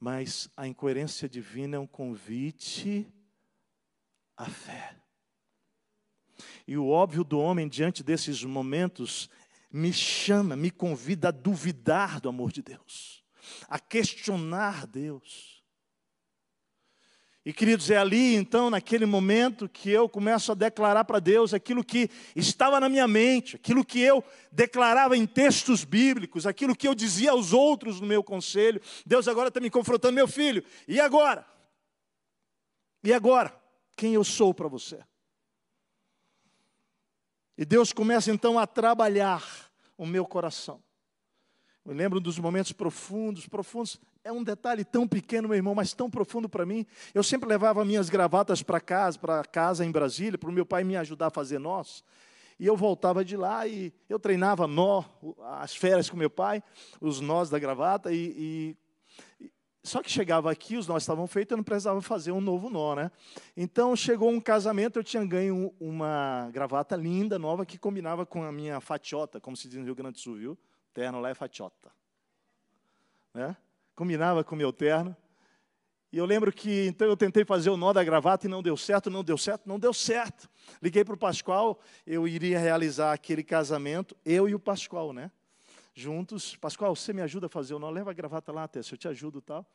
mas 0.00 0.48
a 0.56 0.66
incoerência 0.66 1.28
divina 1.28 1.76
é 1.76 1.78
um 1.78 1.86
convite 1.86 3.06
à 4.34 4.46
fé. 4.46 4.96
E 6.66 6.76
o 6.76 6.88
óbvio 6.88 7.22
do 7.22 7.38
homem 7.38 7.68
diante 7.68 8.02
desses 8.02 8.42
momentos 8.42 9.28
me 9.70 9.92
chama, 9.92 10.56
me 10.56 10.70
convida 10.70 11.28
a 11.28 11.32
duvidar 11.32 12.18
do 12.18 12.30
amor 12.30 12.50
de 12.50 12.62
Deus, 12.62 13.22
a 13.68 13.78
questionar 13.78 14.86
Deus. 14.86 15.55
E 17.46 17.52
queridos, 17.52 17.92
é 17.92 17.96
ali 17.96 18.34
então, 18.34 18.70
naquele 18.70 19.06
momento, 19.06 19.68
que 19.68 19.88
eu 19.88 20.08
começo 20.08 20.50
a 20.50 20.54
declarar 20.56 21.04
para 21.04 21.20
Deus 21.20 21.54
aquilo 21.54 21.84
que 21.84 22.10
estava 22.34 22.80
na 22.80 22.88
minha 22.88 23.06
mente, 23.06 23.54
aquilo 23.54 23.84
que 23.84 24.00
eu 24.00 24.24
declarava 24.50 25.16
em 25.16 25.24
textos 25.24 25.84
bíblicos, 25.84 26.44
aquilo 26.44 26.74
que 26.74 26.88
eu 26.88 26.92
dizia 26.92 27.30
aos 27.30 27.52
outros 27.52 28.00
no 28.00 28.06
meu 28.08 28.20
conselho. 28.20 28.82
Deus 29.06 29.28
agora 29.28 29.46
está 29.46 29.60
me 29.60 29.70
confrontando, 29.70 30.16
meu 30.16 30.26
filho, 30.26 30.64
e 30.88 30.98
agora? 30.98 31.46
E 33.04 33.12
agora? 33.12 33.56
Quem 33.96 34.14
eu 34.14 34.24
sou 34.24 34.52
para 34.52 34.66
você? 34.66 34.98
E 37.56 37.64
Deus 37.64 37.92
começa 37.92 38.32
então 38.32 38.58
a 38.58 38.66
trabalhar 38.66 39.70
o 39.96 40.04
meu 40.04 40.26
coração. 40.26 40.82
Eu 41.86 41.94
lembro 41.94 42.18
dos 42.18 42.36
momentos 42.36 42.72
profundos, 42.72 43.46
profundos. 43.46 44.00
É 44.24 44.32
um 44.32 44.42
detalhe 44.42 44.84
tão 44.84 45.06
pequeno, 45.06 45.46
meu 45.46 45.56
irmão, 45.56 45.72
mas 45.72 45.94
tão 45.94 46.10
profundo 46.10 46.48
para 46.48 46.66
mim. 46.66 46.84
Eu 47.14 47.22
sempre 47.22 47.48
levava 47.48 47.84
minhas 47.84 48.10
gravatas 48.10 48.60
para 48.60 48.80
casa, 48.80 49.16
para 49.16 49.44
casa 49.44 49.84
em 49.84 49.90
Brasília, 49.92 50.36
para 50.36 50.50
o 50.50 50.52
meu 50.52 50.66
pai 50.66 50.82
me 50.82 50.96
ajudar 50.96 51.28
a 51.28 51.30
fazer 51.30 51.60
nós. 51.60 52.02
E 52.58 52.66
eu 52.66 52.76
voltava 52.76 53.24
de 53.24 53.36
lá 53.36 53.68
e 53.68 53.92
eu 54.08 54.18
treinava 54.18 54.66
nó, 54.66 55.04
as 55.60 55.76
férias 55.76 56.10
com 56.10 56.16
meu 56.16 56.30
pai, 56.30 56.60
os 57.00 57.20
nós 57.20 57.50
da 57.50 57.58
gravata. 57.58 58.12
E, 58.12 58.74
e 59.40 59.50
só 59.84 60.02
que 60.02 60.10
chegava 60.10 60.50
aqui, 60.50 60.76
os 60.76 60.88
nós 60.88 61.04
estavam 61.04 61.28
feitos, 61.28 61.52
eu 61.52 61.58
não 61.58 61.62
precisava 61.62 62.02
fazer 62.02 62.32
um 62.32 62.40
novo 62.40 62.68
nó, 62.68 62.96
né? 62.96 63.12
Então 63.56 63.94
chegou 63.94 64.28
um 64.28 64.40
casamento, 64.40 64.98
eu 64.98 65.04
tinha 65.04 65.24
ganho 65.24 65.72
uma 65.78 66.50
gravata 66.52 66.96
linda, 66.96 67.38
nova, 67.38 67.64
que 67.64 67.78
combinava 67.78 68.26
com 68.26 68.42
a 68.42 68.50
minha 68.50 68.80
fatiota, 68.80 69.40
como 69.40 69.56
se 69.56 69.68
diz 69.68 69.78
no 69.78 69.84
Rio 69.84 69.94
Grande 69.94 70.14
do 70.14 70.18
Sul, 70.18 70.34
viu? 70.34 70.58
Terno 70.96 71.20
lá 71.20 71.28
é 71.28 71.34
fatiota. 71.34 71.92
Né? 73.34 73.54
Combinava 73.94 74.42
com 74.42 74.54
o 74.54 74.58
meu 74.58 74.72
terno. 74.72 75.14
E 76.10 76.16
eu 76.16 76.24
lembro 76.24 76.50
que 76.50 76.86
então 76.86 77.06
eu 77.06 77.14
tentei 77.14 77.44
fazer 77.44 77.68
o 77.68 77.76
nó 77.76 77.92
da 77.92 78.02
gravata 78.02 78.46
e 78.46 78.48
não 78.48 78.62
deu 78.62 78.78
certo, 78.78 79.10
não 79.10 79.22
deu 79.22 79.36
certo, 79.36 79.68
não 79.68 79.78
deu 79.78 79.92
certo. 79.92 80.48
Liguei 80.80 81.04
para 81.04 81.12
o 81.12 81.18
Pascoal, 81.18 81.78
eu 82.06 82.26
iria 82.26 82.58
realizar 82.58 83.12
aquele 83.12 83.42
casamento, 83.42 84.16
eu 84.24 84.48
e 84.48 84.54
o 84.54 84.58
Pascoal, 84.58 85.12
né? 85.12 85.30
Juntos. 85.92 86.56
Pascoal, 86.56 86.96
você 86.96 87.12
me 87.12 87.20
ajuda 87.20 87.44
a 87.44 87.50
fazer 87.50 87.74
o 87.74 87.78
nó? 87.78 87.90
Leva 87.90 88.10
a 88.10 88.14
gravata 88.14 88.50
lá, 88.50 88.66
Tessa, 88.66 88.94
eu 88.94 88.98
te 88.98 89.06
ajudo 89.06 89.42
tal. 89.42 89.66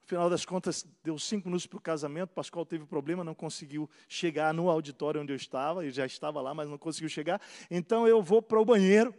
No 0.00 0.08
final 0.08 0.30
das 0.30 0.46
contas, 0.46 0.86
deu 1.04 1.18
cinco 1.18 1.48
minutos 1.48 1.66
para 1.66 1.76
o 1.76 1.80
casamento, 1.82 2.30
Pascoal 2.30 2.64
teve 2.64 2.86
problema, 2.86 3.22
não 3.22 3.34
conseguiu 3.34 3.86
chegar 4.08 4.54
no 4.54 4.70
auditório 4.70 5.20
onde 5.20 5.30
eu 5.30 5.36
estava, 5.36 5.84
eu 5.84 5.90
já 5.90 6.06
estava 6.06 6.40
lá, 6.40 6.54
mas 6.54 6.70
não 6.70 6.78
conseguiu 6.78 7.10
chegar. 7.10 7.38
Então 7.70 8.08
eu 8.08 8.22
vou 8.22 8.40
para 8.40 8.58
o 8.58 8.64
banheiro. 8.64 9.14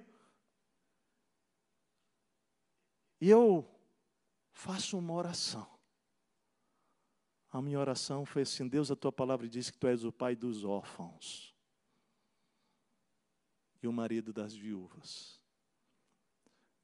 E 3.22 3.30
eu 3.30 3.70
faço 4.52 4.98
uma 4.98 5.14
oração. 5.14 5.70
A 7.52 7.62
minha 7.62 7.80
oração 7.80 8.26
foi 8.26 8.42
assim: 8.42 8.68
Deus, 8.68 8.90
a 8.90 8.96
tua 8.96 9.12
palavra 9.12 9.48
diz 9.48 9.70
que 9.70 9.78
tu 9.78 9.86
és 9.86 10.04
o 10.04 10.12
pai 10.12 10.36
dos 10.36 10.64
órfãos 10.64 11.56
e 13.84 13.88
o 13.88 13.94
marido 13.94 14.34
das 14.34 14.56
viúvas. 14.56 15.40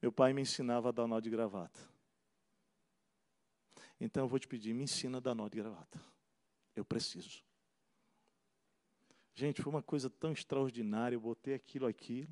Meu 0.00 0.12
pai 0.12 0.32
me 0.32 0.42
ensinava 0.42 0.90
a 0.90 0.92
dar 0.92 1.08
nó 1.08 1.18
de 1.18 1.28
gravata. 1.28 1.80
Então 4.00 4.24
eu 4.24 4.28
vou 4.28 4.38
te 4.38 4.46
pedir, 4.46 4.72
me 4.72 4.84
ensina 4.84 5.18
a 5.18 5.20
dar 5.20 5.34
nó 5.34 5.48
de 5.48 5.56
gravata. 5.56 6.00
Eu 6.76 6.84
preciso. 6.84 7.42
Gente, 9.34 9.60
foi 9.60 9.72
uma 9.72 9.82
coisa 9.82 10.08
tão 10.08 10.32
extraordinária. 10.32 11.16
Eu 11.16 11.20
botei 11.20 11.54
aquilo 11.54 11.86
aqui 11.86 12.28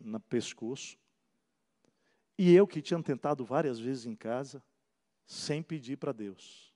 no 0.00 0.18
pescoço. 0.18 0.98
E 2.38 2.54
eu 2.54 2.66
que 2.66 2.80
tinha 2.80 3.02
tentado 3.02 3.44
várias 3.44 3.80
vezes 3.80 4.06
em 4.06 4.14
casa, 4.14 4.62
sem 5.26 5.60
pedir 5.60 5.96
para 5.96 6.12
Deus. 6.12 6.72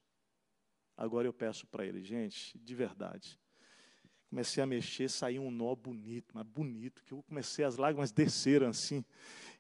Agora 0.97 1.27
eu 1.27 1.33
peço 1.33 1.67
para 1.69 1.87
Ele, 1.87 2.03
gente, 2.03 2.59
de 2.59 2.75
verdade. 2.75 3.41
Comecei 4.29 4.63
a 4.63 4.67
mexer, 4.67 5.09
saiu 5.09 5.43
um 5.43 5.51
nó 5.51 5.75
bonito, 5.75 6.33
mas 6.35 6.45
bonito, 6.45 7.03
que 7.05 7.13
eu 7.13 7.23
comecei 7.23 7.65
as 7.65 7.77
lágrimas 7.77 8.11
desceram 8.11 8.69
assim. 8.69 9.05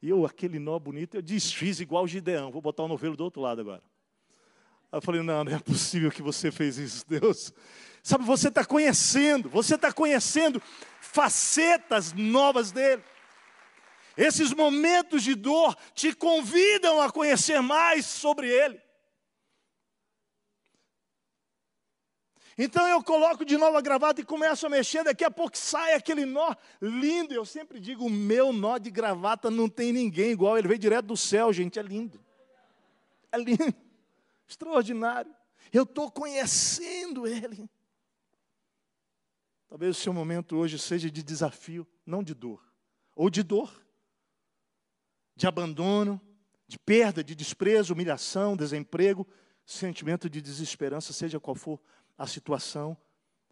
E 0.00 0.08
eu, 0.08 0.24
aquele 0.24 0.58
nó 0.58 0.78
bonito, 0.78 1.14
eu 1.14 1.22
desfiz 1.22 1.78
igual 1.78 2.04
o 2.04 2.08
Gideão. 2.08 2.50
Vou 2.50 2.62
botar 2.62 2.82
o 2.82 2.88
novelo 2.88 3.16
do 3.16 3.22
outro 3.22 3.40
lado 3.40 3.60
agora. 3.60 3.82
Aí 4.90 4.98
eu 4.98 5.02
falei, 5.02 5.22
não, 5.22 5.44
não 5.44 5.52
é 5.52 5.58
possível 5.58 6.10
que 6.10 6.22
você 6.22 6.50
fez 6.50 6.78
isso, 6.78 7.06
Deus. 7.06 7.52
Sabe, 8.02 8.24
você 8.24 8.48
está 8.48 8.64
conhecendo, 8.64 9.48
você 9.48 9.76
está 9.76 9.92
conhecendo 9.92 10.60
facetas 11.00 12.12
novas 12.12 12.72
dele. 12.72 13.02
Esses 14.16 14.52
momentos 14.52 15.22
de 15.22 15.34
dor 15.34 15.76
te 15.94 16.14
convidam 16.14 17.00
a 17.00 17.10
conhecer 17.10 17.60
mais 17.60 18.06
sobre 18.06 18.48
Ele. 18.48 18.80
Então 22.56 22.86
eu 22.86 23.02
coloco 23.02 23.44
de 23.44 23.56
novo 23.56 23.76
a 23.78 23.80
gravata 23.80 24.20
e 24.20 24.24
começo 24.24 24.66
a 24.66 24.70
mexer, 24.70 25.02
daqui 25.02 25.24
a 25.24 25.30
pouco 25.30 25.56
sai 25.56 25.94
aquele 25.94 26.26
nó 26.26 26.54
lindo. 26.80 27.32
Eu 27.32 27.46
sempre 27.46 27.80
digo: 27.80 28.04
o 28.04 28.10
meu 28.10 28.52
nó 28.52 28.78
de 28.78 28.90
gravata 28.90 29.50
não 29.50 29.68
tem 29.68 29.92
ninguém 29.92 30.32
igual, 30.32 30.58
ele 30.58 30.68
veio 30.68 30.78
direto 30.78 31.06
do 31.06 31.16
céu, 31.16 31.52
gente, 31.52 31.78
é 31.78 31.82
lindo. 31.82 32.22
É 33.30 33.38
lindo, 33.38 33.74
extraordinário. 34.46 35.34
Eu 35.72 35.84
estou 35.84 36.10
conhecendo 36.10 37.26
Ele. 37.26 37.68
Talvez 39.66 39.96
o 39.96 40.00
seu 40.00 40.12
momento 40.12 40.56
hoje 40.56 40.78
seja 40.78 41.10
de 41.10 41.22
desafio, 41.22 41.86
não 42.04 42.22
de 42.22 42.34
dor, 42.34 42.62
ou 43.16 43.30
de 43.30 43.42
dor 43.42 43.81
de 45.42 45.46
abandono, 45.48 46.20
de 46.68 46.78
perda, 46.78 47.24
de 47.24 47.34
desprezo, 47.34 47.94
humilhação, 47.94 48.56
desemprego, 48.56 49.26
sentimento 49.66 50.30
de 50.30 50.40
desesperança, 50.40 51.12
seja 51.12 51.40
qual 51.40 51.56
for 51.56 51.80
a 52.16 52.28
situação, 52.28 52.96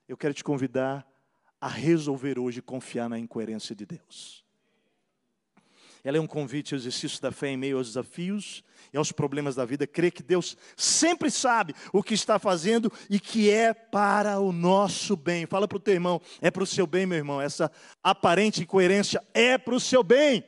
eu 0.09 0.17
quero 0.17 0.33
te 0.33 0.45
convidar 0.45 1.05
a 1.61 1.67
resolver 1.67 2.39
hoje 2.39 2.63
confiar 2.63 3.09
na 3.09 3.19
incoerência 3.19 3.75
de 3.75 3.85
Deus. 3.85 4.45
Ela 6.05 6.17
é 6.17 6.21
um 6.21 6.29
convite 6.29 6.75
ao 6.75 6.79
exercício 6.79 7.21
da 7.21 7.33
fé 7.33 7.49
em 7.49 7.57
meio 7.57 7.79
aos 7.79 7.89
desafios 7.89 8.63
e 8.93 8.97
aos 8.97 9.11
problemas 9.11 9.57
da 9.57 9.65
vida. 9.65 9.85
Crer 9.85 10.13
que 10.13 10.23
Deus 10.23 10.57
sempre 10.77 11.29
sabe 11.29 11.75
o 11.93 12.05
que 12.05 12.15
está 12.15 12.39
fazendo 12.39 12.91
e 13.11 13.19
que 13.19 13.51
é 13.51 13.75
para 13.75 14.39
o 14.39 14.53
nosso 14.53 15.17
bem. 15.17 15.45
Fala 15.45 15.67
para 15.67 15.77
o 15.77 15.81
teu 15.81 15.95
irmão, 15.95 16.23
é 16.41 16.53
para 16.53 16.63
o 16.63 16.67
seu 16.67 16.87
bem, 16.87 17.05
meu 17.05 17.19
irmão. 17.19 17.41
Essa 17.41 17.69
aparente 18.01 18.63
incoerência 18.63 19.21
é 19.35 19.59
para 19.59 19.75
o 19.75 19.81
seu 19.81 20.05
bem. 20.05 20.45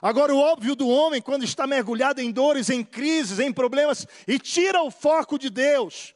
Agora, 0.00 0.34
o 0.34 0.38
óbvio 0.38 0.74
do 0.74 0.88
homem, 0.88 1.20
quando 1.20 1.44
está 1.44 1.66
mergulhado 1.66 2.20
em 2.20 2.30
dores, 2.30 2.70
em 2.70 2.84
crises, 2.84 3.38
em 3.38 3.52
problemas, 3.52 4.06
e 4.26 4.38
tira 4.38 4.82
o 4.82 4.90
foco 4.90 5.38
de 5.38 5.48
Deus. 5.48 6.14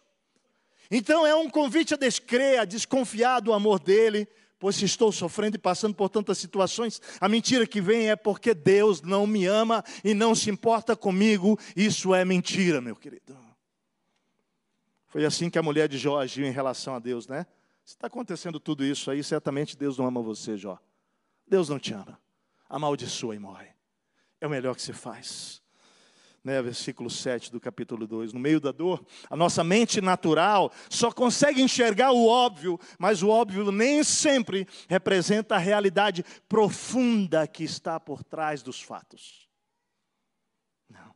Então, 0.90 1.26
é 1.26 1.34
um 1.34 1.48
convite 1.48 1.94
a 1.94 1.96
descrer, 1.96 2.58
a 2.58 2.64
desconfiar 2.64 3.40
do 3.40 3.52
amor 3.52 3.78
dele, 3.78 4.28
pois 4.58 4.76
se 4.76 4.84
estou 4.84 5.12
sofrendo 5.12 5.56
e 5.56 5.60
passando 5.60 5.94
por 5.94 6.08
tantas 6.08 6.38
situações, 6.38 7.00
a 7.20 7.28
mentira 7.28 7.66
que 7.66 7.80
vem 7.80 8.10
é 8.10 8.16
porque 8.16 8.54
Deus 8.54 9.02
não 9.02 9.26
me 9.26 9.46
ama 9.46 9.84
e 10.02 10.14
não 10.14 10.34
se 10.34 10.50
importa 10.50 10.96
comigo. 10.96 11.58
Isso 11.76 12.14
é 12.14 12.24
mentira, 12.24 12.80
meu 12.80 12.96
querido. 12.96 13.38
Foi 15.06 15.24
assim 15.24 15.48
que 15.48 15.58
a 15.58 15.62
mulher 15.62 15.88
de 15.88 15.96
Jó 15.96 16.20
agiu 16.20 16.46
em 16.46 16.50
relação 16.50 16.94
a 16.94 16.98
Deus, 16.98 17.26
né? 17.26 17.46
Se 17.84 17.94
está 17.94 18.06
acontecendo 18.06 18.60
tudo 18.60 18.84
isso 18.84 19.10
aí, 19.10 19.24
certamente 19.24 19.76
Deus 19.76 19.96
não 19.96 20.06
ama 20.06 20.20
você, 20.20 20.56
Jó. 20.56 20.78
Deus 21.46 21.68
não 21.70 21.78
te 21.78 21.94
ama 21.94 22.18
amaldiçoa 22.68 23.34
e 23.34 23.38
morre. 23.38 23.68
É 24.40 24.46
o 24.46 24.50
melhor 24.50 24.74
que 24.74 24.82
se 24.82 24.92
faz. 24.92 25.62
Né, 26.44 26.62
versículo 26.62 27.10
7 27.10 27.50
do 27.50 27.60
capítulo 27.60 28.06
2. 28.06 28.32
No 28.32 28.40
meio 28.40 28.60
da 28.60 28.70
dor, 28.70 29.04
a 29.28 29.36
nossa 29.36 29.64
mente 29.64 30.00
natural 30.00 30.72
só 30.88 31.10
consegue 31.10 31.60
enxergar 31.60 32.12
o 32.12 32.26
óbvio, 32.26 32.78
mas 32.98 33.22
o 33.22 33.28
óbvio 33.28 33.70
nem 33.72 34.04
sempre 34.04 34.66
representa 34.88 35.56
a 35.56 35.58
realidade 35.58 36.24
profunda 36.48 37.46
que 37.46 37.64
está 37.64 37.98
por 37.98 38.22
trás 38.22 38.62
dos 38.62 38.80
fatos. 38.80 39.48
Não. 40.88 41.12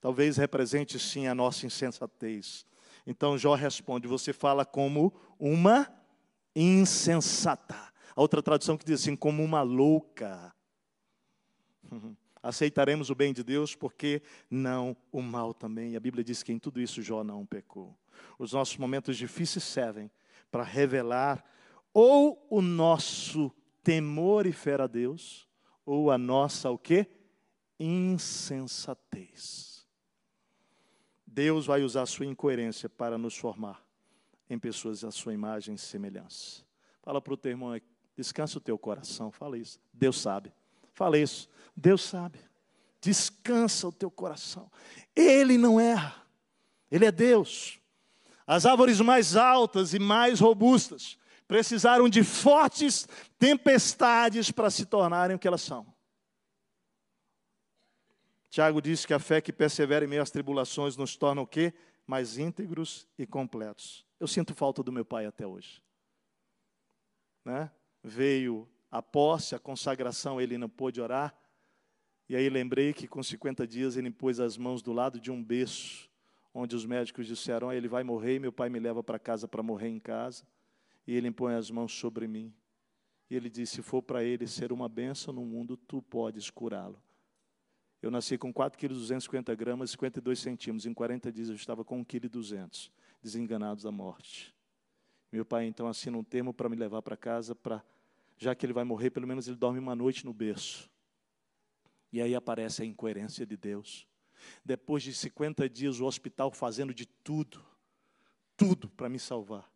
Talvez 0.00 0.36
represente 0.36 0.98
sim 0.98 1.26
a 1.26 1.34
nossa 1.34 1.66
insensatez. 1.66 2.64
Então 3.06 3.36
Jó 3.36 3.54
responde: 3.54 4.08
Você 4.08 4.32
fala 4.32 4.64
como 4.64 5.12
uma 5.38 5.92
insensata. 6.54 7.76
A 8.14 8.22
outra 8.22 8.42
tradução 8.42 8.78
que 8.78 8.84
diz 8.84 9.02
assim, 9.02 9.14
como 9.14 9.44
uma 9.44 9.60
louca. 9.60 10.55
Aceitaremos 12.42 13.10
o 13.10 13.14
bem 13.14 13.32
de 13.32 13.42
Deus, 13.42 13.74
porque 13.74 14.22
não 14.50 14.96
o 15.10 15.20
mal 15.20 15.52
também. 15.52 15.96
A 15.96 16.00
Bíblia 16.00 16.22
diz 16.22 16.42
que 16.42 16.52
em 16.52 16.58
tudo 16.58 16.80
isso 16.80 17.02
Jó 17.02 17.24
não 17.24 17.44
pecou. 17.44 17.96
Os 18.38 18.52
nossos 18.52 18.76
momentos 18.76 19.16
difíceis 19.16 19.64
servem 19.64 20.10
para 20.50 20.62
revelar 20.62 21.44
ou 21.92 22.46
o 22.50 22.60
nosso 22.60 23.50
temor 23.82 24.46
e 24.46 24.52
fé 24.52 24.80
a 24.80 24.86
Deus, 24.86 25.48
ou 25.84 26.10
a 26.10 26.18
nossa 26.18 26.70
o 26.70 26.76
quê? 26.76 27.06
Insensatez. 27.80 29.76
Deus 31.26 31.66
vai 31.66 31.82
usar 31.82 32.02
a 32.02 32.06
sua 32.06 32.26
incoerência 32.26 32.88
para 32.88 33.16
nos 33.16 33.36
formar 33.36 33.84
em 34.48 34.58
pessoas 34.58 35.04
à 35.04 35.10
sua 35.10 35.34
imagem 35.34 35.74
e 35.74 35.78
semelhança. 35.78 36.64
Fala 37.02 37.20
para 37.20 37.34
o 37.34 37.36
teu 37.36 37.50
irmão, 37.50 37.80
descansa 38.16 38.58
o 38.58 38.60
teu 38.60 38.78
coração, 38.78 39.30
fala 39.30 39.58
isso. 39.58 39.78
Deus 39.92 40.20
sabe. 40.20 40.52
Fala 40.96 41.18
isso. 41.18 41.48
Deus 41.76 42.02
sabe. 42.02 42.40
Descansa 43.02 43.86
o 43.86 43.92
teu 43.92 44.10
coração. 44.10 44.72
Ele 45.14 45.58
não 45.58 45.78
erra. 45.78 46.26
Ele 46.90 47.04
é 47.04 47.12
Deus. 47.12 47.78
As 48.46 48.64
árvores 48.64 48.98
mais 49.00 49.36
altas 49.36 49.92
e 49.92 49.98
mais 49.98 50.40
robustas 50.40 51.18
precisaram 51.46 52.08
de 52.08 52.24
fortes 52.24 53.06
tempestades 53.38 54.50
para 54.50 54.70
se 54.70 54.86
tornarem 54.86 55.36
o 55.36 55.38
que 55.38 55.46
elas 55.46 55.60
são. 55.60 55.86
Tiago 58.48 58.80
disse 58.80 59.06
que 59.06 59.12
a 59.12 59.18
fé 59.18 59.40
que 59.42 59.52
persevera 59.52 60.06
em 60.06 60.08
meio 60.08 60.22
às 60.22 60.30
tribulações 60.30 60.96
nos 60.96 61.14
torna 61.14 61.42
o 61.42 61.46
quê? 61.46 61.74
Mais 62.06 62.38
íntegros 62.38 63.06
e 63.18 63.26
completos. 63.26 64.06
Eu 64.18 64.26
sinto 64.26 64.54
falta 64.54 64.82
do 64.82 64.90
meu 64.90 65.04
pai 65.04 65.26
até 65.26 65.46
hoje. 65.46 65.82
Né? 67.44 67.70
Veio 68.02 68.66
a 68.90 69.02
posse, 69.02 69.54
a 69.54 69.58
consagração, 69.58 70.40
ele 70.40 70.56
não 70.58 70.68
pôde 70.68 71.00
orar. 71.00 71.34
E 72.28 72.34
aí 72.34 72.48
lembrei 72.48 72.92
que 72.92 73.06
com 73.06 73.22
50 73.22 73.66
dias 73.66 73.96
ele 73.96 74.10
pôs 74.10 74.40
as 74.40 74.56
mãos 74.56 74.82
do 74.82 74.92
lado 74.92 75.20
de 75.20 75.30
um 75.30 75.42
berço, 75.42 76.10
onde 76.52 76.74
os 76.74 76.84
médicos 76.84 77.26
disseram: 77.26 77.72
ele 77.72 77.88
vai 77.88 78.02
morrer, 78.02 78.36
e 78.36 78.40
meu 78.40 78.52
pai 78.52 78.68
me 78.68 78.80
leva 78.80 79.02
para 79.02 79.18
casa 79.18 79.46
para 79.46 79.62
morrer 79.62 79.88
em 79.88 80.00
casa. 80.00 80.44
E 81.06 81.14
ele 81.14 81.28
impõe 81.28 81.54
as 81.54 81.70
mãos 81.70 81.92
sobre 81.92 82.26
mim. 82.26 82.52
E 83.30 83.36
ele 83.36 83.48
disse: 83.48 83.76
se 83.76 83.82
for 83.82 84.02
para 84.02 84.24
ele 84.24 84.46
ser 84.46 84.72
uma 84.72 84.88
bênção 84.88 85.32
no 85.32 85.44
mundo, 85.44 85.76
tu 85.76 86.02
podes 86.02 86.50
curá-lo. 86.50 87.00
Eu 88.02 88.10
nasci 88.10 88.36
com 88.36 88.52
4 88.52 88.78
quilos 88.78 88.98
250 88.98 89.54
gramas, 89.54 89.90
52 89.90 90.38
centímetros. 90.38 90.86
Em 90.86 90.94
40 90.94 91.32
dias 91.32 91.48
eu 91.48 91.54
estava 91.54 91.84
com 91.84 91.98
1 92.00 92.04
quilo 92.04 92.28
200, 92.28 92.90
desenganados 93.22 93.84
da 93.84 93.90
morte. 93.90 94.54
Meu 95.32 95.44
pai 95.44 95.66
então 95.66 95.88
assina 95.88 96.16
um 96.16 96.22
termo 96.22 96.52
para 96.54 96.68
me 96.68 96.76
levar 96.76 97.02
para 97.02 97.16
casa 97.16 97.54
para 97.54 97.82
já 98.36 98.54
que 98.54 98.64
ele 98.64 98.72
vai 98.72 98.84
morrer, 98.84 99.10
pelo 99.10 99.26
menos 99.26 99.48
ele 99.48 99.56
dorme 99.56 99.78
uma 99.78 99.94
noite 99.94 100.24
no 100.24 100.32
berço. 100.32 100.90
E 102.12 102.20
aí 102.20 102.34
aparece 102.34 102.82
a 102.82 102.84
incoerência 102.84 103.46
de 103.46 103.56
Deus. 103.56 104.06
Depois 104.64 105.02
de 105.02 105.12
50 105.14 105.68
dias, 105.68 106.00
o 106.00 106.04
hospital 106.04 106.50
fazendo 106.50 106.94
de 106.94 107.06
tudo, 107.06 107.64
tudo 108.56 108.88
para 108.90 109.08
me 109.08 109.18
salvar. 109.18 109.70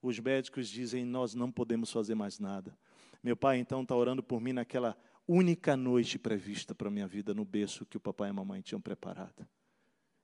Os 0.00 0.18
médicos 0.18 0.68
dizem: 0.68 1.04
Nós 1.04 1.34
não 1.34 1.50
podemos 1.50 1.90
fazer 1.90 2.14
mais 2.14 2.38
nada. 2.38 2.76
Meu 3.22 3.36
pai 3.36 3.58
então 3.58 3.82
está 3.82 3.94
orando 3.94 4.22
por 4.22 4.40
mim 4.40 4.52
naquela 4.52 4.96
única 5.26 5.76
noite 5.76 6.18
prevista 6.18 6.74
para 6.74 6.90
minha 6.90 7.06
vida 7.06 7.32
no 7.32 7.44
berço 7.44 7.86
que 7.86 7.96
o 7.96 8.00
papai 8.00 8.28
e 8.28 8.30
a 8.30 8.34
mamãe 8.34 8.60
tinham 8.60 8.80
preparado. 8.80 9.46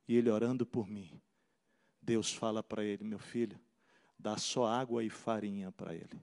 E 0.07 0.17
ele 0.17 0.31
orando 0.31 0.67
por 0.67 0.89
mim, 0.89 1.21
Deus 2.03 2.33
fala 2.33 2.63
para 2.63 2.85
ele: 2.85 3.05
Meu 3.05 3.19
filho, 3.19 3.59
dá 4.19 4.37
só 4.37 4.67
água 4.67 5.05
e 5.05 5.11
farinha 5.11 5.71
para 5.71 5.95
ele. 5.95 6.21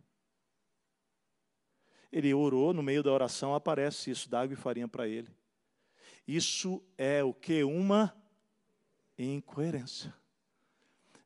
Ele 2.15 2.33
orou, 2.33 2.73
no 2.73 2.81
meio 2.81 3.03
da 3.03 3.11
oração 3.11 3.53
aparece 3.53 4.09
isso, 4.09 4.29
dá 4.29 4.39
água 4.39 4.53
e 4.53 4.55
farinha 4.55 4.87
para 4.87 5.05
ele. 5.05 5.27
Isso 6.25 6.81
é 6.97 7.21
o 7.21 7.33
que? 7.33 7.61
Uma 7.65 8.15
incoerência. 9.19 10.15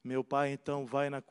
Meu 0.04 0.24
pai 0.24 0.52
então 0.52 0.88
vai 0.88 1.12
na. 1.12 1.22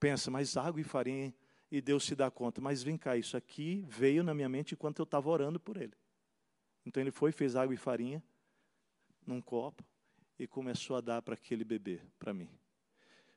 Pensa, 0.00 0.32
mas 0.32 0.56
água 0.56 0.80
e 0.80 0.84
farinha. 0.84 1.32
E 1.70 1.80
Deus 1.80 2.04
se 2.04 2.16
dá 2.16 2.28
conta, 2.28 2.60
mas 2.60 2.82
vem 2.82 2.98
cá, 2.98 3.16
isso 3.16 3.36
aqui 3.36 3.86
veio 3.88 4.24
na 4.24 4.34
minha 4.34 4.48
mente 4.48 4.74
enquanto 4.74 4.98
eu 4.98 5.04
estava 5.04 5.30
orando 5.30 5.60
por 5.60 5.76
ele. 5.76 5.94
Então 6.84 7.00
ele 7.00 7.12
foi, 7.12 7.30
fez 7.30 7.54
água 7.54 7.72
e 7.72 7.78
farinha 7.78 8.20
num 9.24 9.40
copo 9.40 9.84
e 10.36 10.44
começou 10.44 10.96
a 10.96 11.00
dar 11.00 11.22
para 11.22 11.34
aquele 11.34 11.62
bebê, 11.62 12.00
para 12.18 12.34
mim. 12.34 12.50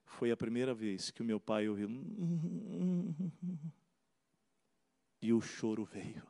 Foi 0.05 0.32
a 0.32 0.38
primeira 0.38 0.73
vez 0.73 1.11
que 1.11 1.21
o 1.21 1.25
meu 1.25 1.39
pai 1.39 1.69
ouviu. 1.69 1.88
E 5.28 5.34
o 5.34 5.41
choro 5.41 5.84
veio. 5.84 6.25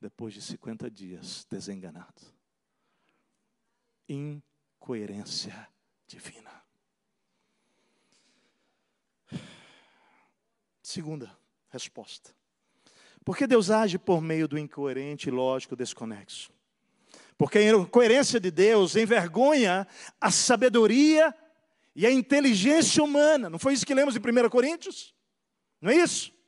Depois 0.00 0.32
de 0.32 0.40
50 0.40 0.88
dias 0.88 1.44
desenganado. 1.50 2.22
Incoerência 4.08 5.68
divina. 6.06 6.52
Segunda 10.80 11.36
resposta. 11.68 12.32
Porque 13.24 13.44
Deus 13.44 13.72
age 13.72 13.98
por 13.98 14.20
meio 14.20 14.46
do 14.46 14.56
incoerente 14.56 15.28
lógico 15.28 15.74
desconexo. 15.74 16.52
Porque 17.36 17.58
a 17.58 17.72
incoerência 17.72 18.38
de 18.38 18.52
Deus 18.52 18.94
envergonha 18.94 19.84
a 20.20 20.30
sabedoria 20.30 21.34
e 21.96 22.06
a 22.06 22.12
inteligência 22.12 23.02
humana. 23.02 23.50
Não 23.50 23.58
foi 23.58 23.72
isso 23.72 23.84
que 23.84 23.94
lemos 23.94 24.14
em 24.14 24.20
1 24.20 24.48
Coríntios? 24.48 25.12
Não 25.80 25.90
é 25.90 25.96
isso? 25.96 26.38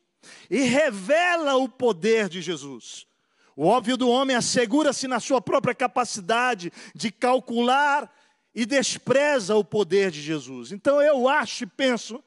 E 0.51 0.61
revela 0.61 1.57
o 1.57 1.69
poder 1.69 2.29
de 2.29 2.41
Jesus. 2.41 3.07
O 3.55 3.67
óbvio 3.67 3.97
do 3.97 4.09
homem 4.09 4.37
assegura-se 4.37 5.07
na 5.07 5.21
sua 5.21 5.41
própria 5.41 5.75
capacidade 5.75 6.73
de 6.95 7.11
calcular 7.11 8.11
e 8.55 8.65
despreza 8.65 9.57
o 9.57 9.65
poder 9.65 10.11
de 10.11 10.21
Jesus. 10.21 10.73
Então 10.73 11.01
eu 11.01 11.29
acho 11.29 11.65
e 11.65 11.67
penso 11.67 12.23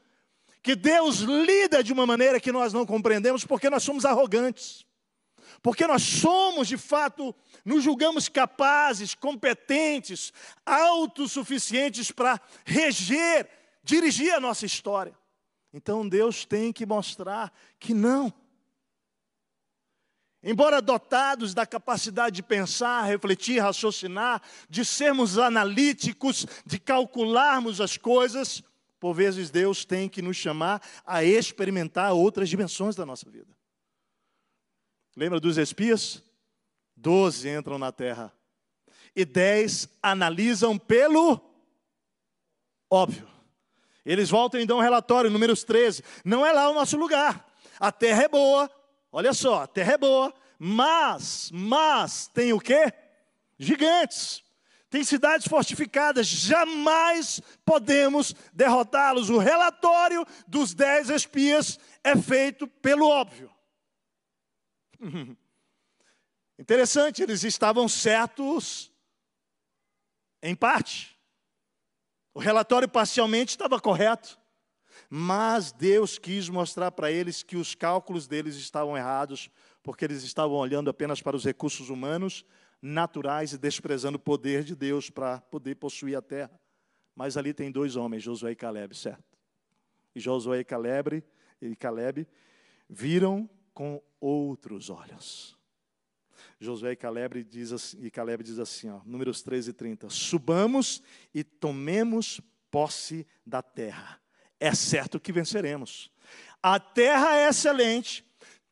que 0.62 0.76
Deus 0.76 1.20
lida 1.20 1.84
de 1.84 1.93
uma 1.93 2.06
maneira 2.06 2.39
que 2.39 2.52
nós 2.52 2.74
não 2.74 2.86
compreendemos 2.86 3.46
porque 3.46 3.70
nós 3.70 3.84
somos 3.84 4.06
arrogantes. 4.06 4.86
Porque 5.62 5.88
nós 5.88 6.02
somos, 6.02 6.68
de 6.68 6.78
fato, 6.78 7.34
nos 7.64 7.84
julgamos 7.84 8.30
capazes, 8.30 9.16
competentes, 9.16 10.34
autossuficientes 10.66 12.12
para 12.12 12.39
reger, 12.64 13.50
dirigir 13.84 14.34
a 14.34 14.39
nossa 14.39 14.66
história. 14.66 15.16
Então 15.76 16.08
Deus 16.08 16.46
tem 16.46 16.72
que 16.72 16.86
mostrar 16.86 17.54
que 17.78 17.94
não. 17.94 18.34
Embora 20.42 20.82
dotados 20.82 21.54
da 21.54 21.66
capacidade 21.66 22.38
de 22.38 22.44
pensar, 22.44 23.04
refletir, 23.04 23.60
raciocinar, 23.60 24.42
de 24.70 24.86
sermos 24.86 25.38
analíticos, 25.38 26.46
de 26.66 26.80
calcularmos 26.80 27.82
as 27.82 27.98
coisas, 27.98 28.64
por 29.02 29.14
vezes 29.14 29.50
Deus 29.50 29.84
tem 29.84 30.08
que 30.08 30.22
nos 30.22 30.38
chamar 30.38 30.82
a 31.06 31.26
experimentar 31.26 32.14
outras 32.14 32.48
dimensões 32.48 32.96
da 32.96 33.06
nossa 33.06 33.30
vida. 33.30 33.54
Lembra 35.14 35.42
dos 35.42 35.58
espias? 35.58 36.24
Doze 36.96 37.50
entram 37.50 37.78
na 37.78 37.92
terra. 37.92 38.32
E 39.14 39.26
dez 39.26 39.90
analisam 40.02 40.78
pelo 40.78 41.42
óbvio. 42.90 43.35
Eles 44.06 44.30
voltam 44.30 44.60
e 44.60 44.66
dão 44.66 44.78
um 44.78 44.82
relatório, 44.82 45.32
números 45.32 45.64
13. 45.64 46.03
Não 46.24 46.45
é 46.45 46.51
lá 46.51 46.70
o 46.70 46.74
nosso 46.74 46.95
lugar. 46.95 47.45
A 47.80 47.91
terra 47.91 48.24
é 48.24 48.28
boa. 48.28 48.70
Olha 49.12 49.34
só, 49.34 49.64
a 49.64 49.68
terra 49.68 49.93
é 49.93 49.97
boa. 49.97 50.34
Mas, 50.60 51.49
mas, 51.51 52.28
tem 52.28 52.53
o 52.53 52.60
quê? 52.60 52.93
Gigantes. 53.58 54.43
Tem 54.89 55.03
cidades 55.03 55.47
fortificadas. 55.47 56.28
Jamais 56.28 57.41
podemos 57.66 58.36
derrotá-los. 58.53 59.30
O 59.30 59.39
relatório 59.39 60.26
dos 60.47 60.74
dez 60.74 61.10
espias 61.10 61.80
é 62.03 62.16
feito 62.16 62.68
pelo 62.68 63.08
óbvio. 63.08 63.51
Interessante, 66.58 67.22
eles 67.22 67.43
estavam 67.43 67.88
certos 67.89 68.91
em 70.41 70.56
parte. 70.56 71.14
O 72.36 72.40
relatório 72.40 72.90
parcialmente 72.90 73.52
estava 73.52 73.80
correto, 73.80 74.38
mas 75.10 75.72
Deus 75.72 76.18
quis 76.20 76.50
mostrar 76.50 76.92
para 76.92 77.10
eles 77.10 77.42
que 77.42 77.56
os 77.56 77.74
cálculos 77.74 78.28
deles 78.28 78.58
estavam 78.58 78.98
errados, 78.98 79.50
porque 79.82 80.04
eles 80.04 80.22
estavam 80.22 80.58
olhando 80.58 80.90
apenas 80.90 81.22
para 81.22 81.38
os 81.38 81.46
recursos 81.46 81.90
humanos, 81.90 82.46
naturais 82.82 83.54
e 83.54 83.58
desprezando 83.58 84.18
o 84.18 84.20
poder 84.20 84.66
de 84.66 84.76
Deus 84.76 85.10
para 85.10 85.40
poder 85.40 85.76
possuir 85.76 86.18
a 86.18 86.22
terra. 86.22 86.60
Mas 87.16 87.38
ali 87.38 87.54
tem 87.54 87.72
dois 87.72 87.96
homens, 87.96 88.24
Josué 88.24 88.52
e 88.52 88.56
Caleb, 88.56 88.94
certo? 88.98 89.24
E 90.14 90.20
Josué 90.20 90.60
e 90.60 90.66
Caleb, 90.66 91.24
e 91.62 91.74
Caleb 91.74 92.28
viram 92.90 93.50
com 93.74 94.04
outros 94.20 94.90
olhos. 94.90 95.58
Josué 96.60 96.91
e 96.91 96.96
Caleb 96.96 97.43
diz 97.43 97.72
assim, 97.72 97.98
e 98.02 98.12
Caleb 98.12 98.43
diz 98.43 98.60
assim, 98.60 98.89
ó, 98.89 99.02
números 99.06 99.41
13 99.41 99.70
e 99.72 99.74
30. 99.74 100.10
Subamos 100.10 101.02
e 101.34 101.43
tomemos 101.43 102.41
posse 102.72 103.26
da 103.46 103.62
terra. 103.62 104.20
É 104.60 104.74
certo 104.74 105.20
que 105.20 105.32
venceremos. 105.32 106.12
A 106.62 106.80
terra 106.80 107.36
é 107.36 107.48
excelente, 107.48 108.26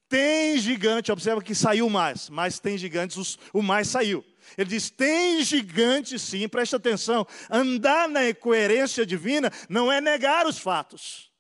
tem 0.09 0.57
gigante, 0.57 1.11
observa 1.11 1.41
que 1.41 1.55
saiu 1.55 1.89
mais, 1.89 2.30
mas 2.30 2.59
tem 2.59 2.78
gigantes, 2.78 3.17
os, 3.17 3.39
o 3.51 3.61
mais 3.61 3.88
saiu. 3.88 4.24
Ele 4.57 4.69
diz: 4.69 4.89
tem 4.89 5.43
gigante 5.43 6.19
sim, 6.19 6.47
preste 6.47 6.76
atenção. 6.76 7.26
Andar 7.49 8.07
na 8.07 8.30
incoerência 8.30 9.05
divina 9.05 9.51
não 9.67 9.91
é 9.91 9.99
negar 9.99 10.45
os 10.45 10.59
fatos. 10.59 11.32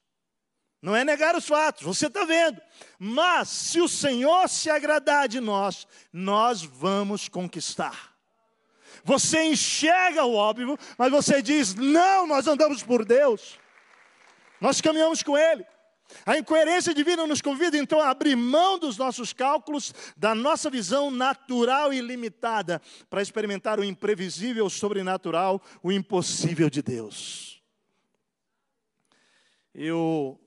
Não 0.83 0.93
é 0.93 1.05
negar 1.05 1.33
os 1.33 1.47
fatos, 1.47 1.81
você 1.81 2.07
está 2.07 2.25
vendo. 2.25 2.61
Mas, 2.99 3.47
se 3.47 3.79
o 3.79 3.87
Senhor 3.87 4.49
se 4.49 4.69
agradar 4.69 5.29
de 5.29 5.39
nós, 5.39 5.87
nós 6.11 6.61
vamos 6.61 7.29
conquistar. 7.29 8.13
Você 9.01 9.45
enxerga 9.45 10.25
o 10.25 10.35
óbvio, 10.35 10.77
mas 10.97 11.09
você 11.09 11.41
diz: 11.41 11.73
não, 11.73 12.27
nós 12.27 12.47
andamos 12.47 12.83
por 12.83 13.05
Deus. 13.05 13.57
Nós 14.59 14.81
caminhamos 14.81 15.23
com 15.23 15.37
Ele. 15.37 15.65
A 16.25 16.37
incoerência 16.37 16.93
divina 16.93 17.25
nos 17.25 17.41
convida 17.41 17.77
então 17.77 18.01
a 18.01 18.09
abrir 18.09 18.35
mão 18.35 18.77
dos 18.77 18.97
nossos 18.97 19.31
cálculos, 19.31 19.93
da 20.17 20.35
nossa 20.35 20.69
visão 20.69 21.09
natural 21.09 21.93
e 21.93 22.01
limitada, 22.01 22.81
para 23.09 23.21
experimentar 23.21 23.79
o 23.79 23.85
imprevisível, 23.85 24.65
o 24.65 24.69
sobrenatural, 24.69 25.61
o 25.81 25.93
impossível 25.93 26.69
de 26.69 26.81
Deus. 26.81 27.63
Eu 29.73 30.42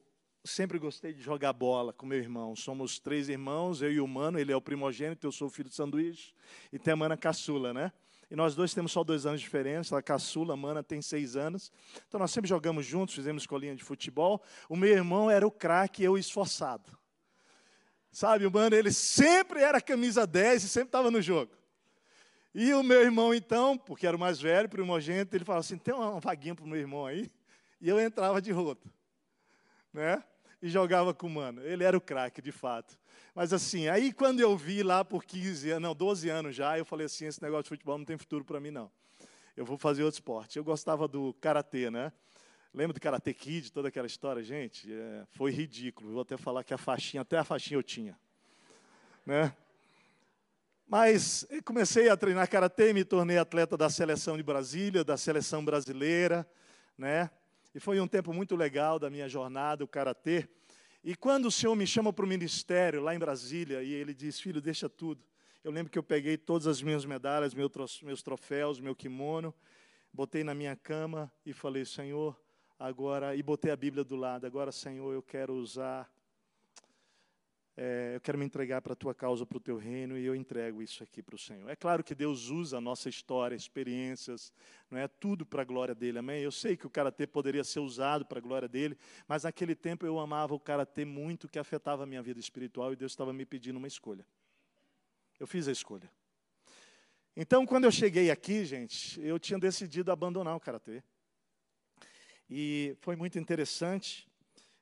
sempre 0.47 0.79
gostei 0.79 1.13
de 1.13 1.21
jogar 1.21 1.53
bola 1.53 1.93
com 1.93 2.07
meu 2.07 2.19
irmão. 2.19 2.55
Somos 2.55 2.99
três 2.99 3.29
irmãos, 3.29 3.83
eu 3.83 3.93
e 3.93 4.01
o 4.01 4.07
Mano, 4.07 4.39
ele 4.39 4.53
é 4.53 4.57
o 4.57 4.61
primogênito, 4.61 5.27
eu 5.27 5.33
sou 5.33 5.49
o 5.49 5.51
filho 5.51 5.69
de 5.69 5.75
sanduíche, 5.75 6.33
e 6.73 6.79
tem 6.79 6.93
a 6.93 6.97
Mana 6.97 7.17
caçula, 7.17 7.75
né? 7.75 7.93
E 8.31 8.35
nós 8.35 8.55
dois 8.55 8.75
temos 8.75 8.91
só 8.91 9.05
dois 9.05 9.25
anos 9.25 9.41
de 9.41 9.45
diferença, 9.45 9.97
a 9.97 10.03
caçula, 10.03 10.55
a 10.55 10.57
Mana, 10.57 10.83
tem 10.83 11.01
seis 11.01 11.37
anos. 11.37 11.71
Então 12.09 12.19
nós 12.19 12.31
sempre 12.31 12.49
jogamos 12.49 12.85
juntos, 12.85 13.15
fizemos 13.15 13.43
escolinha 13.43 13.75
de 13.75 13.85
futebol. 13.85 14.43
O 14.69 14.77
meu 14.77 14.91
irmão 14.91 15.31
era 15.31 15.47
o 15.47 15.51
craque, 15.51 16.03
eu 16.03 16.19
esforçado. 16.19 16.97
Sabe, 18.11 18.47
o 18.47 18.51
Mano, 18.51 18.75
ele 18.75 18.93
sempre 18.93 19.61
era 19.61 19.81
camisa 19.81 20.27
10 20.27 20.65
e 20.65 20.69
sempre 20.69 20.89
estava 20.89 21.11
no 21.11 21.21
jogo. 21.21 21.53
E 22.55 22.73
o 22.73 22.83
meu 22.83 23.03
irmão, 23.03 23.35
então, 23.35 23.77
porque 23.77 24.07
era 24.07 24.17
o 24.17 24.21
mais 24.21 24.41
velho, 24.41 24.67
primogênito, 24.67 25.37
ele 25.37 25.45
falava 25.45 25.61
assim: 25.61 25.77
tem 25.77 25.93
uma 25.93 26.19
vaguinha 26.19 26.55
para 26.55 26.65
o 26.65 26.69
meu 26.69 26.81
irmão 26.81 27.05
aí? 27.05 27.31
E 27.79 27.89
eu 27.89 28.01
entrava 28.01 28.41
de 28.41 28.51
roto. 28.51 28.91
Né? 29.93 30.25
E 30.61 30.69
jogava 30.69 31.13
com 31.13 31.27
o 31.27 31.31
mano. 31.31 31.63
Ele 31.63 31.85
era 31.85 31.97
o 31.97 32.01
craque, 32.01 32.41
de 32.41 32.53
fato. 32.53 32.99
Mas 33.35 33.53
assim, 33.53 33.89
aí 33.89 34.13
quando 34.13 34.41
eu 34.41 34.57
vi 34.57 34.83
lá 34.83 35.05
por 35.05 35.25
15 35.25 35.71
anos, 35.71 35.83
não, 35.83 35.95
12 35.95 36.29
anos 36.29 36.57
já, 36.57 36.79
eu 36.79 36.85
falei 36.85 37.07
assim, 37.07 37.27
esse 37.27 37.43
negócio 37.43 37.65
de 37.65 37.69
futebol 37.71 37.99
não 37.99 38.05
tem 38.05 38.17
futuro 38.17 38.45
para 38.45 38.61
mim, 38.61 38.71
não. 38.71 38.91
Eu 39.57 39.65
vou 39.65 39.79
fazer 39.79 40.03
outro 40.03 40.19
esporte. 40.19 40.59
Eu 40.59 40.65
gostava 40.65 41.09
do 41.09 41.35
karatê, 41.35 41.91
né? 41.91 42.13
Lembra 42.77 42.93
do 42.93 43.01
Karate 43.01 43.33
Kid, 43.33 43.73
toda 43.73 43.89
aquela 43.89 44.07
história, 44.07 44.43
gente? 44.43 44.93
É, 44.93 45.27
foi 45.31 45.51
ridículo. 45.51 46.13
Vou 46.13 46.21
até 46.21 46.37
falar 46.37 46.63
que 46.63 46.75
a 46.75 46.79
faixinha, 46.79 47.23
até 47.23 47.39
a 47.39 47.45
faixinha 47.45 47.79
eu 47.79 47.83
tinha. 47.83 48.19
Né? 49.25 49.51
Mas 50.87 51.47
comecei 51.65 52.11
a 52.11 52.17
treinar 52.19 52.47
karatê, 52.51 52.93
me 52.93 53.03
tornei 53.03 53.39
atleta 53.39 53.79
da 53.79 53.89
seleção 53.89 54.37
de 54.37 54.43
Brasília, 54.43 55.03
da 55.03 55.17
seleção 55.17 55.65
brasileira, 55.65 56.47
né? 56.99 57.31
E 57.77 57.79
foi 57.79 58.01
um 58.01 58.09
tempo 58.09 58.33
muito 58.33 58.57
legal 58.57 58.99
da 58.99 59.11
minha 59.11 59.29
jornada, 59.29 59.85
o 59.85 59.87
karatê. 59.87 60.49
E 61.05 61.15
quando 61.15 61.45
o 61.45 61.51
Senhor 61.51 61.77
me 61.77 61.87
chama 61.87 62.11
para 62.11 62.25
o 62.25 62.27
ministério 62.27 63.03
lá 63.03 63.15
em 63.15 63.19
Brasília, 63.19 63.83
e 63.83 63.93
ele 63.93 64.15
diz: 64.15 64.41
Filho, 64.41 64.63
deixa 64.63 64.89
tudo. 64.89 65.23
Eu 65.63 65.71
lembro 65.71 65.93
que 65.93 65.99
eu 65.99 66.03
peguei 66.03 66.39
todas 66.39 66.67
as 66.67 66.81
minhas 66.81 67.05
medalhas, 67.05 67.53
meus 67.53 68.23
troféus, 68.23 68.81
meu 68.81 68.97
kimono, 68.97 69.55
botei 70.11 70.43
na 70.43 70.55
minha 70.55 70.75
cama 70.75 71.31
e 71.45 71.53
falei: 71.53 71.85
Senhor, 71.85 72.35
agora. 72.79 73.37
E 73.37 73.43
botei 73.43 73.71
a 73.71 73.77
Bíblia 73.77 74.03
do 74.03 74.17
lado: 74.17 74.47
Agora, 74.47 74.73
Senhor, 74.73 75.13
eu 75.13 75.23
quero 75.23 75.53
usar 75.53 76.11
é, 77.77 78.13
eu 78.15 78.21
quero 78.23 78.39
me 78.39 78.45
entregar 78.47 78.81
para 78.81 78.95
a 78.95 78.97
tua 78.97 79.15
causa, 79.15 79.45
para 79.45 79.59
o 79.59 79.61
teu 79.61 79.77
reino, 79.77 80.17
e 80.17 80.25
eu 80.25 80.35
entrego 80.35 80.83
isso 80.83 81.03
aqui 81.03 81.23
para 81.23 81.35
o 81.35 81.39
Senhor. 81.39 81.69
É 81.69 81.77
claro 81.77 82.03
que 82.03 82.15
Deus 82.15 82.49
usa 82.49 82.79
a 82.79 82.81
nossa 82.81 83.11
história, 83.11 83.55
experiências, 83.55 84.51
não 84.91 84.99
é 84.99 85.07
tudo 85.07 85.45
para 85.45 85.61
a 85.61 85.65
glória 85.65 85.95
dele, 85.95 86.19
amém? 86.19 86.43
Eu 86.43 86.51
sei 86.51 86.75
que 86.75 86.87
o 86.87 86.91
karatê 86.91 87.27
poderia 87.27 87.63
ser 87.63 87.81
usado 87.81 88.25
para 88.25 88.39
a 88.39 88.41
glória 88.41 88.67
dele, 88.67 88.97
mas 89.29 89.45
naquele 89.45 89.75
tempo 89.75 90.07
eu 90.07 90.19
amava 90.19 90.55
o 90.55 90.61
karatê 90.61 91.05
muito, 91.05 91.47
que 91.49 91.59
afetava 91.59 92.05
a 92.05 92.07
minha 92.07 92.23
vida 92.23 92.41
espiritual, 92.41 92.95
e 92.95 92.97
Deus 92.97 93.13
estava 93.13 93.33
me 93.33 93.45
pedindo 93.45 93.77
uma 93.77 93.89
escolha. 93.89 94.27
Eu 95.39 95.47
fiz 95.47 95.69
a 95.69 95.73
escolha. 95.73 96.11
Então, 97.37 97.67
quando 97.67 97.85
eu 97.85 97.93
cheguei 97.93 98.31
aqui, 98.31 98.65
gente, 98.65 99.21
eu 99.21 99.39
tinha 99.39 99.59
decidido 99.59 100.11
abandonar 100.11 100.57
o 100.57 100.61
karatê. 100.61 101.03
E 102.49 102.97
foi 103.01 103.17
muito 103.17 103.39
interessante, 103.39 104.27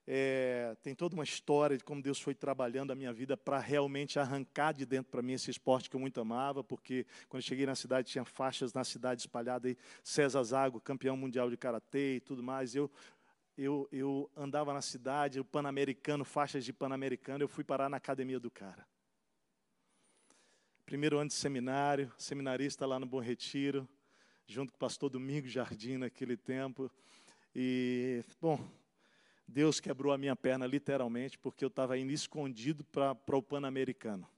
é, 0.07 0.77
tem 0.83 0.95
toda 0.95 1.15
uma 1.15 1.25
história 1.25 1.77
de 1.79 1.85
como 1.85 2.03
Deus 2.03 2.21
foi 2.21 2.35
trabalhando 2.35 2.91
a 2.91 2.95
minha 2.95 3.13
vida 3.13 3.37
para 3.37 3.59
realmente 3.59 4.19
arrancar 4.19 4.73
de 4.73 4.85
dentro 4.85 5.11
para 5.11 5.23
mim 5.23 5.33
esse 5.33 5.51
esporte 5.51 5.89
que 5.89 5.97
eu 5.97 6.01
muito 6.01 6.21
amava, 6.21 6.63
porque 6.63 7.07
quando 7.29 7.43
cheguei 7.43 7.65
na 7.65 7.75
cidade 7.75 8.11
tinha 8.11 8.25
faixas 8.25 8.73
na 8.75 8.85
cidade 8.85 9.23
espalhadas 9.23 9.71
aí, 9.71 9.79
César 10.03 10.43
Zago, 10.43 10.81
campeão 10.81 11.17
mundial 11.17 11.49
de 11.49 11.57
karatê 11.57 12.17
e 12.17 12.21
tudo 12.21 12.43
mais. 12.43 12.75
Eu 12.75 12.91
eu, 13.57 13.89
eu 13.93 14.29
andava 14.37 14.73
na 14.73 14.83
cidade, 14.83 15.39
o 15.39 15.45
Pan-Americano, 15.45 16.25
faixas 16.25 16.65
de 16.65 16.73
Pan-Americano, 16.73 17.45
eu 17.45 17.49
fui 17.49 17.63
parar 17.63 17.89
na 17.89 17.99
academia 17.99 18.41
do 18.41 18.51
cara. 18.51 18.85
Primeiro 20.85 21.19
ano 21.19 21.29
de 21.29 21.35
seminário, 21.35 22.13
seminarista 22.19 22.85
lá 22.85 22.99
no 22.99 23.07
Bom 23.07 23.21
Retiro, 23.21 23.89
junto 24.47 24.73
com 24.73 24.77
o 24.77 24.79
pastor 24.81 25.09
Domingos 25.09 25.53
Jardim 25.53 25.97
naquele 25.99 26.37
tempo. 26.37 26.91
E, 27.55 28.25
bom, 28.41 28.59
Deus 29.47 29.81
quebrou 29.81 30.13
a 30.13 30.19
minha 30.19 30.35
perna 30.35 30.67
literalmente, 30.67 31.39
porque 31.39 31.65
eu 31.65 31.69
estava 31.69 31.99
indo 31.99 32.13
escondido 32.13 32.85
para 32.85 33.37
o 33.37 33.43
Pan-Americano. 33.43 34.29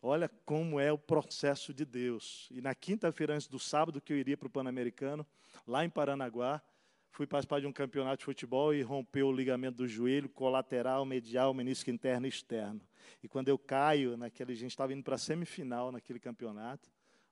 Olha 0.00 0.28
como 0.44 0.78
é 0.78 0.92
o 0.92 0.98
processo 0.98 1.74
de 1.74 1.84
Deus. 1.84 2.48
E 2.50 2.60
na 2.60 2.74
quinta-feira, 2.74 3.34
antes 3.34 3.48
do 3.48 3.58
sábado, 3.58 4.00
que 4.00 4.12
eu 4.12 4.16
iria 4.16 4.36
para 4.36 4.46
o 4.46 4.50
Pan-Americano, 4.50 5.26
lá 5.66 5.84
em 5.84 5.90
Paranaguá, 5.90 6.62
fui 7.10 7.26
participar 7.26 7.60
de 7.60 7.66
um 7.66 7.72
campeonato 7.72 8.18
de 8.18 8.24
futebol 8.24 8.72
e 8.72 8.82
rompeu 8.82 9.26
o 9.26 9.32
ligamento 9.32 9.78
do 9.78 9.88
joelho, 9.88 10.28
colateral, 10.28 11.04
medial, 11.04 11.52
menisco 11.52 11.90
interno 11.90 12.26
e 12.26 12.28
externo. 12.28 12.80
E 13.22 13.28
quando 13.28 13.48
eu 13.48 13.58
caio, 13.58 14.16
naquele, 14.16 14.52
a 14.52 14.56
gente 14.56 14.70
estava 14.70 14.92
indo 14.92 15.02
para 15.02 15.16
a 15.16 15.18
semifinal 15.18 15.90
naquele 15.90 16.20
campeonato, 16.20 16.88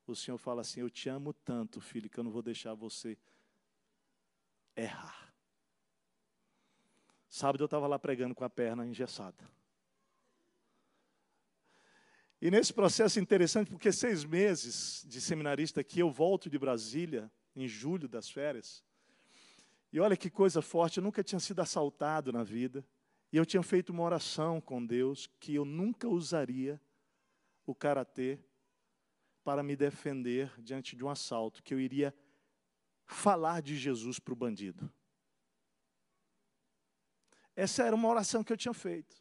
o 0.06 0.14
Senhor 0.16 0.38
fala 0.38 0.62
assim: 0.62 0.80
Eu 0.80 0.90
te 0.90 1.08
amo 1.08 1.32
tanto, 1.32 1.80
filho, 1.80 2.08
que 2.08 2.18
eu 2.18 2.24
não 2.24 2.30
vou 2.30 2.42
deixar 2.42 2.74
você 2.74 3.16
errar. 4.76 5.25
Sábado 7.28 7.62
eu 7.62 7.66
estava 7.66 7.86
lá 7.86 7.98
pregando 7.98 8.34
com 8.34 8.44
a 8.44 8.50
perna 8.50 8.86
engessada. 8.86 9.44
E 12.40 12.50
nesse 12.50 12.72
processo 12.72 13.18
interessante, 13.18 13.70
porque 13.70 13.90
seis 13.90 14.24
meses 14.24 15.04
de 15.08 15.20
seminarista 15.20 15.80
aqui, 15.80 16.00
eu 16.00 16.10
volto 16.10 16.50
de 16.50 16.58
Brasília, 16.58 17.30
em 17.54 17.66
julho 17.66 18.08
das 18.08 18.28
férias. 18.28 18.84
E 19.92 19.98
olha 19.98 20.16
que 20.16 20.28
coisa 20.28 20.60
forte, 20.60 20.98
eu 20.98 21.02
nunca 21.02 21.24
tinha 21.24 21.40
sido 21.40 21.60
assaltado 21.60 22.32
na 22.32 22.42
vida. 22.42 22.84
E 23.32 23.36
eu 23.36 23.46
tinha 23.46 23.62
feito 23.62 23.90
uma 23.90 24.02
oração 24.02 24.60
com 24.60 24.84
Deus 24.84 25.28
que 25.40 25.54
eu 25.54 25.64
nunca 25.64 26.08
usaria 26.08 26.80
o 27.64 27.74
karatê 27.74 28.38
para 29.42 29.62
me 29.62 29.74
defender 29.74 30.52
diante 30.58 30.94
de 30.94 31.04
um 31.04 31.08
assalto, 31.08 31.62
que 31.62 31.72
eu 31.72 31.80
iria 31.80 32.14
falar 33.06 33.62
de 33.62 33.76
Jesus 33.76 34.18
para 34.18 34.32
o 34.32 34.36
bandido. 34.36 34.92
Essa 37.56 37.84
era 37.84 37.96
uma 37.96 38.08
oração 38.08 38.44
que 38.44 38.52
eu 38.52 38.56
tinha 38.56 38.74
feito. 38.74 39.16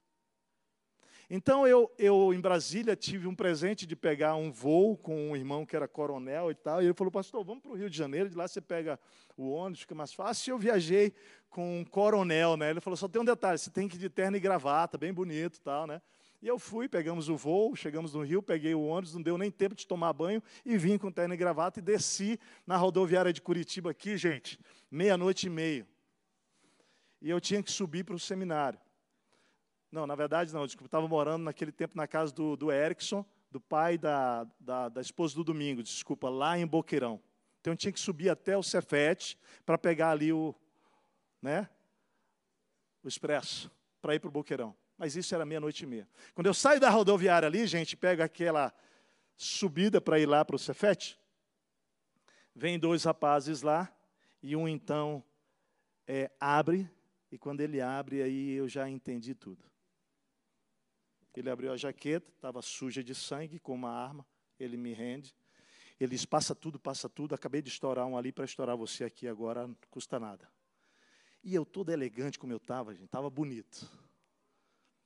Então 1.29 1.65
eu, 1.65 1.91
eu 1.97 2.33
em 2.33 2.39
Brasília 2.39 2.95
tive 2.95 3.27
um 3.27 3.33
presente 3.33 3.85
de 3.87 3.95
pegar 3.95 4.35
um 4.35 4.51
voo 4.51 4.95
com 4.95 5.31
um 5.31 5.35
irmão 5.35 5.65
que 5.65 5.75
era 5.75 5.87
coronel 5.87 6.51
e 6.51 6.55
tal, 6.55 6.81
e 6.81 6.85
ele 6.85 6.93
falou, 6.93 7.09
pastor, 7.09 7.43
vamos 7.43 7.63
para 7.63 7.71
o 7.71 7.75
Rio 7.75 7.89
de 7.89 7.97
Janeiro, 7.97 8.29
de 8.29 8.37
lá 8.37 8.47
você 8.47 8.61
pega 8.61 8.99
o 9.35 9.49
ônibus, 9.49 9.81
fica 9.81 9.95
mais 9.95 10.13
fácil. 10.13 10.49
E 10.49 10.51
eu 10.51 10.59
viajei 10.59 11.13
com 11.49 11.79
um 11.79 11.85
coronel, 11.85 12.55
né? 12.55 12.69
Ele 12.69 12.81
falou, 12.81 12.95
só 12.95 13.07
tem 13.07 13.19
um 13.19 13.25
detalhe, 13.25 13.57
você 13.57 13.71
tem 13.71 13.87
que 13.87 13.95
ir 13.95 13.99
de 13.99 14.09
terno 14.09 14.37
e 14.37 14.39
gravata, 14.39 14.97
bem 14.97 15.11
bonito 15.11 15.59
tal, 15.61 15.87
né? 15.87 15.99
E 16.41 16.47
eu 16.47 16.59
fui, 16.59 16.87
pegamos 16.87 17.27
o 17.27 17.35
voo, 17.35 17.75
chegamos 17.75 18.13
no 18.13 18.21
Rio, 18.21 18.43
peguei 18.43 18.75
o 18.75 18.83
ônibus, 18.83 19.15
não 19.15 19.21
deu 19.21 19.35
nem 19.35 19.49
tempo 19.49 19.73
de 19.73 19.87
tomar 19.87 20.13
banho, 20.13 20.43
e 20.63 20.77
vim 20.77 20.95
com 20.95 21.11
terno 21.11 21.33
e 21.33 21.37
gravata 21.37 21.79
e 21.79 21.81
desci 21.81 22.39
na 22.67 22.77
rodoviária 22.77 23.33
de 23.33 23.41
Curitiba 23.41 23.89
aqui, 23.89 24.15
gente, 24.15 24.59
meia-noite 24.91 25.47
e 25.47 25.49
meia 25.49 25.87
e 27.21 27.29
eu 27.29 27.39
tinha 27.39 27.61
que 27.61 27.71
subir 27.71 28.03
para 28.03 28.15
o 28.15 28.19
seminário. 28.19 28.79
Não, 29.91 30.05
na 30.05 30.15
verdade 30.15 30.53
não, 30.53 30.65
desculpa, 30.65 30.87
estava 30.87 31.07
morando 31.07 31.43
naquele 31.43 31.71
tempo 31.71 31.95
na 31.95 32.07
casa 32.07 32.33
do, 32.33 32.55
do 32.55 32.71
Erickson, 32.71 33.25
do 33.49 33.61
pai 33.61 33.97
da, 33.97 34.45
da, 34.59 34.89
da 34.89 35.01
esposa 35.01 35.35
do 35.35 35.43
Domingo, 35.43 35.81
desculpa, 35.81 36.29
lá 36.29 36.57
em 36.57 36.67
Boqueirão. 36.67 37.21
Então 37.61 37.73
eu 37.73 37.77
tinha 37.77 37.91
que 37.91 37.99
subir 37.99 38.29
até 38.29 38.57
o 38.57 38.61
Cefete 38.61 39.39
para 39.65 39.77
pegar 39.77 40.11
ali 40.11 40.33
o, 40.33 40.53
né, 41.41 41.69
o 43.01 43.07
expresso, 43.07 43.71
para 44.01 44.13
ir 44.15 44.19
para 44.19 44.27
o 44.27 44.31
Boqueirão. 44.31 44.75
Mas 44.97 45.15
isso 45.15 45.33
era 45.33 45.45
meia-noite 45.45 45.83
e 45.83 45.87
meia. 45.87 46.07
Quando 46.33 46.47
eu 46.47 46.53
saio 46.53 46.79
da 46.79 46.89
rodoviária 46.89 47.47
ali, 47.47 47.65
gente, 47.65 47.95
pega 47.95 48.25
aquela 48.25 48.73
subida 49.37 49.99
para 49.99 50.19
ir 50.19 50.25
lá 50.25 50.43
para 50.43 50.55
o 50.55 50.59
Cefete, 50.59 51.19
vem 52.53 52.79
dois 52.79 53.03
rapazes 53.03 53.61
lá, 53.61 53.91
e 54.41 54.55
um 54.55 54.67
então 54.67 55.23
é, 56.07 56.31
abre 56.39 56.89
e 57.35 57.37
quando 57.37 57.59
ele 57.59 57.81
abre, 57.81 58.21
aí 58.21 58.51
eu 58.51 58.65
já 58.65 58.89
entendi 58.89 59.35
tudo. 59.35 59.61
Ele 61.35 61.49
abriu 61.49 61.73
a 61.73 61.75
jaqueta, 61.75 62.31
estava 62.31 62.61
suja 62.61 63.03
de 63.03 63.13
sangue, 63.13 63.59
com 63.59 63.75
uma 63.75 63.91
arma. 63.91 64.25
Ele 64.57 64.77
me 64.77 64.93
rende. 64.93 65.35
Ele 65.99 66.11
diz: 66.11 66.23
passa 66.23 66.55
tudo, 66.55 66.79
passa 66.79 67.09
tudo. 67.09 67.35
Acabei 67.35 67.61
de 67.61 67.67
estourar 67.67 68.07
um 68.07 68.17
ali 68.17 68.31
para 68.31 68.45
estourar 68.45 68.77
você 68.77 69.03
aqui 69.03 69.27
agora, 69.27 69.67
não 69.67 69.75
custa 69.89 70.17
nada. 70.17 70.49
E 71.43 71.53
eu, 71.53 71.65
todo 71.65 71.89
elegante 71.89 72.39
como 72.39 72.53
eu 72.53 72.57
estava, 72.57 72.93
gente, 72.93 73.07
estava 73.07 73.29
bonito. 73.29 73.85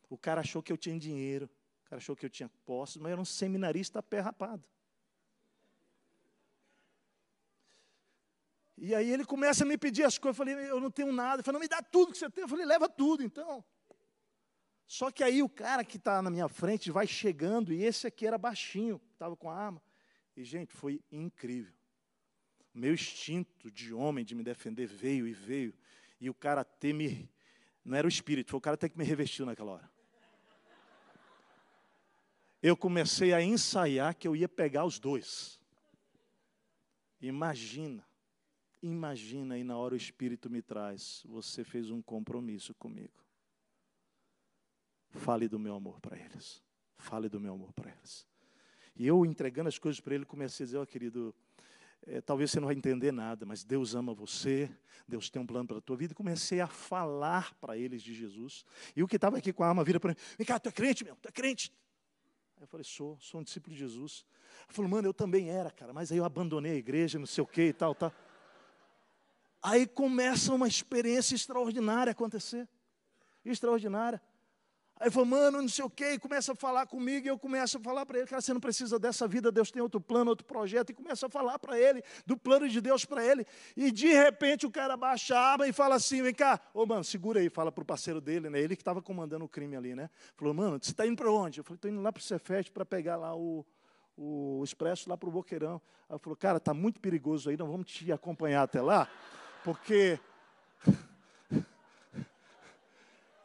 O 0.07 0.15
cara 0.15 0.41
achou 0.41 0.61
que 0.61 0.71
eu 0.71 0.77
tinha 0.77 0.99
dinheiro, 0.99 1.49
o 1.81 1.89
cara 1.89 1.97
achou 1.97 2.15
que 2.15 2.27
eu 2.27 2.29
tinha 2.29 2.47
posses, 2.63 2.97
mas 2.97 3.05
eu 3.09 3.13
era 3.13 3.21
um 3.21 3.25
seminarista 3.25 4.03
pé 4.03 4.19
rapado. 4.19 4.63
E 8.81 8.95
aí 8.95 9.11
ele 9.11 9.25
começa 9.25 9.65
a 9.65 9.67
me 9.67 9.77
pedir 9.77 10.03
as 10.03 10.17
coisas. 10.17 10.39
Eu 10.39 10.45
falei, 10.45 10.69
eu 10.69 10.79
não 10.79 10.89
tenho 10.89 11.11
nada. 11.11 11.35
Ele 11.35 11.43
falou, 11.43 11.59
não 11.59 11.63
me 11.63 11.67
dá 11.67 11.81
tudo 11.81 12.13
que 12.13 12.17
você 12.17 12.29
tem. 12.29 12.43
Eu 12.43 12.47
falei, 12.47 12.65
leva 12.65 12.87
tudo 12.87 13.21
então. 13.21 13.63
Só 14.87 15.11
que 15.11 15.23
aí 15.23 15.43
o 15.43 15.49
cara 15.49 15.83
que 15.83 15.97
está 15.97 16.21
na 16.21 16.29
minha 16.29 16.47
frente 16.47 16.89
vai 16.89 17.05
chegando, 17.05 17.73
e 17.73 17.83
esse 17.83 18.07
aqui 18.07 18.25
era 18.25 18.37
baixinho, 18.37 18.99
estava 19.13 19.35
com 19.35 19.49
a 19.49 19.55
arma. 19.55 19.83
E, 20.35 20.43
gente, 20.43 20.73
foi 20.73 21.03
incrível. 21.11 21.73
Meu 22.73 22.93
instinto 22.93 23.69
de 23.69 23.93
homem 23.93 24.23
de 24.23 24.33
me 24.33 24.43
defender 24.43 24.87
veio 24.87 25.27
e 25.27 25.33
veio. 25.33 25.77
E 26.19 26.29
o 26.29 26.33
cara 26.33 26.63
ter 26.63 26.93
me. 26.93 27.29
Não 27.83 27.97
era 27.97 28.07
o 28.07 28.09
espírito, 28.09 28.49
foi 28.49 28.57
o 28.57 28.61
cara 28.61 28.77
ter 28.77 28.89
que 28.89 28.97
me 28.97 29.03
revestiu 29.03 29.45
naquela 29.45 29.73
hora. 29.73 29.91
Eu 32.63 32.75
comecei 32.75 33.33
a 33.33 33.41
ensaiar 33.41 34.15
que 34.15 34.27
eu 34.27 34.35
ia 34.35 34.47
pegar 34.47 34.85
os 34.85 34.99
dois. 34.99 35.59
Imagina 37.21 38.08
Imagina 38.81 39.55
aí 39.55 39.63
na 39.63 39.77
hora 39.77 39.93
o 39.93 39.97
Espírito 39.97 40.49
me 40.49 40.61
traz, 40.61 41.23
você 41.25 41.63
fez 41.63 41.89
um 41.89 42.01
compromisso 42.01 42.73
comigo. 42.73 43.23
Fale 45.09 45.47
do 45.47 45.59
meu 45.59 45.75
amor 45.75 45.99
para 45.99 46.17
eles. 46.17 46.63
Fale 46.97 47.27
do 47.27 47.39
meu 47.39 47.53
amor 47.53 47.73
para 47.73 47.91
eles. 47.91 48.25
E 48.95 49.05
eu 49.07 49.25
entregando 49.25 49.67
as 49.69 49.77
coisas 49.77 49.99
para 49.99 50.15
ele, 50.15 50.25
comecei 50.25 50.63
a 50.63 50.67
dizer, 50.67 50.77
ó 50.77 50.83
oh, 50.83 50.87
querido, 50.87 51.33
é, 52.05 52.21
talvez 52.21 52.51
você 52.51 52.59
não 52.59 52.67
vai 52.67 52.75
entender 52.75 53.11
nada, 53.11 53.45
mas 53.45 53.63
Deus 53.63 53.95
ama 53.95 54.13
você, 54.13 54.69
Deus 55.07 55.29
tem 55.29 55.41
um 55.41 55.45
plano 55.45 55.67
para 55.67 55.77
a 55.77 55.81
tua 55.81 55.97
vida. 55.97 56.13
E 56.13 56.15
comecei 56.15 56.61
a 56.61 56.67
falar 56.67 57.53
para 57.55 57.77
eles 57.77 58.01
de 58.01 58.13
Jesus. 58.13 58.65
E 58.95 59.03
o 59.03 59.07
que 59.07 59.15
estava 59.15 59.37
aqui 59.37 59.51
com 59.51 59.63
a 59.63 59.67
arma 59.67 59.83
vira 59.83 59.99
para 59.99 60.11
mim, 60.11 60.17
vem 60.37 60.45
cá, 60.45 60.59
tu 60.59 60.69
é 60.69 60.71
crente, 60.71 61.03
meu, 61.03 61.15
tu 61.15 61.27
é 61.27 61.31
crente. 61.31 61.73
Aí 62.57 62.63
eu 62.63 62.67
falei, 62.67 62.83
sou, 62.83 63.17
sou 63.19 63.39
um 63.39 63.43
discípulo 63.43 63.73
de 63.73 63.79
Jesus. 63.79 64.25
Ele 64.65 64.73
falou, 64.73 64.91
mano, 64.91 65.07
eu 65.07 65.13
também 65.13 65.49
era, 65.49 65.71
cara, 65.71 65.93
mas 65.93 66.11
aí 66.11 66.17
eu 66.17 66.25
abandonei 66.25 66.73
a 66.73 66.75
igreja, 66.75 67.17
não 67.17 67.25
sei 67.25 67.43
o 67.43 67.47
que 67.47 67.63
e 67.63 67.73
tal, 67.73 67.95
tal. 67.95 68.13
Aí 69.61 69.85
começa 69.85 70.53
uma 70.53 70.67
experiência 70.67 71.35
extraordinária 71.35 72.11
a 72.11 72.13
acontecer. 72.13 72.67
Extraordinária. 73.43 74.21
Aí 75.01 75.09
falou, 75.09 75.27
mano, 75.27 75.61
não 75.61 75.69
sei 75.69 75.85
o 75.85 75.89
quê, 75.89 76.11
e 76.11 76.19
começa 76.19 76.51
a 76.51 76.55
falar 76.55 76.85
comigo, 76.85 77.25
e 77.25 77.29
eu 77.29 77.39
começo 77.39 77.77
a 77.77 77.79
falar 77.79 78.05
para 78.05 78.17
ele, 78.17 78.27
cara, 78.27 78.41
você 78.41 78.53
não 78.53 78.59
precisa 78.59 78.99
dessa 78.99 79.25
vida, 79.29 79.49
Deus 79.49 79.71
tem 79.71 79.81
outro 79.81 80.01
plano, 80.01 80.29
outro 80.29 80.45
projeto, 80.45 80.89
e 80.89 80.93
começa 80.93 81.27
a 81.27 81.29
falar 81.29 81.57
para 81.57 81.79
ele, 81.79 82.03
do 82.25 82.35
plano 82.35 82.67
de 82.67 82.81
Deus 82.81 83.05
para 83.05 83.25
ele, 83.25 83.45
e 83.77 83.93
de 83.93 84.07
repente 84.07 84.65
o 84.65 84.71
cara 84.71 84.97
baixa 84.97 85.37
a 85.37 85.51
arma 85.53 85.65
e 85.69 85.71
fala 85.71 85.95
assim, 85.95 86.21
vem 86.21 86.33
cá, 86.33 86.59
ô 86.73 86.85
mano, 86.85 87.05
segura 87.05 87.39
aí, 87.39 87.49
fala 87.49 87.71
para 87.71 87.81
o 87.81 87.85
parceiro 87.85 88.19
dele, 88.19 88.49
né, 88.49 88.59
ele 88.59 88.75
que 88.75 88.81
estava 88.81 89.01
comandando 89.01 89.45
o 89.45 89.47
crime 89.47 89.77
ali, 89.77 89.95
né, 89.95 90.09
falou, 90.35 90.53
mano, 90.53 90.77
você 90.81 90.91
está 90.91 91.07
indo 91.07 91.15
para 91.15 91.31
onde? 91.31 91.61
Eu 91.61 91.63
falei, 91.63 91.77
estou 91.77 91.89
indo 91.89 92.01
lá 92.01 92.11
para 92.11 92.19
o 92.19 92.23
Cefete 92.23 92.69
para 92.69 92.85
pegar 92.85 93.15
lá 93.15 93.33
o, 93.33 93.65
o 94.17 94.61
expresso 94.65 95.09
lá 95.09 95.15
para 95.15 95.29
o 95.29 95.31
Boqueirão. 95.31 95.81
Aí 96.09 96.19
falou, 96.19 96.35
cara, 96.35 96.57
está 96.57 96.73
muito 96.73 96.99
perigoso 96.99 97.49
aí, 97.49 97.55
não 97.55 97.71
vamos 97.71 97.89
te 97.89 98.11
acompanhar 98.11 98.63
até 98.63 98.81
lá, 98.81 99.07
porque... 99.63 100.19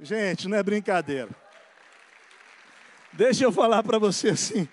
Gente, 0.00 0.48
não 0.48 0.56
é 0.56 0.62
brincadeira. 0.62 1.30
Deixa 3.12 3.44
eu 3.44 3.52
falar 3.52 3.82
para 3.84 3.96
você 3.96 4.30
assim, 4.30 4.68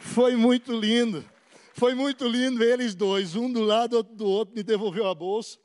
foi 0.00 0.34
muito 0.34 0.72
lindo, 0.72 1.24
foi 1.72 1.94
muito 1.94 2.26
lindo 2.26 2.64
eles 2.64 2.96
dois, 2.96 3.36
um 3.36 3.52
do 3.52 3.60
lado, 3.62 3.96
outro 3.96 4.14
do 4.14 4.26
outro, 4.26 4.56
me 4.56 4.64
devolveu 4.64 5.06
a 5.06 5.14
bolsa, 5.14 5.56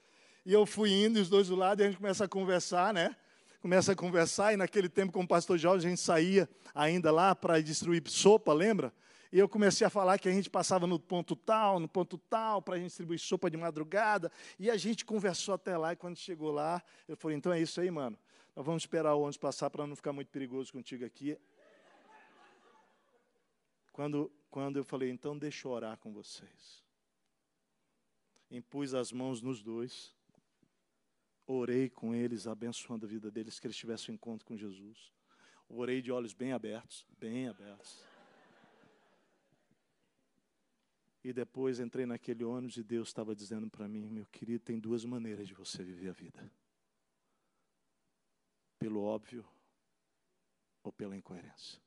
e 0.46 0.54
eu 0.54 0.66
fui 0.68 0.92
indo, 0.92 1.20
os 1.20 1.30
dois 1.30 1.48
do 1.48 1.56
lado, 1.56 1.82
e 1.82 1.84
a 1.84 1.88
gente 1.88 1.98
começa 1.98 2.26
a 2.26 2.28
conversar, 2.28 2.94
né? 2.94 3.16
Começa 3.60 3.94
a 3.94 3.96
conversar, 3.96 4.54
e 4.54 4.58
naquele 4.58 4.88
tempo, 4.88 5.12
com 5.12 5.22
o 5.22 5.28
pastor 5.28 5.58
Jorge, 5.58 5.88
a 5.88 5.90
gente 5.90 6.00
saía 6.00 6.48
ainda 6.76 7.12
lá 7.12 7.34
para 7.34 7.60
distribuir 7.60 8.04
sopa, 8.08 8.54
lembra? 8.54 8.94
E 9.32 9.40
eu 9.40 9.48
comecei 9.48 9.88
a 9.88 9.90
falar 9.90 10.20
que 10.20 10.28
a 10.28 10.32
gente 10.32 10.50
passava 10.50 10.86
no 10.86 11.00
ponto 11.00 11.36
tal, 11.36 11.80
no 11.80 11.88
ponto 11.88 12.18
tal, 12.18 12.62
para 12.62 12.76
a 12.76 12.78
gente 12.78 12.88
distribuir 12.88 13.20
sopa 13.20 13.50
de 13.50 13.56
madrugada. 13.56 14.30
E 14.60 14.70
a 14.70 14.76
gente 14.76 15.06
conversou 15.06 15.54
até 15.54 15.78
lá, 15.78 15.94
e 15.94 15.96
quando 15.96 16.18
chegou 16.18 16.52
lá, 16.52 16.84
eu 17.08 17.16
falei, 17.16 17.38
então 17.38 17.54
é 17.54 17.62
isso 17.62 17.80
aí, 17.80 17.90
mano. 17.90 18.18
Nós 18.54 18.66
vamos 18.66 18.84
esperar 18.84 19.16
o 19.16 19.22
ônibus 19.22 19.38
passar 19.38 19.70
para 19.70 19.88
não 19.88 19.96
ficar 19.96 20.12
muito 20.12 20.28
perigoso 20.28 20.74
contigo 20.74 21.06
aqui. 21.06 21.38
Quando, 23.94 24.30
quando 24.50 24.78
eu 24.78 24.84
falei, 24.84 25.10
então 25.10 25.38
deixa 25.38 25.66
eu 25.66 25.72
orar 25.72 25.98
com 25.98 26.12
vocês. 26.12 26.84
Impus 28.50 28.94
as 28.94 29.14
mãos 29.14 29.42
nos 29.42 29.64
dois, 29.64 30.14
orei 31.48 31.90
com 31.90 32.14
eles, 32.14 32.48
abençoando 32.48 33.06
a 33.06 33.10
vida 33.10 33.32
deles, 33.32 33.60
que 33.60 33.68
eles 33.68 33.78
tivessem 33.78 34.12
um 34.12 34.16
encontro 34.16 34.46
com 34.46 34.58
Jesus. 34.58 35.14
Orei 35.70 36.02
de 36.02 36.12
olhos 36.12 36.34
bem 36.34 36.52
abertos, 36.52 37.06
bem 37.18 37.48
abertos. 37.48 38.11
E 41.24 41.32
depois 41.32 41.80
entrei 41.80 42.06
naquele 42.06 42.44
ônibus 42.44 42.78
e 42.78 42.84
Deus 42.84 43.10
estava 43.10 43.36
dizendo 43.36 43.70
para 43.70 43.88
mim: 43.88 44.10
meu 44.10 44.26
querido, 44.26 44.64
tem 44.64 44.80
duas 44.80 45.06
maneiras 45.06 45.48
de 45.48 45.54
você 45.54 45.84
viver 45.84 46.10
a 46.10 46.14
vida: 46.14 46.52
pelo 48.80 49.02
óbvio 49.04 49.46
ou 50.84 50.92
pela 50.92 51.16
incoerência. 51.16 51.80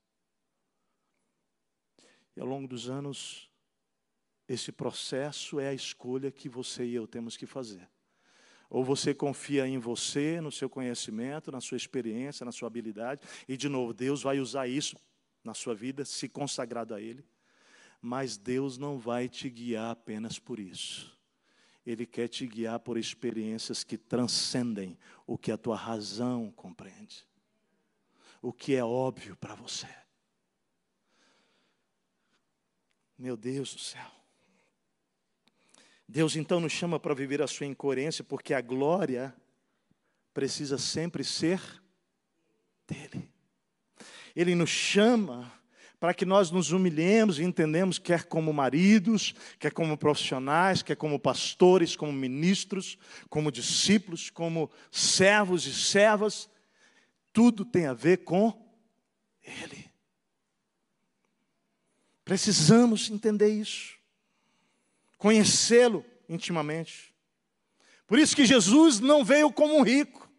E 2.36 2.40
ao 2.40 2.46
longo 2.46 2.68
dos 2.68 2.88
anos, 2.88 3.50
esse 4.48 4.70
processo 4.70 5.58
é 5.58 5.68
a 5.68 5.74
escolha 5.74 6.30
que 6.30 6.48
você 6.48 6.84
e 6.84 6.94
eu 6.94 7.06
temos 7.06 7.36
que 7.36 7.46
fazer. 7.46 7.88
Ou 8.68 8.84
você 8.84 9.14
confia 9.14 9.66
em 9.66 9.78
você, 9.78 10.40
no 10.40 10.50
seu 10.50 10.68
conhecimento, 10.68 11.52
na 11.52 11.60
sua 11.60 11.76
experiência, 11.76 12.44
na 12.44 12.52
sua 12.52 12.66
habilidade, 12.66 13.20
e 13.48 13.56
de 13.56 13.68
novo, 13.68 13.92
Deus 13.92 14.22
vai 14.22 14.40
usar 14.40 14.66
isso 14.66 14.96
na 15.42 15.54
sua 15.54 15.74
vida, 15.74 16.04
se 16.04 16.28
consagrado 16.28 16.94
a 16.94 17.00
Ele, 17.00 17.24
mas 18.04 18.36
Deus 18.36 18.76
não 18.76 18.98
vai 18.98 19.30
te 19.30 19.48
guiar 19.48 19.92
apenas 19.92 20.38
por 20.38 20.60
isso. 20.60 21.18
Ele 21.86 22.04
quer 22.04 22.28
te 22.28 22.46
guiar 22.46 22.78
por 22.80 22.98
experiências 22.98 23.82
que 23.82 23.96
transcendem 23.96 24.98
o 25.26 25.38
que 25.38 25.50
a 25.50 25.56
tua 25.56 25.74
razão 25.74 26.52
compreende, 26.52 27.26
o 28.42 28.52
que 28.52 28.74
é 28.74 28.84
óbvio 28.84 29.34
para 29.36 29.54
você. 29.54 29.88
Meu 33.16 33.38
Deus 33.38 33.72
do 33.72 33.80
céu. 33.80 34.10
Deus 36.06 36.36
então 36.36 36.60
nos 36.60 36.72
chama 36.72 37.00
para 37.00 37.14
viver 37.14 37.40
a 37.40 37.46
sua 37.46 37.64
incoerência, 37.64 38.22
porque 38.22 38.52
a 38.52 38.60
glória 38.60 39.34
precisa 40.34 40.76
sempre 40.76 41.24
ser 41.24 41.58
dele. 42.86 43.32
Ele 44.36 44.54
nos 44.54 44.68
chama 44.68 45.50
para 45.98 46.12
que 46.12 46.24
nós 46.24 46.50
nos 46.50 46.70
humilhemos 46.70 47.38
e 47.38 47.44
entendemos, 47.44 47.98
quer 47.98 48.24
como 48.24 48.52
maridos, 48.52 49.34
quer 49.58 49.72
como 49.72 49.96
profissionais, 49.96 50.82
quer 50.82 50.96
como 50.96 51.18
pastores, 51.18 51.96
como 51.96 52.12
ministros, 52.12 52.98
como 53.28 53.50
discípulos, 53.50 54.28
como 54.28 54.70
servos 54.90 55.66
e 55.66 55.72
servas, 55.74 56.48
tudo 57.32 57.64
tem 57.64 57.86
a 57.86 57.92
ver 57.92 58.18
com 58.18 58.52
Ele. 59.42 59.90
Precisamos 62.24 63.10
entender 63.10 63.48
isso, 63.48 63.94
conhecê-lo 65.18 66.04
intimamente. 66.28 67.14
Por 68.06 68.18
isso 68.18 68.36
que 68.36 68.46
Jesus 68.46 69.00
não 69.00 69.24
veio 69.24 69.52
como 69.52 69.76
um 69.76 69.82
rico, 69.82 70.30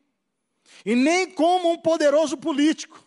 e 0.85 0.95
nem 0.95 1.29
como 1.31 1.71
um 1.71 1.77
poderoso 1.77 2.37
político, 2.37 3.04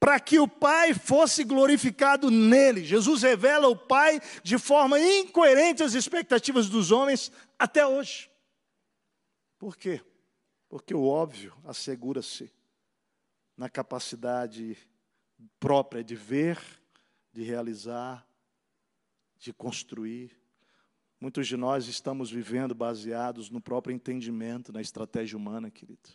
para 0.00 0.18
que 0.20 0.38
o 0.38 0.46
Pai 0.46 0.94
fosse 0.94 1.44
glorificado 1.44 2.30
nele. 2.30 2.84
Jesus 2.84 3.22
revela 3.22 3.68
o 3.68 3.76
Pai 3.76 4.20
de 4.42 4.58
forma 4.58 4.98
incoerente 5.00 5.82
às 5.82 5.94
expectativas 5.94 6.68
dos 6.68 6.90
homens 6.92 7.32
até 7.58 7.86
hoje. 7.86 8.30
Por 9.58 9.76
quê? 9.76 10.00
Porque 10.68 10.94
o 10.94 11.04
óbvio 11.04 11.52
assegura-se 11.64 12.52
na 13.56 13.68
capacidade 13.68 14.76
própria 15.58 16.04
de 16.04 16.14
ver 16.14 16.58
de 17.38 17.44
realizar, 17.44 18.26
de 19.38 19.52
construir. 19.52 20.36
Muitos 21.20 21.46
de 21.46 21.56
nós 21.56 21.86
estamos 21.86 22.30
vivendo 22.30 22.74
baseados 22.74 23.48
no 23.48 23.60
próprio 23.60 23.94
entendimento, 23.94 24.72
na 24.72 24.80
estratégia 24.80 25.36
humana, 25.36 25.70
querido. 25.70 26.08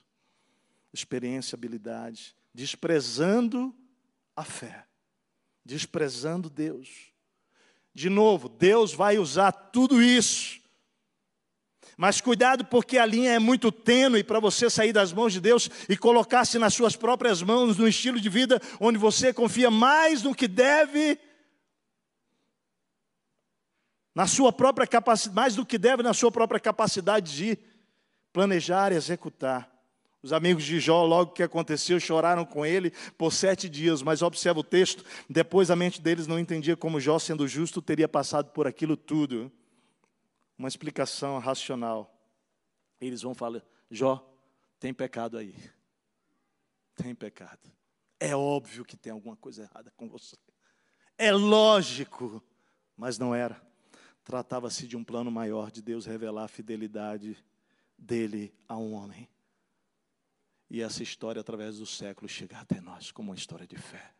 Experiência, 0.92 1.56
habilidade, 1.56 2.36
desprezando 2.54 3.76
a 4.36 4.44
fé, 4.44 4.86
desprezando 5.66 6.50
Deus. 6.50 7.12
De 7.94 8.10
novo, 8.10 8.50
Deus 8.50 8.94
vai 8.94 9.18
usar 9.18 9.52
tudo 9.52 10.02
isso 10.02 10.64
mas 11.98 12.20
cuidado, 12.20 12.66
porque 12.66 12.98
a 12.98 13.06
linha 13.06 13.32
é 13.32 13.40
muito 13.40 13.72
tênue 13.72 14.24
para 14.24 14.40
você 14.40 14.70
sair 14.70 14.92
das 14.92 15.14
mãos 15.14 15.34
de 15.34 15.40
Deus 15.40 15.70
e 15.88 15.96
colocar-se 15.96 16.58
nas 16.58 16.74
suas 16.74 16.96
próprias 16.96 17.42
mãos, 17.42 17.78
no 17.78 17.88
estilo 17.88 18.20
de 18.20 18.30
vida 18.30 18.62
onde 18.80 18.98
você 18.98 19.34
confia 19.34 19.70
mais 19.70 20.24
no 20.24 20.34
que 20.34 20.48
deve, 20.48 21.20
na 24.16 24.28
sua 24.28 24.52
própria 24.52 24.88
capacidade, 24.88 25.36
mais 25.36 25.56
do 25.56 25.66
que 25.66 25.78
deve 25.78 26.04
na 26.04 26.14
sua 26.14 26.32
própria 26.32 26.60
capacidade 26.60 27.36
de 27.36 27.58
planejar 28.32 28.92
e 28.92 28.96
executar. 28.96 29.72
Os 30.24 30.32
amigos 30.32 30.64
de 30.64 30.80
Jó, 30.80 31.06
logo 31.06 31.34
que 31.34 31.44
aconteceu, 31.44 32.00
choraram 32.00 32.46
com 32.46 32.66
ele 32.66 32.92
por 33.18 33.34
sete 33.34 33.68
dias, 33.68 34.02
mas 34.02 34.22
observa 34.22 34.62
o 34.62 34.64
texto, 34.64 35.04
depois 35.30 35.70
a 35.70 35.76
mente 35.76 36.02
deles 36.02 36.28
não 36.28 36.40
entendia 36.40 36.78
como 36.78 37.00
Jó, 37.00 37.20
sendo 37.20 37.46
justo, 37.46 37.82
teria 37.82 38.08
passado 38.08 38.52
por 38.52 38.66
aquilo 38.66 38.96
tudo 38.96 39.52
uma 40.58 40.70
explicação 40.70 41.38
racional. 41.40 42.10
Eles 43.02 43.22
vão 43.22 43.34
falar: 43.36 43.62
Jó, 43.92 44.26
tem 44.80 44.94
pecado 44.94 45.38
aí. 45.38 45.56
Tem 46.96 47.14
pecado. 47.14 47.70
É 48.18 48.34
óbvio 48.34 48.86
que 48.86 48.96
tem 48.96 49.12
alguma 49.12 49.36
coisa 49.36 49.64
errada 49.64 49.92
com 49.98 50.08
você. 50.08 50.38
É 51.18 51.34
lógico, 51.34 52.42
mas 52.96 53.18
não 53.18 53.36
era. 53.36 53.62
Tratava-se 54.24 54.88
de 54.88 54.96
um 54.96 55.04
plano 55.04 55.30
maior 55.30 55.70
de 55.70 55.82
Deus 55.82 56.06
revelar 56.06 56.46
a 56.46 56.48
fidelidade 56.48 57.36
dele 57.98 58.54
a 58.70 58.78
um 58.78 58.94
homem. 58.94 59.28
E 60.74 60.82
essa 60.82 61.04
história, 61.04 61.40
através 61.40 61.78
dos 61.78 61.96
séculos, 61.96 62.32
chegar 62.32 62.62
até 62.62 62.82
nós 62.82 63.12
como 63.12 63.30
uma 63.30 63.36
história 63.36 63.68
de 63.68 63.78
fé. 63.78 64.12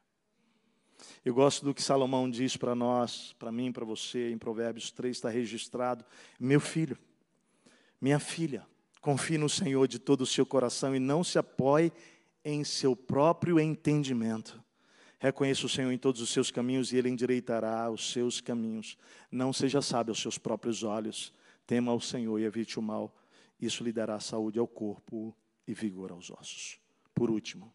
Eu 1.26 1.34
gosto 1.34 1.66
do 1.66 1.74
que 1.74 1.82
Salomão 1.82 2.30
diz 2.30 2.56
para 2.56 2.76
nós, 2.76 3.34
para 3.40 3.52
mim, 3.52 3.72
para 3.72 3.84
você, 3.84 4.30
em 4.30 4.38
Provérbios 4.38 4.92
3 4.92 5.18
está 5.18 5.30
registrado: 5.32 6.06
Meu 6.40 6.60
filho, 6.60 6.96
minha 8.00 8.20
filha, 8.20 8.68
confie 9.02 9.36
no 9.36 9.50
Senhor 9.50 9.88
de 9.88 9.98
todo 9.98 10.22
o 10.22 10.28
seu 10.28 10.46
coração 10.46 10.96
e 10.96 11.00
não 11.00 11.24
se 11.24 11.40
apoie 11.40 11.92
em 12.46 12.64
seu 12.64 12.96
próprio 12.96 13.60
entendimento. 13.60 14.64
Reconheça 15.18 15.66
o 15.66 15.70
Senhor 15.70 15.92
em 15.92 15.98
todos 15.98 16.22
os 16.22 16.30
seus 16.30 16.52
caminhos 16.52 16.94
e 16.94 16.98
Ele 16.98 17.10
endireitará 17.10 17.90
os 17.90 18.12
seus 18.12 18.40
caminhos. 18.40 18.96
Não 19.32 19.52
seja 19.52 19.82
sábio 19.82 20.12
aos 20.12 20.22
seus 20.22 20.38
próprios 20.38 20.84
olhos. 20.84 21.34
Tema 21.66 21.92
ao 21.92 22.00
Senhor 22.00 22.38
e 22.38 22.44
evite 22.44 22.78
o 22.78 22.82
mal. 22.82 23.12
Isso 23.60 23.84
lhe 23.84 23.92
dará 23.92 24.20
saúde 24.20 24.60
ao 24.60 24.68
corpo 24.68 25.36
e 25.68 25.74
vigor 25.74 26.12
aos 26.12 26.30
ossos. 26.30 26.80
Por 27.14 27.30
último, 27.30 27.74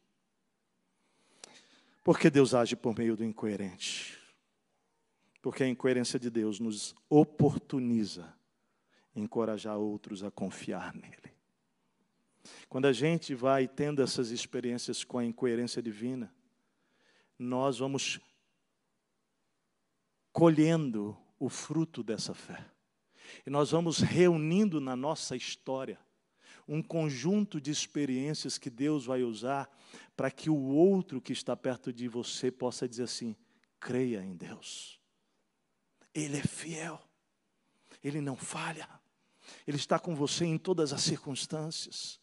porque 2.08 2.30
Deus 2.30 2.54
age 2.54 2.74
por 2.74 2.96
meio 2.96 3.14
do 3.14 3.22
incoerente. 3.22 4.18
Porque 5.42 5.62
a 5.62 5.68
incoerência 5.68 6.18
de 6.18 6.30
Deus 6.30 6.58
nos 6.58 6.94
oportuniza 7.08 8.34
encorajar 9.14 9.76
outros 9.76 10.24
a 10.24 10.30
confiar 10.30 10.94
nele. 10.94 11.34
Quando 12.66 12.86
a 12.86 12.94
gente 12.94 13.34
vai 13.34 13.68
tendo 13.68 14.02
essas 14.02 14.30
experiências 14.30 15.04
com 15.04 15.18
a 15.18 15.24
incoerência 15.24 15.82
divina, 15.82 16.32
nós 17.38 17.78
vamos 17.78 18.18
colhendo 20.32 21.14
o 21.38 21.50
fruto 21.50 22.02
dessa 22.02 22.32
fé. 22.32 22.64
E 23.46 23.50
nós 23.50 23.70
vamos 23.70 23.98
reunindo 23.98 24.80
na 24.80 24.96
nossa 24.96 25.36
história 25.36 25.98
um 26.68 26.82
conjunto 26.82 27.60
de 27.60 27.70
experiências 27.70 28.58
que 28.58 28.68
Deus 28.68 29.06
vai 29.06 29.22
usar 29.22 29.68
para 30.14 30.30
que 30.30 30.50
o 30.50 30.56
outro 30.56 31.20
que 31.20 31.32
está 31.32 31.56
perto 31.56 31.92
de 31.92 32.06
você 32.06 32.50
possa 32.50 32.86
dizer 32.86 33.04
assim: 33.04 33.34
creia 33.80 34.22
em 34.22 34.36
Deus. 34.36 35.00
Ele 36.14 36.36
é 36.36 36.42
fiel, 36.42 37.00
ele 38.04 38.20
não 38.20 38.36
falha, 38.36 38.88
ele 39.66 39.76
está 39.76 39.98
com 39.98 40.14
você 40.14 40.44
em 40.44 40.58
todas 40.58 40.92
as 40.92 41.02
circunstâncias. 41.02 42.20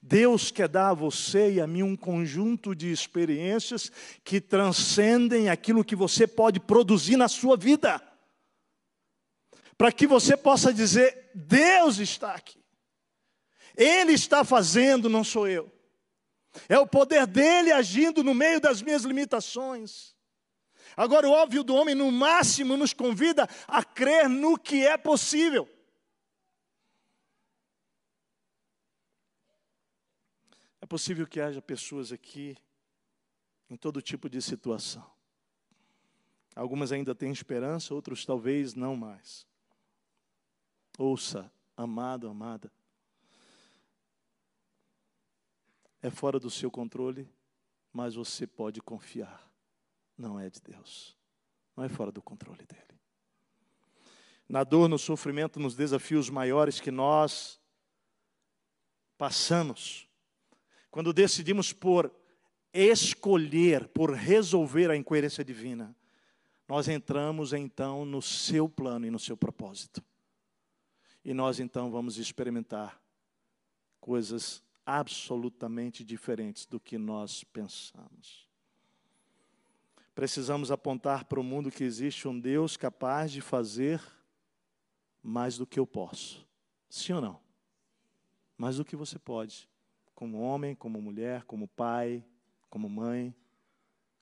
Deus 0.00 0.50
quer 0.50 0.68
dar 0.68 0.90
a 0.90 0.94
você 0.94 1.54
e 1.54 1.60
a 1.60 1.66
mim 1.66 1.82
um 1.82 1.96
conjunto 1.96 2.74
de 2.74 2.90
experiências 2.90 3.90
que 4.22 4.40
transcendem 4.40 5.48
aquilo 5.48 5.84
que 5.84 5.96
você 5.96 6.26
pode 6.26 6.60
produzir 6.60 7.16
na 7.16 7.28
sua 7.28 7.56
vida, 7.56 8.00
para 9.76 9.92
que 9.92 10.06
você 10.06 10.36
possa 10.36 10.72
dizer: 10.72 11.30
Deus 11.34 11.98
está 11.98 12.34
aqui, 12.34 12.63
Ele 13.76 14.12
está 14.12 14.44
fazendo, 14.44 15.08
não 15.08 15.24
sou 15.24 15.48
eu. 15.48 15.72
É 16.68 16.78
o 16.78 16.86
poder 16.86 17.26
dele 17.26 17.72
agindo 17.72 18.22
no 18.22 18.34
meio 18.34 18.60
das 18.60 18.80
minhas 18.80 19.02
limitações. 19.02 20.14
Agora, 20.96 21.28
o 21.28 21.32
óbvio 21.32 21.64
do 21.64 21.74
homem, 21.74 21.94
no 21.94 22.10
máximo, 22.12 22.76
nos 22.76 22.92
convida 22.92 23.48
a 23.66 23.82
crer 23.82 24.28
no 24.28 24.56
que 24.56 24.86
é 24.86 24.96
possível. 24.96 25.68
É 30.80 30.86
possível 30.86 31.26
que 31.26 31.40
haja 31.40 31.60
pessoas 31.60 32.12
aqui 32.12 32.56
em 33.68 33.76
todo 33.76 34.02
tipo 34.02 34.28
de 34.28 34.40
situação. 34.40 35.10
Algumas 36.54 36.92
ainda 36.92 37.14
têm 37.14 37.32
esperança, 37.32 37.94
outros 37.94 38.24
talvez 38.24 38.74
não 38.74 38.94
mais. 38.94 39.46
Ouça, 40.96 41.50
amado, 41.76 42.28
amada. 42.28 42.70
É 46.04 46.10
fora 46.10 46.38
do 46.38 46.50
seu 46.50 46.70
controle, 46.70 47.26
mas 47.90 48.14
você 48.14 48.46
pode 48.46 48.78
confiar. 48.82 49.50
Não 50.18 50.38
é 50.38 50.50
de 50.50 50.60
Deus. 50.60 51.16
Não 51.74 51.82
é 51.82 51.88
fora 51.88 52.12
do 52.12 52.20
controle 52.20 52.66
dele. 52.66 53.00
Na 54.46 54.64
dor, 54.64 54.86
no 54.86 54.98
sofrimento, 54.98 55.58
nos 55.58 55.74
desafios 55.74 56.28
maiores 56.28 56.78
que 56.78 56.90
nós 56.90 57.58
passamos, 59.16 60.06
quando 60.90 61.10
decidimos 61.10 61.72
por 61.72 62.14
escolher, 62.70 63.88
por 63.88 64.12
resolver 64.12 64.90
a 64.90 64.96
incoerência 64.96 65.42
divina, 65.42 65.96
nós 66.68 66.86
entramos 66.86 67.54
então 67.54 68.04
no 68.04 68.20
seu 68.20 68.68
plano 68.68 69.06
e 69.06 69.10
no 69.10 69.18
seu 69.18 69.38
propósito. 69.38 70.04
E 71.24 71.32
nós 71.32 71.60
então 71.60 71.90
vamos 71.90 72.18
experimentar 72.18 73.02
coisas 74.02 74.63
absolutamente 74.84 76.04
diferentes 76.04 76.66
do 76.66 76.78
que 76.78 76.98
nós 76.98 77.44
pensamos. 77.44 78.48
Precisamos 80.14 80.70
apontar 80.70 81.24
para 81.24 81.40
o 81.40 81.44
mundo 81.44 81.70
que 81.70 81.84
existe 81.84 82.28
um 82.28 82.38
Deus 82.38 82.76
capaz 82.76 83.32
de 83.32 83.40
fazer 83.40 84.00
mais 85.22 85.58
do 85.58 85.66
que 85.66 85.78
eu 85.78 85.86
posso. 85.86 86.46
Sim 86.88 87.14
ou 87.14 87.20
não? 87.20 87.40
Mais 88.56 88.76
do 88.76 88.84
que 88.84 88.94
você 88.94 89.18
pode 89.18 89.68
como 90.14 90.40
homem, 90.40 90.74
como 90.74 91.02
mulher, 91.02 91.44
como 91.44 91.66
pai, 91.66 92.24
como 92.70 92.88
mãe, 92.88 93.34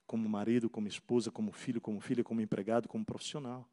como 0.05 0.27
marido, 0.27 0.69
como 0.69 0.87
esposa, 0.87 1.31
como 1.31 1.51
filho, 1.51 1.79
como 1.79 2.01
filha, 2.01 2.23
como 2.23 2.41
empregado, 2.41 2.89
como 2.89 3.05
profissional. 3.05 3.67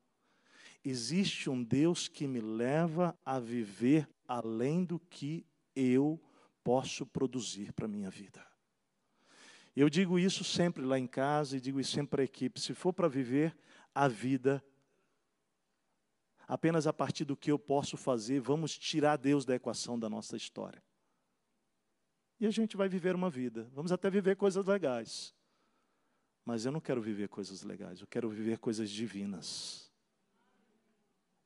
Existe 0.84 1.50
um 1.50 1.62
Deus 1.62 2.08
que 2.08 2.26
me 2.26 2.40
leva 2.40 3.18
a 3.24 3.38
viver 3.38 4.08
além 4.28 4.84
do 4.84 4.98
que 4.98 5.44
eu 5.74 6.20
posso 6.62 7.06
produzir 7.06 7.72
para 7.72 7.86
a 7.86 7.88
minha 7.88 8.10
vida. 8.10 8.46
Eu 9.74 9.88
digo 9.88 10.18
isso 10.18 10.42
sempre 10.44 10.84
lá 10.84 10.98
em 10.98 11.06
casa 11.06 11.56
e 11.56 11.60
digo 11.60 11.80
isso 11.80 11.92
sempre 11.92 12.10
para 12.10 12.22
a 12.22 12.24
equipe: 12.24 12.60
se 12.60 12.74
for 12.74 12.92
para 12.92 13.08
viver 13.08 13.56
a 13.94 14.08
vida 14.08 14.62
apenas 16.46 16.86
a 16.86 16.92
partir 16.92 17.24
do 17.24 17.36
que 17.36 17.50
eu 17.50 17.58
posso 17.58 17.96
fazer, 17.96 18.40
vamos 18.40 18.76
tirar 18.76 19.16
Deus 19.16 19.44
da 19.44 19.54
equação 19.54 19.98
da 19.98 20.08
nossa 20.08 20.36
história 20.36 20.82
e 22.40 22.46
a 22.46 22.50
gente 22.50 22.76
vai 22.76 22.88
viver 22.88 23.14
uma 23.14 23.28
vida. 23.28 23.70
Vamos 23.74 23.92
até 23.92 24.08
viver 24.08 24.34
coisas 24.34 24.64
legais. 24.64 25.34
Mas 26.42 26.64
eu 26.64 26.72
não 26.72 26.80
quero 26.80 27.02
viver 27.02 27.28
coisas 27.28 27.62
legais, 27.62 28.00
eu 28.00 28.06
quero 28.06 28.30
viver 28.30 28.58
coisas 28.58 28.88
divinas. 28.88 29.92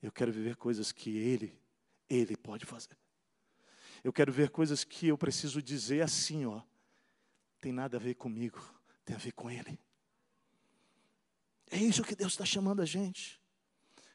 Eu 0.01 0.13
quero 0.13 0.31
viver 0.31 0.55
coisas 0.55 0.93
que 0.93 1.19
Ele, 1.19 1.59
Ele 2.09 2.37
pode 2.37 2.65
fazer. 2.65 2.97
Eu 4.05 4.13
quero 4.13 4.31
ver 4.31 4.51
coisas 4.51 4.85
que 4.85 5.09
eu 5.09 5.19
preciso 5.19 5.61
dizer 5.61 6.03
assim, 6.03 6.47
ó. 6.47 6.61
Tem 7.61 7.73
nada 7.73 7.97
a 7.97 8.01
ver 8.01 8.15
comigo, 8.15 8.63
tem 9.05 9.17
a 9.17 9.19
ver 9.19 9.33
com 9.33 9.51
Ele. 9.51 9.81
É 11.71 11.79
isso 11.79 12.05
que 12.05 12.15
Deus 12.15 12.35
está 12.35 12.45
chamando 12.45 12.83
a 12.83 12.85
gente. 12.85 13.41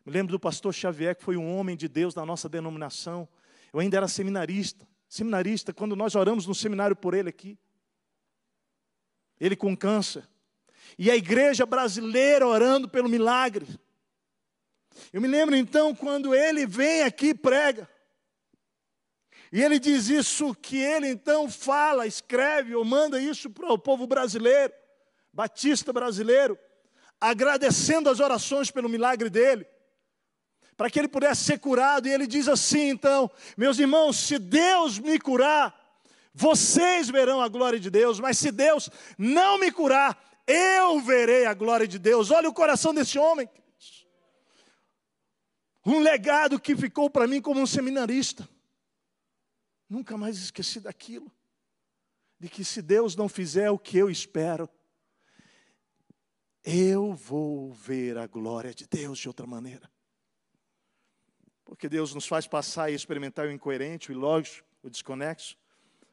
Me 0.06 0.14
lembro 0.14 0.32
do 0.32 0.40
pastor 0.40 0.74
Xavier, 0.74 1.16
que 1.16 1.24
foi 1.24 1.36
um 1.36 1.58
homem 1.58 1.76
de 1.76 1.90
Deus 1.90 2.16
na 2.16 2.26
nossa 2.26 2.48
denominação. 2.48 3.28
Eu 3.74 3.80
ainda 3.80 3.98
era 3.98 4.08
seminarista 4.08 4.88
seminarista, 5.10 5.74
quando 5.74 5.96
nós 5.96 6.14
oramos 6.14 6.46
no 6.46 6.54
seminário 6.54 6.96
por 6.96 7.16
ele 7.16 7.30
aqui. 7.30 7.58
Ele 9.40 9.56
com 9.56 9.76
câncer. 9.76 10.24
E 10.98 11.10
a 11.10 11.16
igreja 11.16 11.66
brasileira 11.66 12.48
orando 12.48 12.88
pelo 12.88 13.10
milagre. 13.10 13.66
Eu 15.12 15.20
me 15.20 15.28
lembro 15.28 15.56
então 15.56 15.96
quando 15.96 16.36
ele 16.36 16.66
vem 16.66 17.04
aqui 17.04 17.30
e 17.30 17.34
prega. 17.34 17.90
E 19.52 19.62
ele 19.62 19.80
diz 19.80 20.10
isso 20.10 20.54
que 20.56 20.78
ele 20.78 21.08
então 21.08 21.50
fala, 21.50 22.06
escreve 22.06 22.76
ou 22.76 22.86
manda 22.86 23.20
isso 23.20 23.50
para 23.50 23.72
o 23.72 23.80
povo 23.80 24.06
brasileiro, 24.06 24.74
batista 25.34 25.92
brasileiro, 25.92 26.58
agradecendo 27.20 28.10
as 28.10 28.20
orações 28.20 28.70
pelo 28.70 28.88
milagre 28.88 29.30
dele 29.30 29.66
para 30.80 30.90
que 30.90 30.98
ele 30.98 31.10
pudesse 31.10 31.44
ser 31.44 31.60
curado. 31.60 32.08
E 32.08 32.12
ele 32.14 32.26
diz 32.26 32.48
assim: 32.48 32.88
então, 32.88 33.30
meus 33.58 33.78
irmãos, 33.80 34.16
se 34.16 34.40
Deus 34.40 34.98
me 34.98 35.20
curar, 35.20 35.78
vocês 36.34 37.10
verão 37.10 37.42
a 37.42 37.50
glória 37.50 37.78
de 37.78 37.90
Deus, 37.90 38.18
mas 38.18 38.38
se 38.38 38.50
Deus 38.50 38.90
não 39.18 39.58
me 39.58 39.74
curar, 39.74 40.18
eu 40.48 41.02
verei 41.02 41.46
a 41.46 41.54
glória 41.54 41.86
de 41.86 42.00
Deus. 42.00 42.32
Olha 42.32 42.48
o 42.48 42.54
coração 42.54 42.94
desse 42.94 43.20
homem. 43.20 43.50
Um 45.86 46.00
legado 46.00 46.58
que 46.58 46.78
ficou 46.78 47.10
para 47.10 47.28
mim 47.28 47.42
como 47.42 47.60
um 47.60 47.68
seminarista. 47.68 48.48
Nunca 49.90 50.16
mais 50.18 50.38
esqueci 50.38 50.80
daquilo. 50.80 51.32
De 52.40 52.48
que 52.48 52.64
se 52.64 52.82
Deus 52.82 53.16
não 53.16 53.28
fizer 53.28 53.70
o 53.72 53.80
que 53.80 53.98
eu 53.98 54.10
espero, 54.10 54.70
eu 56.64 57.14
vou 57.14 57.74
ver 57.74 58.18
a 58.18 58.28
glória 58.28 58.74
de 58.74 58.88
Deus 58.88 59.18
de 59.18 59.28
outra 59.28 59.48
maneira. 59.48 59.90
Porque 61.66 61.90
Deus 61.90 62.14
nos 62.14 62.28
faz 62.28 62.48
passar 62.48 62.92
e 62.92 62.96
experimentar 62.96 63.48
o 63.48 63.52
incoerente, 63.52 64.12
o 64.12 64.14
ilógico, 64.14 64.68
o 64.82 64.90
desconexo. 64.90 65.58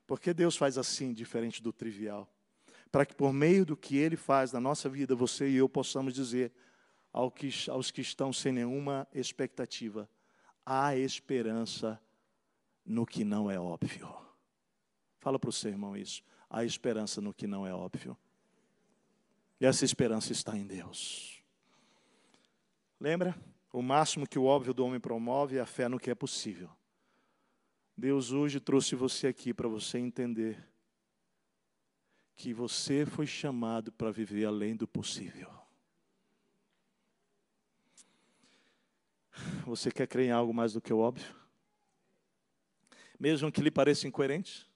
Porque 0.06 0.32
Deus 0.32 0.56
faz 0.56 0.78
assim, 0.78 1.12
diferente 1.12 1.62
do 1.62 1.72
trivial. 1.72 2.30
Para 2.90 3.04
que 3.04 3.14
por 3.14 3.32
meio 3.32 3.64
do 3.64 3.76
que 3.76 3.96
Ele 3.96 4.16
faz 4.16 4.52
na 4.52 4.60
nossa 4.60 4.88
vida, 4.88 5.14
você 5.14 5.48
e 5.48 5.56
eu 5.56 5.68
possamos 5.68 6.14
dizer 6.14 6.52
aos 7.12 7.90
que 7.90 8.00
estão 8.00 8.32
sem 8.32 8.52
nenhuma 8.52 9.06
expectativa: 9.12 10.08
há 10.64 10.96
esperança 10.96 12.00
no 12.86 13.04
que 13.04 13.24
não 13.24 13.50
é 13.50 13.58
óbvio. 13.58 14.08
Fala 15.18 15.38
para 15.38 15.50
o 15.50 15.52
seu 15.52 15.70
irmão 15.70 15.96
isso. 15.96 16.22
Há 16.48 16.64
esperança 16.64 17.20
no 17.20 17.34
que 17.34 17.46
não 17.46 17.66
é 17.66 17.74
óbvio. 17.74 18.16
E 19.60 19.66
essa 19.66 19.84
esperança 19.84 20.32
está 20.32 20.56
em 20.56 20.66
Deus. 20.66 21.42
Lembra? 23.00 23.36
O 23.72 23.82
máximo 23.82 24.26
que 24.26 24.38
o 24.38 24.44
óbvio 24.44 24.72
do 24.72 24.84
homem 24.84 25.00
promove 25.00 25.56
é 25.56 25.60
a 25.60 25.66
fé 25.66 25.88
no 25.88 25.98
que 25.98 26.10
é 26.10 26.14
possível. 26.14 26.70
Deus 27.96 28.30
hoje 28.30 28.60
trouxe 28.60 28.94
você 28.94 29.26
aqui 29.26 29.52
para 29.52 29.68
você 29.68 29.98
entender 29.98 30.66
que 32.36 32.52
você 32.52 33.04
foi 33.06 33.26
chamado 33.26 33.90
para 33.90 34.12
viver 34.12 34.44
além 34.44 34.76
do 34.76 34.86
possível. 34.86 35.50
Você 39.64 39.90
quer 39.90 40.06
crer 40.06 40.26
em 40.26 40.30
algo 40.30 40.54
mais 40.54 40.74
do 40.74 40.80
que 40.80 40.92
o 40.92 40.98
óbvio? 40.98 41.34
Mesmo 43.18 43.50
que 43.50 43.60
lhe 43.60 43.70
pareça 43.70 44.06
incoerente? 44.06 44.68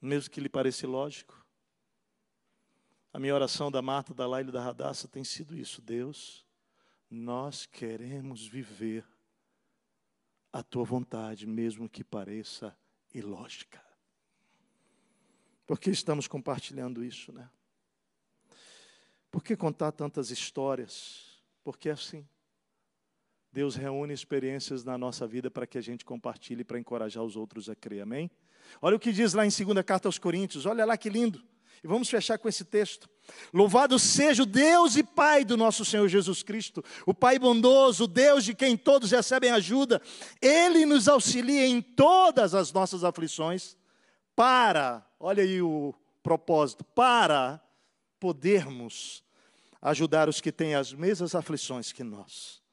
Mesmo 0.00 0.30
que 0.30 0.40
lhe 0.40 0.48
pareça 0.48 0.86
ilógico? 0.86 1.44
A 3.12 3.18
minha 3.18 3.34
oração 3.34 3.70
da 3.70 3.80
Marta, 3.80 4.12
da 4.12 4.26
Laila 4.26 4.48
e 4.48 4.52
da 4.52 4.62
Radassa 4.62 5.06
tem 5.06 5.22
sido 5.22 5.56
isso. 5.56 5.80
Deus, 5.80 6.44
nós 7.08 7.66
queremos 7.66 8.46
viver 8.46 9.06
a 10.52 10.62
tua 10.62 10.84
vontade, 10.84 11.46
mesmo 11.46 11.88
que 11.88 12.02
pareça 12.02 12.76
ilógica. 13.12 13.84
Por 15.66 15.78
que 15.78 15.90
estamos 15.90 16.26
compartilhando 16.26 17.04
isso, 17.04 17.32
né? 17.32 17.48
Por 19.30 19.42
que 19.42 19.56
contar 19.56 19.92
tantas 19.92 20.30
histórias? 20.30 21.42
Porque 21.62 21.88
é 21.88 21.92
assim. 21.92 22.28
Deus 23.54 23.76
reúne 23.76 24.12
experiências 24.12 24.82
na 24.82 24.98
nossa 24.98 25.28
vida 25.28 25.48
para 25.48 25.64
que 25.64 25.78
a 25.78 25.80
gente 25.80 26.04
compartilhe, 26.04 26.64
para 26.64 26.76
encorajar 26.76 27.22
os 27.22 27.36
outros 27.36 27.68
a 27.68 27.76
crer. 27.76 28.02
Amém? 28.02 28.28
Olha 28.82 28.96
o 28.96 28.98
que 28.98 29.12
diz 29.12 29.32
lá 29.32 29.46
em 29.46 29.48
2 29.48 29.86
Carta 29.86 30.08
aos 30.08 30.18
Coríntios, 30.18 30.66
olha 30.66 30.84
lá 30.84 30.96
que 30.96 31.08
lindo. 31.08 31.40
E 31.80 31.86
vamos 31.86 32.10
fechar 32.10 32.36
com 32.36 32.48
esse 32.48 32.64
texto. 32.64 33.08
Louvado 33.52 33.96
seja 33.96 34.42
o 34.42 34.46
Deus 34.46 34.96
e 34.96 35.04
Pai 35.04 35.44
do 35.44 35.56
nosso 35.56 35.84
Senhor 35.84 36.08
Jesus 36.08 36.42
Cristo, 36.42 36.82
o 37.06 37.14
Pai 37.14 37.38
bondoso, 37.38 38.08
Deus 38.08 38.44
de 38.44 38.56
quem 38.56 38.76
todos 38.76 39.12
recebem 39.12 39.52
ajuda. 39.52 40.02
Ele 40.42 40.84
nos 40.84 41.06
auxilia 41.06 41.64
em 41.64 41.80
todas 41.80 42.56
as 42.56 42.72
nossas 42.72 43.04
aflições, 43.04 43.76
para, 44.34 45.06
olha 45.20 45.44
aí 45.44 45.62
o 45.62 45.94
propósito, 46.24 46.82
para 46.82 47.62
podermos 48.18 49.22
ajudar 49.80 50.28
os 50.28 50.40
que 50.40 50.50
têm 50.50 50.74
as 50.74 50.92
mesmas 50.92 51.36
aflições 51.36 51.92
que 51.92 52.02
nós 52.02 52.63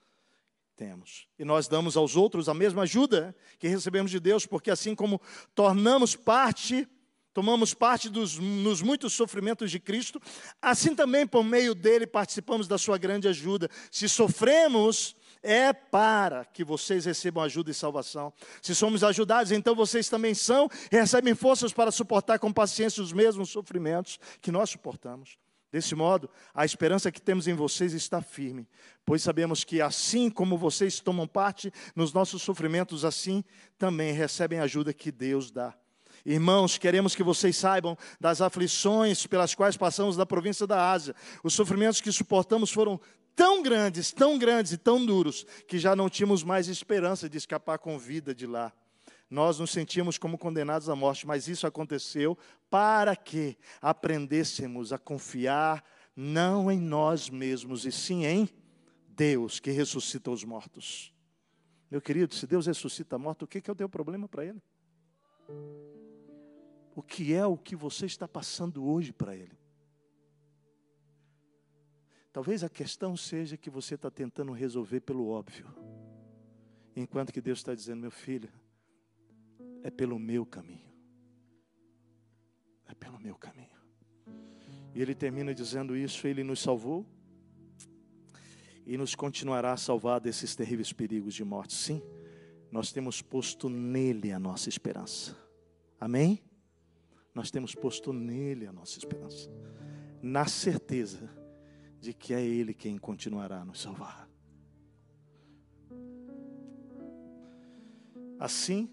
temos. 0.82 1.28
E 1.38 1.45
nós 1.45 1.68
damos 1.68 1.95
aos 1.95 2.16
outros 2.16 2.49
a 2.49 2.56
mesma 2.56 2.82
ajuda 2.82 3.36
que 3.60 3.68
recebemos 3.68 4.10
de 4.10 4.20
Deus, 4.20 4.48
porque 4.48 4.72
assim 4.72 4.95
como 4.95 5.22
tornamos 5.53 6.16
parte, 6.16 6.88
tomamos 7.36 7.72
parte 7.72 8.10
dos 8.10 8.40
nos 8.40 8.82
muitos 8.82 9.14
sofrimentos 9.14 9.70
de 9.70 9.80
Cristo, 9.80 10.20
assim 10.60 10.95
também 10.95 11.28
por 11.28 11.44
meio 11.44 11.76
dele 11.76 12.08
participamos 12.08 12.68
da 12.68 12.80
sua 12.80 12.98
grande 12.98 13.28
ajuda. 13.28 13.70
Se 13.91 14.10
sofremos, 14.10 15.16
é 15.44 15.72
para 15.72 16.45
que 16.45 16.64
vocês 16.64 17.06
recebam 17.06 17.44
ajuda 17.44 17.70
e 17.70 17.76
salvação. 17.76 18.34
Se 18.60 18.74
somos 18.74 19.03
ajudados, 19.03 19.52
então 19.52 19.76
vocês 19.76 20.10
também 20.10 20.34
são 20.34 20.68
e 20.91 20.95
recebem 20.95 21.36
forças 21.36 21.72
para 21.72 21.91
suportar 21.91 22.40
com 22.40 22.52
paciência 22.52 23.03
os 23.03 23.14
mesmos 23.14 23.52
sofrimentos 23.52 24.20
que 24.41 24.52
nós 24.52 24.72
suportamos. 24.72 25.38
Desse 25.72 25.95
modo, 25.95 26.30
a 26.53 26.65
esperança 26.65 27.11
que 27.11 27.22
temos 27.22 27.48
em 27.48 27.53
vocês 27.53 27.93
está 27.93 28.22
firme, 28.22 28.68
pois 29.06 29.23
sabemos 29.23 29.64
que 29.64 29.81
assim 29.81 30.30
como 30.30 30.57
vocês 30.57 30.99
tomam 30.99 31.26
parte 31.26 31.72
nos 31.95 32.11
nossos 32.11 32.41
sofrimentos, 32.41 33.06
assim 33.06 33.41
também 33.77 34.11
recebem 34.11 34.60
a 34.60 34.64
ajuda 34.64 34.93
que 34.93 35.11
Deus 35.11 35.49
dá. 35.49 35.73
Irmãos, 36.26 36.77
queremos 36.77 37.15
que 37.15 37.23
vocês 37.23 37.56
saibam 37.56 37.98
das 38.19 38.41
aflições 38.41 39.26
pelas 39.26 39.56
quais 39.56 39.77
passamos 39.77 40.18
na 40.18 40.26
província 40.26 40.68
da 40.68 40.91
Ásia. 40.91 41.15
Os 41.41 41.53
sofrimentos 41.53 42.02
que 42.02 42.11
suportamos 42.11 42.69
foram 42.69 42.99
tão 43.34 43.64
grandes, 43.64 44.11
tão 44.11 44.38
grandes 44.38 44.73
e 44.73 44.77
tão 44.77 45.06
duros, 45.06 45.45
que 45.68 45.80
já 45.80 45.95
não 45.95 46.10
tínhamos 46.10 46.43
mais 46.43 46.68
esperança 46.68 47.30
de 47.30 47.38
escapar 47.38 47.80
com 47.80 47.98
vida 47.98 48.35
de 48.35 48.45
lá 48.45 48.73
nós 49.32 49.60
nos 49.60 49.72
sentíamos 49.72 50.18
como 50.18 50.38
condenados 50.38 50.90
à 50.90 50.95
morte, 50.95 51.26
mas 51.26 51.48
isso 51.48 51.66
aconteceu 51.66 52.38
para 52.70 53.16
que 53.16 53.58
aprendêssemos 53.82 54.91
a 54.91 54.98
confiar 54.98 55.86
não 56.14 56.70
em 56.70 56.78
nós 56.78 57.30
mesmos, 57.30 57.86
e 57.86 57.94
sim 57.94 58.26
em 58.26 58.49
Deus 59.08 59.58
que 59.58 59.72
ressuscita 59.72 60.30
os 60.30 60.44
mortos. 60.44 61.14
Meu 61.90 62.02
querido, 62.02 62.36
se 62.36 62.45
Deus 62.45 62.68
ressuscita 62.68 63.18
morto, 63.18 63.44
o 63.44 63.48
que 63.48 63.64
é 63.66 63.86
o 63.86 63.90
problema 63.90 64.28
para 64.28 64.45
Ele? 64.45 64.62
O 66.94 67.02
que 67.02 67.34
é 67.34 67.45
o 67.45 67.58
que 67.58 67.74
você 67.74 68.06
está 68.06 68.28
passando 68.28 68.86
hoje 68.86 69.14
para 69.14 69.34
Ele? 69.34 69.58
Talvez 72.34 72.66
a 72.66 72.70
questão 72.70 73.16
seja 73.16 73.56
que 73.56 73.70
você 73.70 73.95
está 73.95 74.12
tentando 74.12 74.52
resolver 74.52 74.99
pelo 74.99 75.30
óbvio, 75.30 75.68
enquanto 76.94 77.32
que 77.32 77.40
Deus 77.40 77.60
está 77.60 77.74
dizendo, 77.74 78.02
meu 78.02 78.12
filho, 78.12 78.52
é 79.84 79.90
pelo 79.90 80.20
meu 80.20 80.45
caminho. 80.45 80.91
É 82.88 82.94
pelo 82.94 83.20
meu 83.20 83.36
caminho. 83.36 83.70
E 84.94 85.02
ele 85.02 85.16
termina 85.16 85.53
dizendo 85.53 85.95
isso: 85.95 86.28
Ele 86.28 86.44
nos 86.44 86.60
salvou 86.62 87.06
e 88.86 88.98
nos 88.98 89.16
continuará 89.16 89.74
a 89.74 89.78
salvar 89.78 90.20
desses 90.20 90.56
terríveis 90.56 90.91
perigos 90.91 91.34
de 91.34 91.44
morte. 91.44 91.74
Sim, 91.74 92.02
nós 92.72 92.91
temos 92.91 93.22
posto 93.22 93.70
nele 93.70 94.32
a 94.32 94.40
nossa 94.40 94.70
esperança. 94.70 95.38
Amém? 95.99 96.41
Nós 97.34 97.49
temos 97.49 97.74
posto 97.74 98.12
nele 98.12 98.68
a 98.68 98.74
nossa 98.74 98.98
esperança, 98.98 99.49
na 100.22 100.45
certeza 100.45 101.30
de 101.99 102.14
que 102.14 102.34
é 102.34 102.44
Ele 102.44 102.74
quem 102.74 102.98
continuará 102.98 103.62
a 103.62 103.66
nos 103.66 103.80
salvar. 103.80 104.30
Assim, 108.40 108.90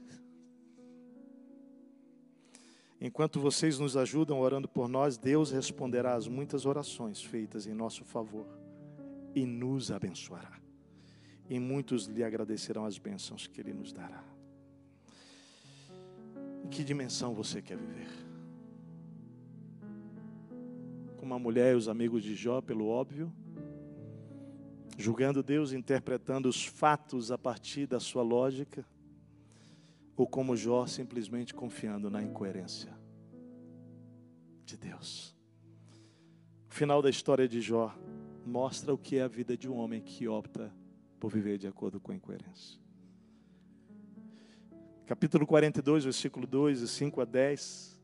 Enquanto 3.00 3.38
vocês 3.38 3.78
nos 3.78 3.96
ajudam 3.96 4.40
orando 4.40 4.68
por 4.68 4.88
nós, 4.88 5.16
Deus 5.16 5.52
responderá 5.52 6.14
às 6.14 6.26
muitas 6.26 6.66
orações 6.66 7.22
feitas 7.22 7.66
em 7.66 7.72
nosso 7.72 8.04
favor 8.04 8.46
e 9.34 9.46
nos 9.46 9.92
abençoará. 9.92 10.58
E 11.48 11.60
muitos 11.60 12.06
lhe 12.06 12.24
agradecerão 12.24 12.84
as 12.84 12.98
bênçãos 12.98 13.46
que 13.46 13.60
Ele 13.60 13.72
nos 13.72 13.92
dará. 13.92 14.22
Em 16.64 16.68
que 16.68 16.82
dimensão 16.82 17.34
você 17.34 17.62
quer 17.62 17.78
viver? 17.78 18.08
Como 21.16 21.32
a 21.34 21.38
mulher 21.38 21.74
e 21.74 21.76
os 21.76 21.88
amigos 21.88 22.22
de 22.22 22.34
Jó, 22.34 22.60
pelo 22.60 22.88
óbvio, 22.88 23.32
julgando 24.96 25.42
Deus, 25.42 25.72
interpretando 25.72 26.48
os 26.48 26.66
fatos 26.66 27.30
a 27.30 27.38
partir 27.38 27.86
da 27.86 28.00
sua 28.00 28.22
lógica 28.22 28.84
ou 30.18 30.26
como 30.26 30.56
Jó, 30.56 30.84
simplesmente 30.84 31.54
confiando 31.54 32.10
na 32.10 32.20
incoerência 32.20 32.92
de 34.64 34.76
Deus. 34.76 35.32
O 36.68 36.74
final 36.74 37.00
da 37.00 37.08
história 37.08 37.46
de 37.46 37.60
Jó 37.60 37.96
mostra 38.44 38.92
o 38.92 38.98
que 38.98 39.18
é 39.18 39.22
a 39.22 39.28
vida 39.28 39.56
de 39.56 39.70
um 39.70 39.76
homem 39.76 40.02
que 40.02 40.26
opta 40.26 40.74
por 41.20 41.30
viver 41.30 41.56
de 41.56 41.68
acordo 41.68 42.00
com 42.00 42.10
a 42.10 42.16
incoerência. 42.16 42.80
Capítulo 45.06 45.46
42, 45.46 46.02
versículo 46.02 46.48
2, 46.48 46.80
e 46.80 46.88
5 46.88 47.20
a 47.20 47.24
10 47.24 48.00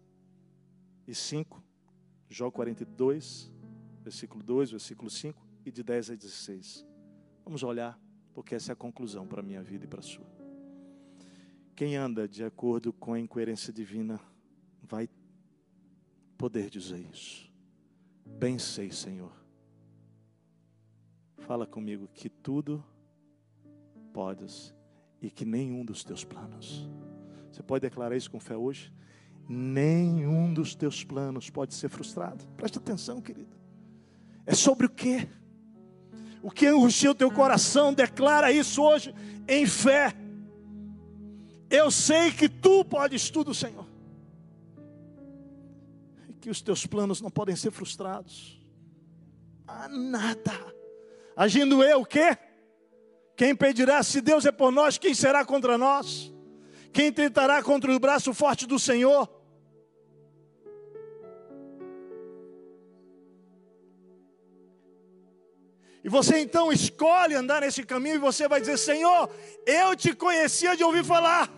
e 1.09 1.15
5. 1.17 1.63
Jó 2.29 2.49
42, 2.49 3.53
versículo 4.01 4.43
2, 4.45 4.71
versículo 4.71 5.11
5 5.11 5.45
e 5.67 5.73
de 5.73 5.83
10 5.83 6.11
a 6.11 6.15
16. 6.15 6.87
Vamos 7.45 7.65
olhar, 7.65 8.01
porque 8.33 8.55
essa 8.55 8.71
é 8.71 8.75
a 8.75 8.77
conclusão 8.77 9.27
para 9.27 9.41
a 9.41 9.43
minha 9.43 9.65
vida 9.65 9.85
e 9.85 9.89
para 9.89 9.99
a 9.99 10.03
sua. 10.03 10.34
Quem 11.75 11.97
anda 11.97 12.29
de 12.29 12.45
acordo 12.45 12.93
com 12.93 13.15
a 13.15 13.21
incoerência 13.21 13.73
divina 13.73 14.21
vai 14.83 15.09
poder 16.39 16.71
dizer 16.71 17.05
isso. 17.13 17.51
Bem 18.25 18.59
sei, 18.59 18.93
Senhor. 18.93 19.33
Fala 21.39 21.67
comigo 21.67 22.09
que 22.15 22.29
tudo 22.29 22.85
podes 24.13 24.75
e 25.21 25.31
que 25.31 25.45
nenhum 25.45 25.85
dos 25.85 26.05
teus 26.05 26.25
planos. 26.25 26.89
Você 27.51 27.63
pode 27.63 27.83
declarar 27.83 28.17
isso 28.17 28.31
com 28.31 28.39
fé 28.39 28.57
hoje? 28.57 28.93
Nenhum 29.49 30.55
dos 30.55 30.75
teus 30.75 31.05
planos 31.05 31.51
pode 31.51 31.75
ser 31.75 31.89
frustrado. 31.89 32.47
Preste 32.57 32.79
atenção, 32.79 33.21
querido. 33.21 33.57
É 34.47 34.55
sobre 34.55 34.87
o 34.87 34.91
que? 34.91 35.29
O 36.43 36.51
que 36.51 36.67
angustia 36.67 37.11
o 37.11 37.15
teu 37.15 37.31
coração? 37.31 37.93
Declara 37.93 38.53
isso 38.53 38.83
hoje 38.83 39.15
em 39.49 39.67
fé. 39.67 40.24
Eu 41.71 41.91
sei 41.91 42.31
que 42.31 42.49
tu 42.49 42.85
podes 42.85 43.31
tudo, 43.31 43.55
Senhor. 43.55 43.87
E 46.29 46.33
que 46.35 46.51
os 46.51 46.61
teus 46.61 46.87
planos 46.87 47.21
não 47.21 47.31
podem 47.31 47.57
ser 47.57 47.71
frustrados. 47.71 48.61
Ah, 49.67 49.89
nada. 49.89 50.75
Agindo 51.37 51.83
eu, 51.83 52.03
o 52.03 52.07
quê? 52.07 52.37
Quem 53.37 53.55
pedirá 53.57 54.03
se 54.03 54.21
Deus 54.21 54.47
é 54.47 54.53
por 54.53 54.71
nós, 54.71 54.99
quem 54.99 55.15
será 55.15 55.45
contra 55.45 55.77
nós? 55.77 56.33
Quem 56.93 57.13
tentará 57.13 57.63
contra 57.63 57.95
o 57.95 57.99
braço 57.99 58.33
forte 58.33 58.67
do 58.67 58.79
Senhor? 58.79 59.29
E 66.05 66.09
você 66.09 66.39
então 66.39 66.71
escolhe 66.71 67.35
andar 67.35 67.63
nesse 67.63 67.83
caminho 67.83 68.17
e 68.17 68.19
você 68.19 68.47
vai 68.47 68.61
dizer: 68.61 68.79
Senhor, 68.79 69.29
eu 69.67 69.97
te 69.97 70.15
conhecia 70.15 70.77
de 70.77 70.85
ouvir 70.85 71.05
falar 71.05 71.51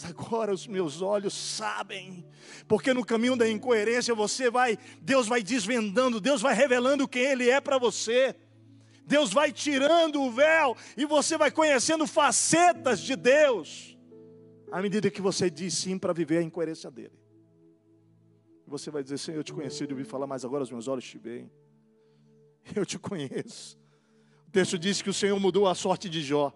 mas 0.00 0.10
agora 0.10 0.52
os 0.52 0.66
meus 0.66 1.02
olhos 1.02 1.34
sabem, 1.34 2.24
porque 2.66 2.94
no 2.94 3.04
caminho 3.04 3.36
da 3.36 3.48
incoerência 3.48 4.14
você 4.14 4.50
vai, 4.50 4.78
Deus 5.02 5.28
vai 5.28 5.42
desvendando, 5.42 6.20
Deus 6.20 6.40
vai 6.40 6.54
revelando 6.54 7.06
quem 7.06 7.22
Ele 7.22 7.50
é 7.50 7.60
para 7.60 7.76
você. 7.76 8.34
Deus 9.04 9.32
vai 9.32 9.52
tirando 9.52 10.22
o 10.22 10.30
véu 10.30 10.76
e 10.96 11.04
você 11.04 11.36
vai 11.36 11.50
conhecendo 11.50 12.06
facetas 12.06 13.00
de 13.00 13.14
Deus, 13.14 13.98
à 14.70 14.80
medida 14.80 15.10
que 15.10 15.20
você 15.20 15.50
diz 15.50 15.74
sim 15.74 15.98
para 15.98 16.12
viver 16.12 16.38
a 16.38 16.42
incoerência 16.42 16.90
dele. 16.90 17.18
Você 18.66 18.90
vai 18.90 19.02
dizer: 19.02 19.18
Senhor, 19.18 19.38
eu 19.38 19.44
te 19.44 19.52
conheci 19.52 19.86
de 19.86 19.92
ouvir 19.92 20.04
falar, 20.04 20.26
mas 20.26 20.44
agora 20.44 20.62
os 20.62 20.70
meus 20.70 20.88
olhos 20.88 21.04
te 21.04 21.18
veem. 21.18 21.50
Eu 22.74 22.84
te 22.84 22.98
conheço. 22.98 23.78
O 24.48 24.50
texto 24.50 24.78
diz 24.78 25.00
que 25.00 25.10
o 25.10 25.14
Senhor 25.14 25.38
mudou 25.38 25.68
a 25.68 25.74
sorte 25.74 26.08
de 26.08 26.20
Jó. 26.22 26.52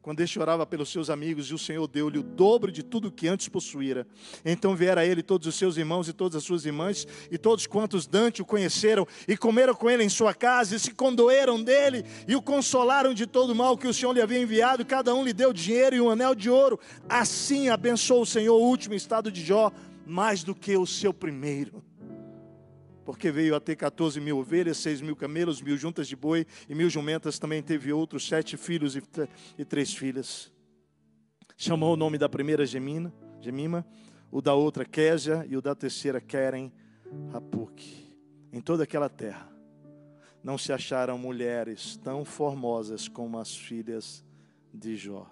quando 0.00 0.20
este 0.20 0.38
orava 0.38 0.64
pelos 0.64 0.90
seus 0.90 1.10
amigos, 1.10 1.50
e 1.50 1.54
o 1.54 1.58
Senhor 1.58 1.86
deu-lhe 1.86 2.18
o 2.18 2.22
dobro 2.22 2.70
de 2.70 2.82
tudo 2.82 3.10
que 3.10 3.28
antes 3.28 3.48
possuíra. 3.48 4.06
Então 4.44 4.76
vieram 4.76 5.02
a 5.02 5.04
ele 5.04 5.22
todos 5.22 5.46
os 5.46 5.54
seus 5.54 5.76
irmãos 5.76 6.08
e 6.08 6.12
todas 6.12 6.36
as 6.36 6.44
suas 6.44 6.64
irmãs, 6.64 7.06
e 7.30 7.36
todos 7.36 7.66
quantos 7.66 8.06
Dante 8.06 8.40
o 8.40 8.44
conheceram, 8.44 9.06
e 9.26 9.36
comeram 9.36 9.74
com 9.74 9.90
ele 9.90 10.04
em 10.04 10.08
sua 10.08 10.32
casa, 10.32 10.76
e 10.76 10.78
se 10.78 10.92
condoeram 10.92 11.62
dele, 11.62 12.04
e 12.26 12.36
o 12.36 12.40
consolaram 12.40 13.12
de 13.12 13.26
todo 13.26 13.50
o 13.50 13.54
mal 13.54 13.76
que 13.76 13.88
o 13.88 13.92
Senhor 13.92 14.12
lhe 14.12 14.22
havia 14.22 14.40
enviado, 14.40 14.84
cada 14.84 15.14
um 15.14 15.24
lhe 15.24 15.32
deu 15.32 15.52
dinheiro 15.52 15.96
e 15.96 16.00
um 16.00 16.10
anel 16.10 16.34
de 16.34 16.48
ouro. 16.48 16.78
Assim 17.08 17.68
abençoou 17.68 18.22
o 18.22 18.26
Senhor 18.26 18.56
o 18.56 18.64
último 18.64 18.94
estado 18.94 19.32
de 19.32 19.44
Jó, 19.44 19.72
mais 20.06 20.42
do 20.42 20.54
que 20.54 20.76
o 20.76 20.86
seu 20.86 21.12
primeiro 21.12 21.82
porque 23.08 23.30
veio 23.30 23.56
a 23.56 23.60
ter 23.60 23.74
14 23.74 24.20
mil 24.20 24.36
ovelhas, 24.36 24.76
6 24.76 25.00
mil 25.00 25.16
camelos, 25.16 25.62
mil 25.62 25.78
juntas 25.78 26.06
de 26.06 26.14
boi 26.14 26.46
e 26.68 26.74
mil 26.74 26.90
jumentas. 26.90 27.38
Também 27.38 27.62
teve 27.62 27.90
outros 27.90 28.28
sete 28.28 28.54
filhos 28.54 28.96
e, 29.56 29.64
três 29.64 29.94
filhas. 29.94 30.52
Chamou 31.56 31.94
o 31.94 31.96
nome 31.96 32.18
da 32.18 32.28
primeira 32.28 32.66
Gemina, 32.66 33.10
Gemima, 33.40 33.86
o 34.30 34.42
da 34.42 34.52
outra 34.52 34.84
Késia 34.84 35.46
e 35.48 35.56
o 35.56 35.62
da 35.62 35.74
terceira 35.74 36.20
Keren 36.20 36.70
Rapuque. 37.32 38.14
Em 38.52 38.60
toda 38.60 38.82
aquela 38.82 39.08
terra 39.08 39.50
não 40.44 40.58
se 40.58 40.70
acharam 40.70 41.16
mulheres 41.16 41.96
tão 41.96 42.26
formosas 42.26 43.08
como 43.08 43.38
as 43.38 43.56
filhas 43.56 44.22
de 44.70 44.96
Jó. 44.96 45.30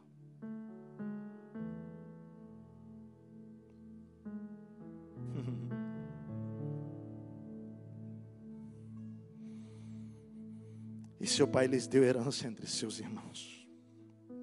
E 11.26 11.28
seu 11.28 11.48
pai 11.48 11.66
lhes 11.66 11.88
deu 11.88 12.04
herança 12.04 12.46
entre 12.46 12.68
seus 12.68 13.00
irmãos. 13.00 13.68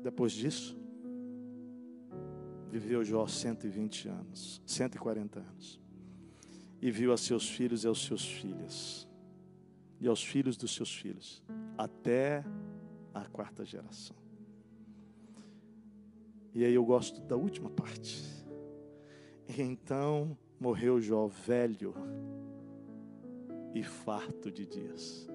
Depois 0.04 0.34
disso, 0.34 0.78
viveu 2.70 3.06
Jó 3.06 3.26
120 3.26 4.10
anos, 4.10 4.62
140 4.66 5.40
anos. 5.40 5.80
E 6.82 6.92
viu 6.92 7.14
a 7.14 7.18
seus 7.18 7.50
filhos 7.50 7.86
e 7.86 7.88
aos 7.88 8.06
seus 8.06 8.26
filhos, 8.26 9.08
e 10.02 10.10
aos 10.10 10.22
filhos 10.22 10.58
dos 10.58 10.76
seus 10.76 10.94
filhos, 10.94 11.42
até 11.78 12.44
a 13.14 13.24
quarta 13.30 13.64
geração. 13.64 14.18
E 16.54 16.66
aí 16.66 16.74
eu 16.74 16.84
gosto 16.84 17.22
da 17.22 17.38
última 17.38 17.70
parte. 17.70 18.22
Então 19.58 20.38
morreu 20.60 21.00
Jó 21.00 21.28
velho 21.28 21.94
e 23.74 23.82
farto 23.84 24.52
de 24.52 24.66
dias 24.66 25.32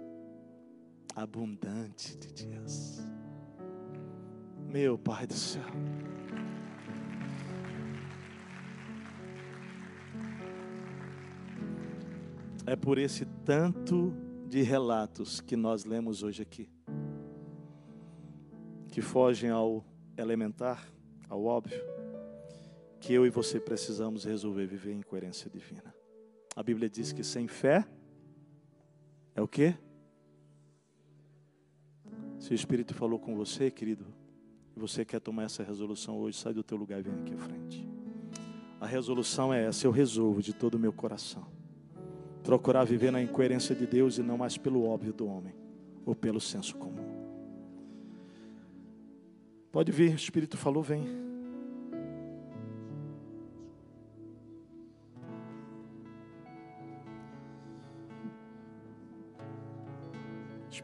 abundante 1.19 2.17
de 2.17 2.33
dias. 2.33 3.05
Meu 4.69 4.97
Pai 4.97 5.27
do 5.27 5.35
céu. 5.35 5.65
É 12.65 12.77
por 12.77 12.99
esse 12.99 13.25
tanto 13.45 14.15
de 14.47 14.63
relatos 14.63 15.41
que 15.41 15.57
nós 15.57 15.85
lemos 15.85 16.23
hoje 16.23 16.43
aqui, 16.43 16.71
que 18.93 19.01
fogem 19.01 19.51
ao 19.51 19.85
elementar, 20.17 20.87
ao 21.29 21.45
óbvio, 21.45 21.83
que 23.01 23.13
eu 23.13 23.27
e 23.27 23.31
você 23.31 23.59
precisamos 23.59 24.25
resolver 24.25 24.67
viver 24.67 24.93
em 24.93 25.03
coerência 25.03 25.51
divina. 25.51 25.93
A 26.55 26.63
Bíblia 26.63 26.89
diz 26.89 27.11
que 27.11 27.25
sem 27.25 27.49
fé 27.49 27.85
é 29.35 29.43
o 29.43 29.49
quê? 29.49 29.75
Se 32.39 32.53
o 32.53 32.55
Espírito 32.55 32.95
falou 32.95 33.19
com 33.19 33.35
você, 33.35 33.71
querido, 33.71 34.07
e 34.77 34.81
você 34.81 35.05
quer 35.05 35.21
tomar 35.21 35.45
essa 35.45 35.63
resolução 35.63 36.17
hoje, 36.19 36.39
sai 36.39 36.53
do 36.55 36.63
teu 36.63 36.77
lugar 36.79 37.01
e 37.01 37.03
vem 37.03 37.15
aqui 37.15 37.35
à 37.35 37.39
frente. 37.39 37.89
A 38.81 38.87
resolução 38.87 39.53
é 39.53 39.65
essa, 39.65 39.87
eu 39.87 39.91
resolvo 39.91 40.41
de 40.41 40.53
todo 40.53 40.75
o 40.75 40.79
meu 40.79 40.93
coração. 40.93 41.47
Procurar 42.45 42.85
viver 42.85 43.11
na 43.11 43.21
incoerência 43.21 43.75
de 43.75 43.87
Deus 43.87 44.19
e 44.19 44.23
não 44.23 44.39
mais 44.39 44.57
pelo 44.57 44.87
óbvio 44.87 45.13
do 45.13 45.27
homem 45.27 45.55
ou 46.07 46.15
pelo 46.15 46.41
senso 46.41 46.77
comum. 46.77 47.05
Pode 49.73 49.93
vir, 49.93 50.13
o 50.13 50.17
Espírito 50.17 50.57
falou, 50.57 50.83
vem. 50.83 51.28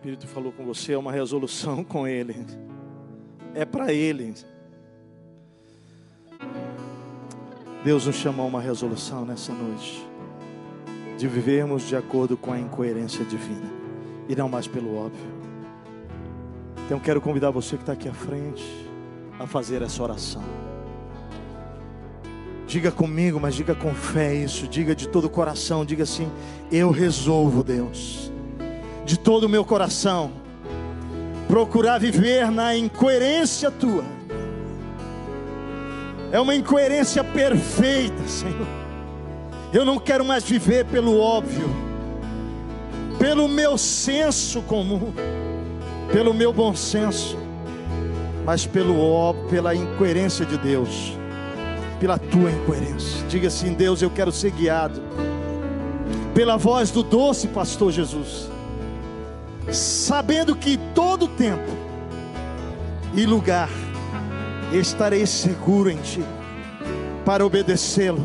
Espírito 0.05 0.27
falou 0.27 0.53
com 0.53 0.67
você, 0.67 0.93
é 0.93 0.99
uma 0.99 1.11
resolução 1.11 1.81
com 1.83 2.07
Ele. 2.07 2.37
É 3.55 3.65
para 3.65 3.91
Ele. 3.91 4.35
Deus 7.83 8.05
nos 8.05 8.17
chamou 8.17 8.45
a 8.45 8.49
uma 8.49 8.61
resolução 8.61 9.25
nessa 9.25 9.51
noite. 9.55 10.07
De 11.17 11.27
vivermos 11.27 11.89
de 11.89 11.97
acordo 11.97 12.37
com 12.37 12.53
a 12.53 12.61
incoerência 12.61 13.25
divina. 13.25 13.73
E 14.29 14.37
não 14.37 14.47
mais 14.47 14.67
pelo 14.67 14.95
óbvio. 14.95 15.33
Então 16.85 17.01
quero 17.01 17.19
convidar 17.23 17.51
você 17.51 17.77
que 17.77 17.83
está 17.83 17.95
aqui 17.95 18.07
à 18.07 18.13
frente 18.13 18.63
a 19.39 19.47
fazer 19.47 19.81
essa 19.81 20.03
oração. 20.03 20.45
Diga 22.67 22.93
comigo, 22.93 23.41
mas 23.41 23.55
diga 23.55 23.75
com 23.75 23.95
fé 23.95 24.35
isso. 24.35 24.69
Diga 24.69 24.95
de 24.95 25.09
todo 25.09 25.25
o 25.25 25.31
coração. 25.31 25.83
Diga 25.83 26.03
assim: 26.03 26.31
Eu 26.71 26.91
resolvo, 26.91 27.65
Deus 27.65 28.34
de 29.05 29.19
todo 29.19 29.45
o 29.45 29.49
meu 29.49 29.65
coração, 29.65 30.31
procurar 31.47 31.99
viver 31.99 32.51
na 32.51 32.77
incoerência 32.77 33.71
tua. 33.71 34.05
É 36.33 36.41
uma 36.41 36.55
incoerência 36.55 37.23
perfeita, 37.23 38.27
Senhor. 38.27 38.67
Eu 39.73 39.85
não 39.85 39.99
quero 39.99 40.25
mais 40.25 40.45
viver 40.45 40.85
pelo 40.87 41.19
óbvio, 41.19 41.69
pelo 43.19 43.47
meu 43.47 43.77
senso 43.77 44.63
comum, 44.63 45.13
pelo 46.13 46.33
meu 46.33 46.53
bom 46.53 46.75
senso, 46.75 47.37
mas 48.45 48.67
pelo 48.67 48.99
óbvio, 49.01 49.49
pela 49.49 49.75
incoerência 49.75 50.47
de 50.47 50.57
Deus, 50.57 51.13
pela 52.01 52.19
tua 52.19 52.51
incoerência. 52.51 53.25
Diga 53.29 53.49
assim: 53.49 53.75
Deus, 53.75 54.01
eu 54.01 54.11
quero 54.11 54.33
ser 54.33 54.51
guiado 54.51 55.03
pela 56.35 56.57
voz 56.57 56.91
do 56.91 57.03
doce 57.03 57.47
pastor 57.49 57.93
Jesus 57.93 58.54
sabendo 59.73 60.55
que 60.55 60.77
todo 60.95 61.29
tempo 61.29 61.71
e 63.15 63.25
lugar 63.27 63.69
estarei 64.73 65.25
seguro 65.27 65.91
em 65.91 65.97
Ti, 65.99 66.25
para 67.25 67.45
obedecê-lo, 67.47 68.25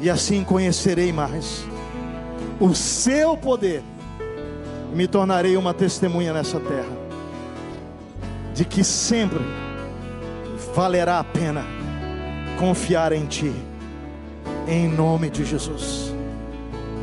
e 0.00 0.08
assim 0.08 0.42
conhecerei 0.42 1.12
mais 1.12 1.64
o 2.58 2.74
Seu 2.74 3.36
poder, 3.36 3.82
e 4.92 4.96
me 4.96 5.06
tornarei 5.06 5.56
uma 5.56 5.74
testemunha 5.74 6.32
nessa 6.32 6.58
terra, 6.58 6.96
de 8.54 8.64
que 8.64 8.82
sempre 8.82 9.44
valerá 10.74 11.18
a 11.18 11.24
pena 11.24 11.64
confiar 12.58 13.12
em 13.12 13.26
Ti, 13.26 13.52
em 14.66 14.88
nome 14.88 15.30
de 15.30 15.44
Jesus. 15.44 16.14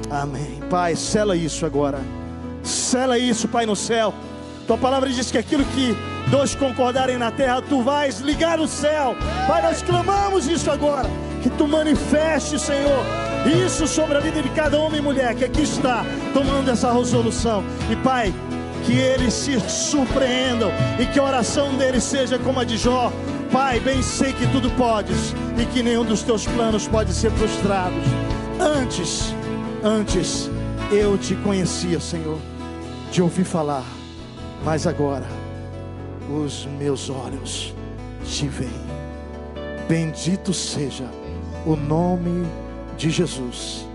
Amém. 0.09 0.59
Pai, 0.69 0.95
sela 0.95 1.35
isso 1.35 1.65
agora. 1.65 1.99
Sela 2.65 3.19
isso, 3.19 3.47
Pai 3.47 3.65
no 3.65 3.75
céu. 3.75 4.11
Tua 4.65 4.77
palavra 4.77 5.07
diz 5.09 5.29
que 5.29 5.37
aquilo 5.37 5.63
que 5.65 5.95
dois 6.31 6.55
concordarem 6.55 7.17
na 7.17 7.29
terra, 7.29 7.61
tu 7.61 7.83
vais 7.83 8.19
ligar 8.19 8.57
no 8.57 8.67
céu. 8.67 9.15
Pai, 9.47 9.61
nós 9.61 9.83
clamamos 9.83 10.47
isso 10.47 10.71
agora. 10.71 11.07
Que 11.43 11.49
tu 11.51 11.67
manifeste, 11.67 12.57
Senhor, 12.57 13.05
isso 13.63 13.85
sobre 13.85 14.17
a 14.17 14.19
vida 14.19 14.41
de 14.41 14.49
cada 14.49 14.79
homem 14.79 14.99
e 14.99 15.03
mulher 15.03 15.35
que 15.35 15.45
aqui 15.45 15.61
está 15.61 16.03
tomando 16.33 16.71
essa 16.71 16.91
resolução. 16.91 17.63
E 17.91 17.95
Pai, 17.97 18.33
que 18.83 18.93
eles 18.93 19.33
se 19.33 19.59
surpreendam 19.69 20.71
e 20.99 21.05
que 21.05 21.19
a 21.19 21.23
oração 21.23 21.75
deles 21.75 22.03
seja 22.03 22.39
como 22.39 22.59
a 22.59 22.63
de 22.63 22.77
Jó. 22.77 23.13
Pai, 23.51 23.79
bem 23.79 24.01
sei 24.01 24.33
que 24.33 24.47
tudo 24.47 24.71
podes 24.71 25.35
e 25.61 25.65
que 25.67 25.83
nenhum 25.83 26.03
dos 26.03 26.23
teus 26.23 26.47
planos 26.47 26.87
pode 26.87 27.13
ser 27.13 27.29
frustrado. 27.29 27.93
Antes, 28.59 29.35
antes 29.83 30.49
eu 30.91 31.15
te 31.15 31.35
conhecia, 31.35 31.99
Senhor 31.99 32.39
de 33.11 33.21
ouvir 33.21 33.45
falar, 33.45 33.85
mas 34.63 34.85
agora 34.85 35.25
os 36.29 36.65
meus 36.77 37.09
olhos 37.09 37.73
te 38.23 38.47
veem. 38.47 38.85
Bendito 39.87 40.53
seja 40.53 41.09
o 41.65 41.75
nome 41.75 42.47
de 42.97 43.09
Jesus, 43.09 43.87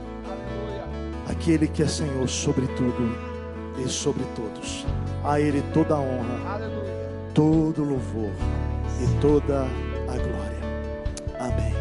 aquele 1.28 1.66
que 1.66 1.82
é 1.82 1.86
Senhor 1.86 2.28
sobre 2.28 2.66
tudo 2.68 3.16
e 3.84 3.88
sobre 3.88 4.24
todos. 4.36 4.86
A 5.24 5.40
Ele 5.40 5.62
toda 5.74 5.94
a 5.94 6.00
honra, 6.00 6.60
todo 7.34 7.84
louvor 7.84 8.30
e 9.00 9.20
toda 9.20 9.62
a 9.62 10.16
glória. 10.16 10.60
Amém. 11.38 11.74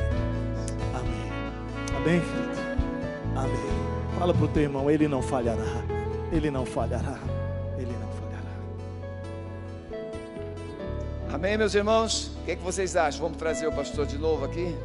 Amém. 0.96 1.32
Amém, 1.96 2.20
querido. 2.22 2.60
Amém. 3.36 4.18
Fala 4.18 4.34
para 4.34 4.46
o 4.46 4.48
teu 4.48 4.64
irmão, 4.64 4.90
Ele 4.90 5.08
não 5.08 5.22
falhará. 5.22 5.89
Ele 6.32 6.52
não 6.52 6.66
falhará. 6.66 7.20
Ele 7.78 7.92
não 7.92 8.12
falhará. 8.12 8.56
Amém, 11.34 11.58
meus 11.58 11.74
irmãos? 11.74 12.36
O 12.42 12.46
que, 12.46 12.52
é 12.52 12.56
que 12.56 12.64
vocês 12.64 12.96
acham? 12.96 13.22
Vamos 13.22 13.38
trazer 13.38 13.66
o 13.68 13.72
pastor 13.72 14.06
de 14.06 14.18
novo 14.18 14.46
aqui? 14.46 14.76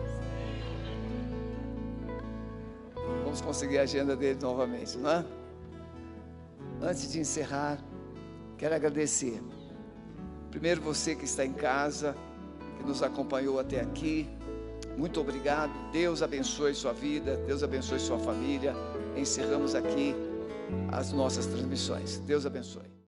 Vamos 3.25 3.43
conseguir 3.43 3.79
a 3.79 3.83
agenda 3.83 4.17
dele 4.17 4.39
novamente, 4.41 4.97
não 4.97 5.11
é? 5.11 5.25
Antes 6.81 7.13
de 7.13 7.21
encerrar, 7.21 7.79
quero 8.57 8.75
agradecer. 8.75 9.43
Primeiro 10.51 10.81
você 10.81 11.15
que 11.15 11.25
está 11.25 11.45
em 11.45 11.53
casa, 11.53 12.17
que 12.79 12.85
nos 12.85 13.03
acompanhou 13.03 13.61
até 13.61 13.81
aqui. 13.81 14.29
Muito 14.97 15.21
obrigado. 15.21 15.73
Deus 15.93 16.23
abençoe 16.23 16.75
sua 16.75 16.93
vida, 16.93 17.37
Deus 17.47 17.63
abençoe 17.63 17.99
sua 17.99 18.19
família. 18.19 18.75
Encerramos 19.17 19.75
aqui 19.75 20.15
as 20.91 21.13
nossas 21.13 21.47
transmissões. 21.47 22.19
Deus 22.19 22.47
abençoe. 22.47 22.95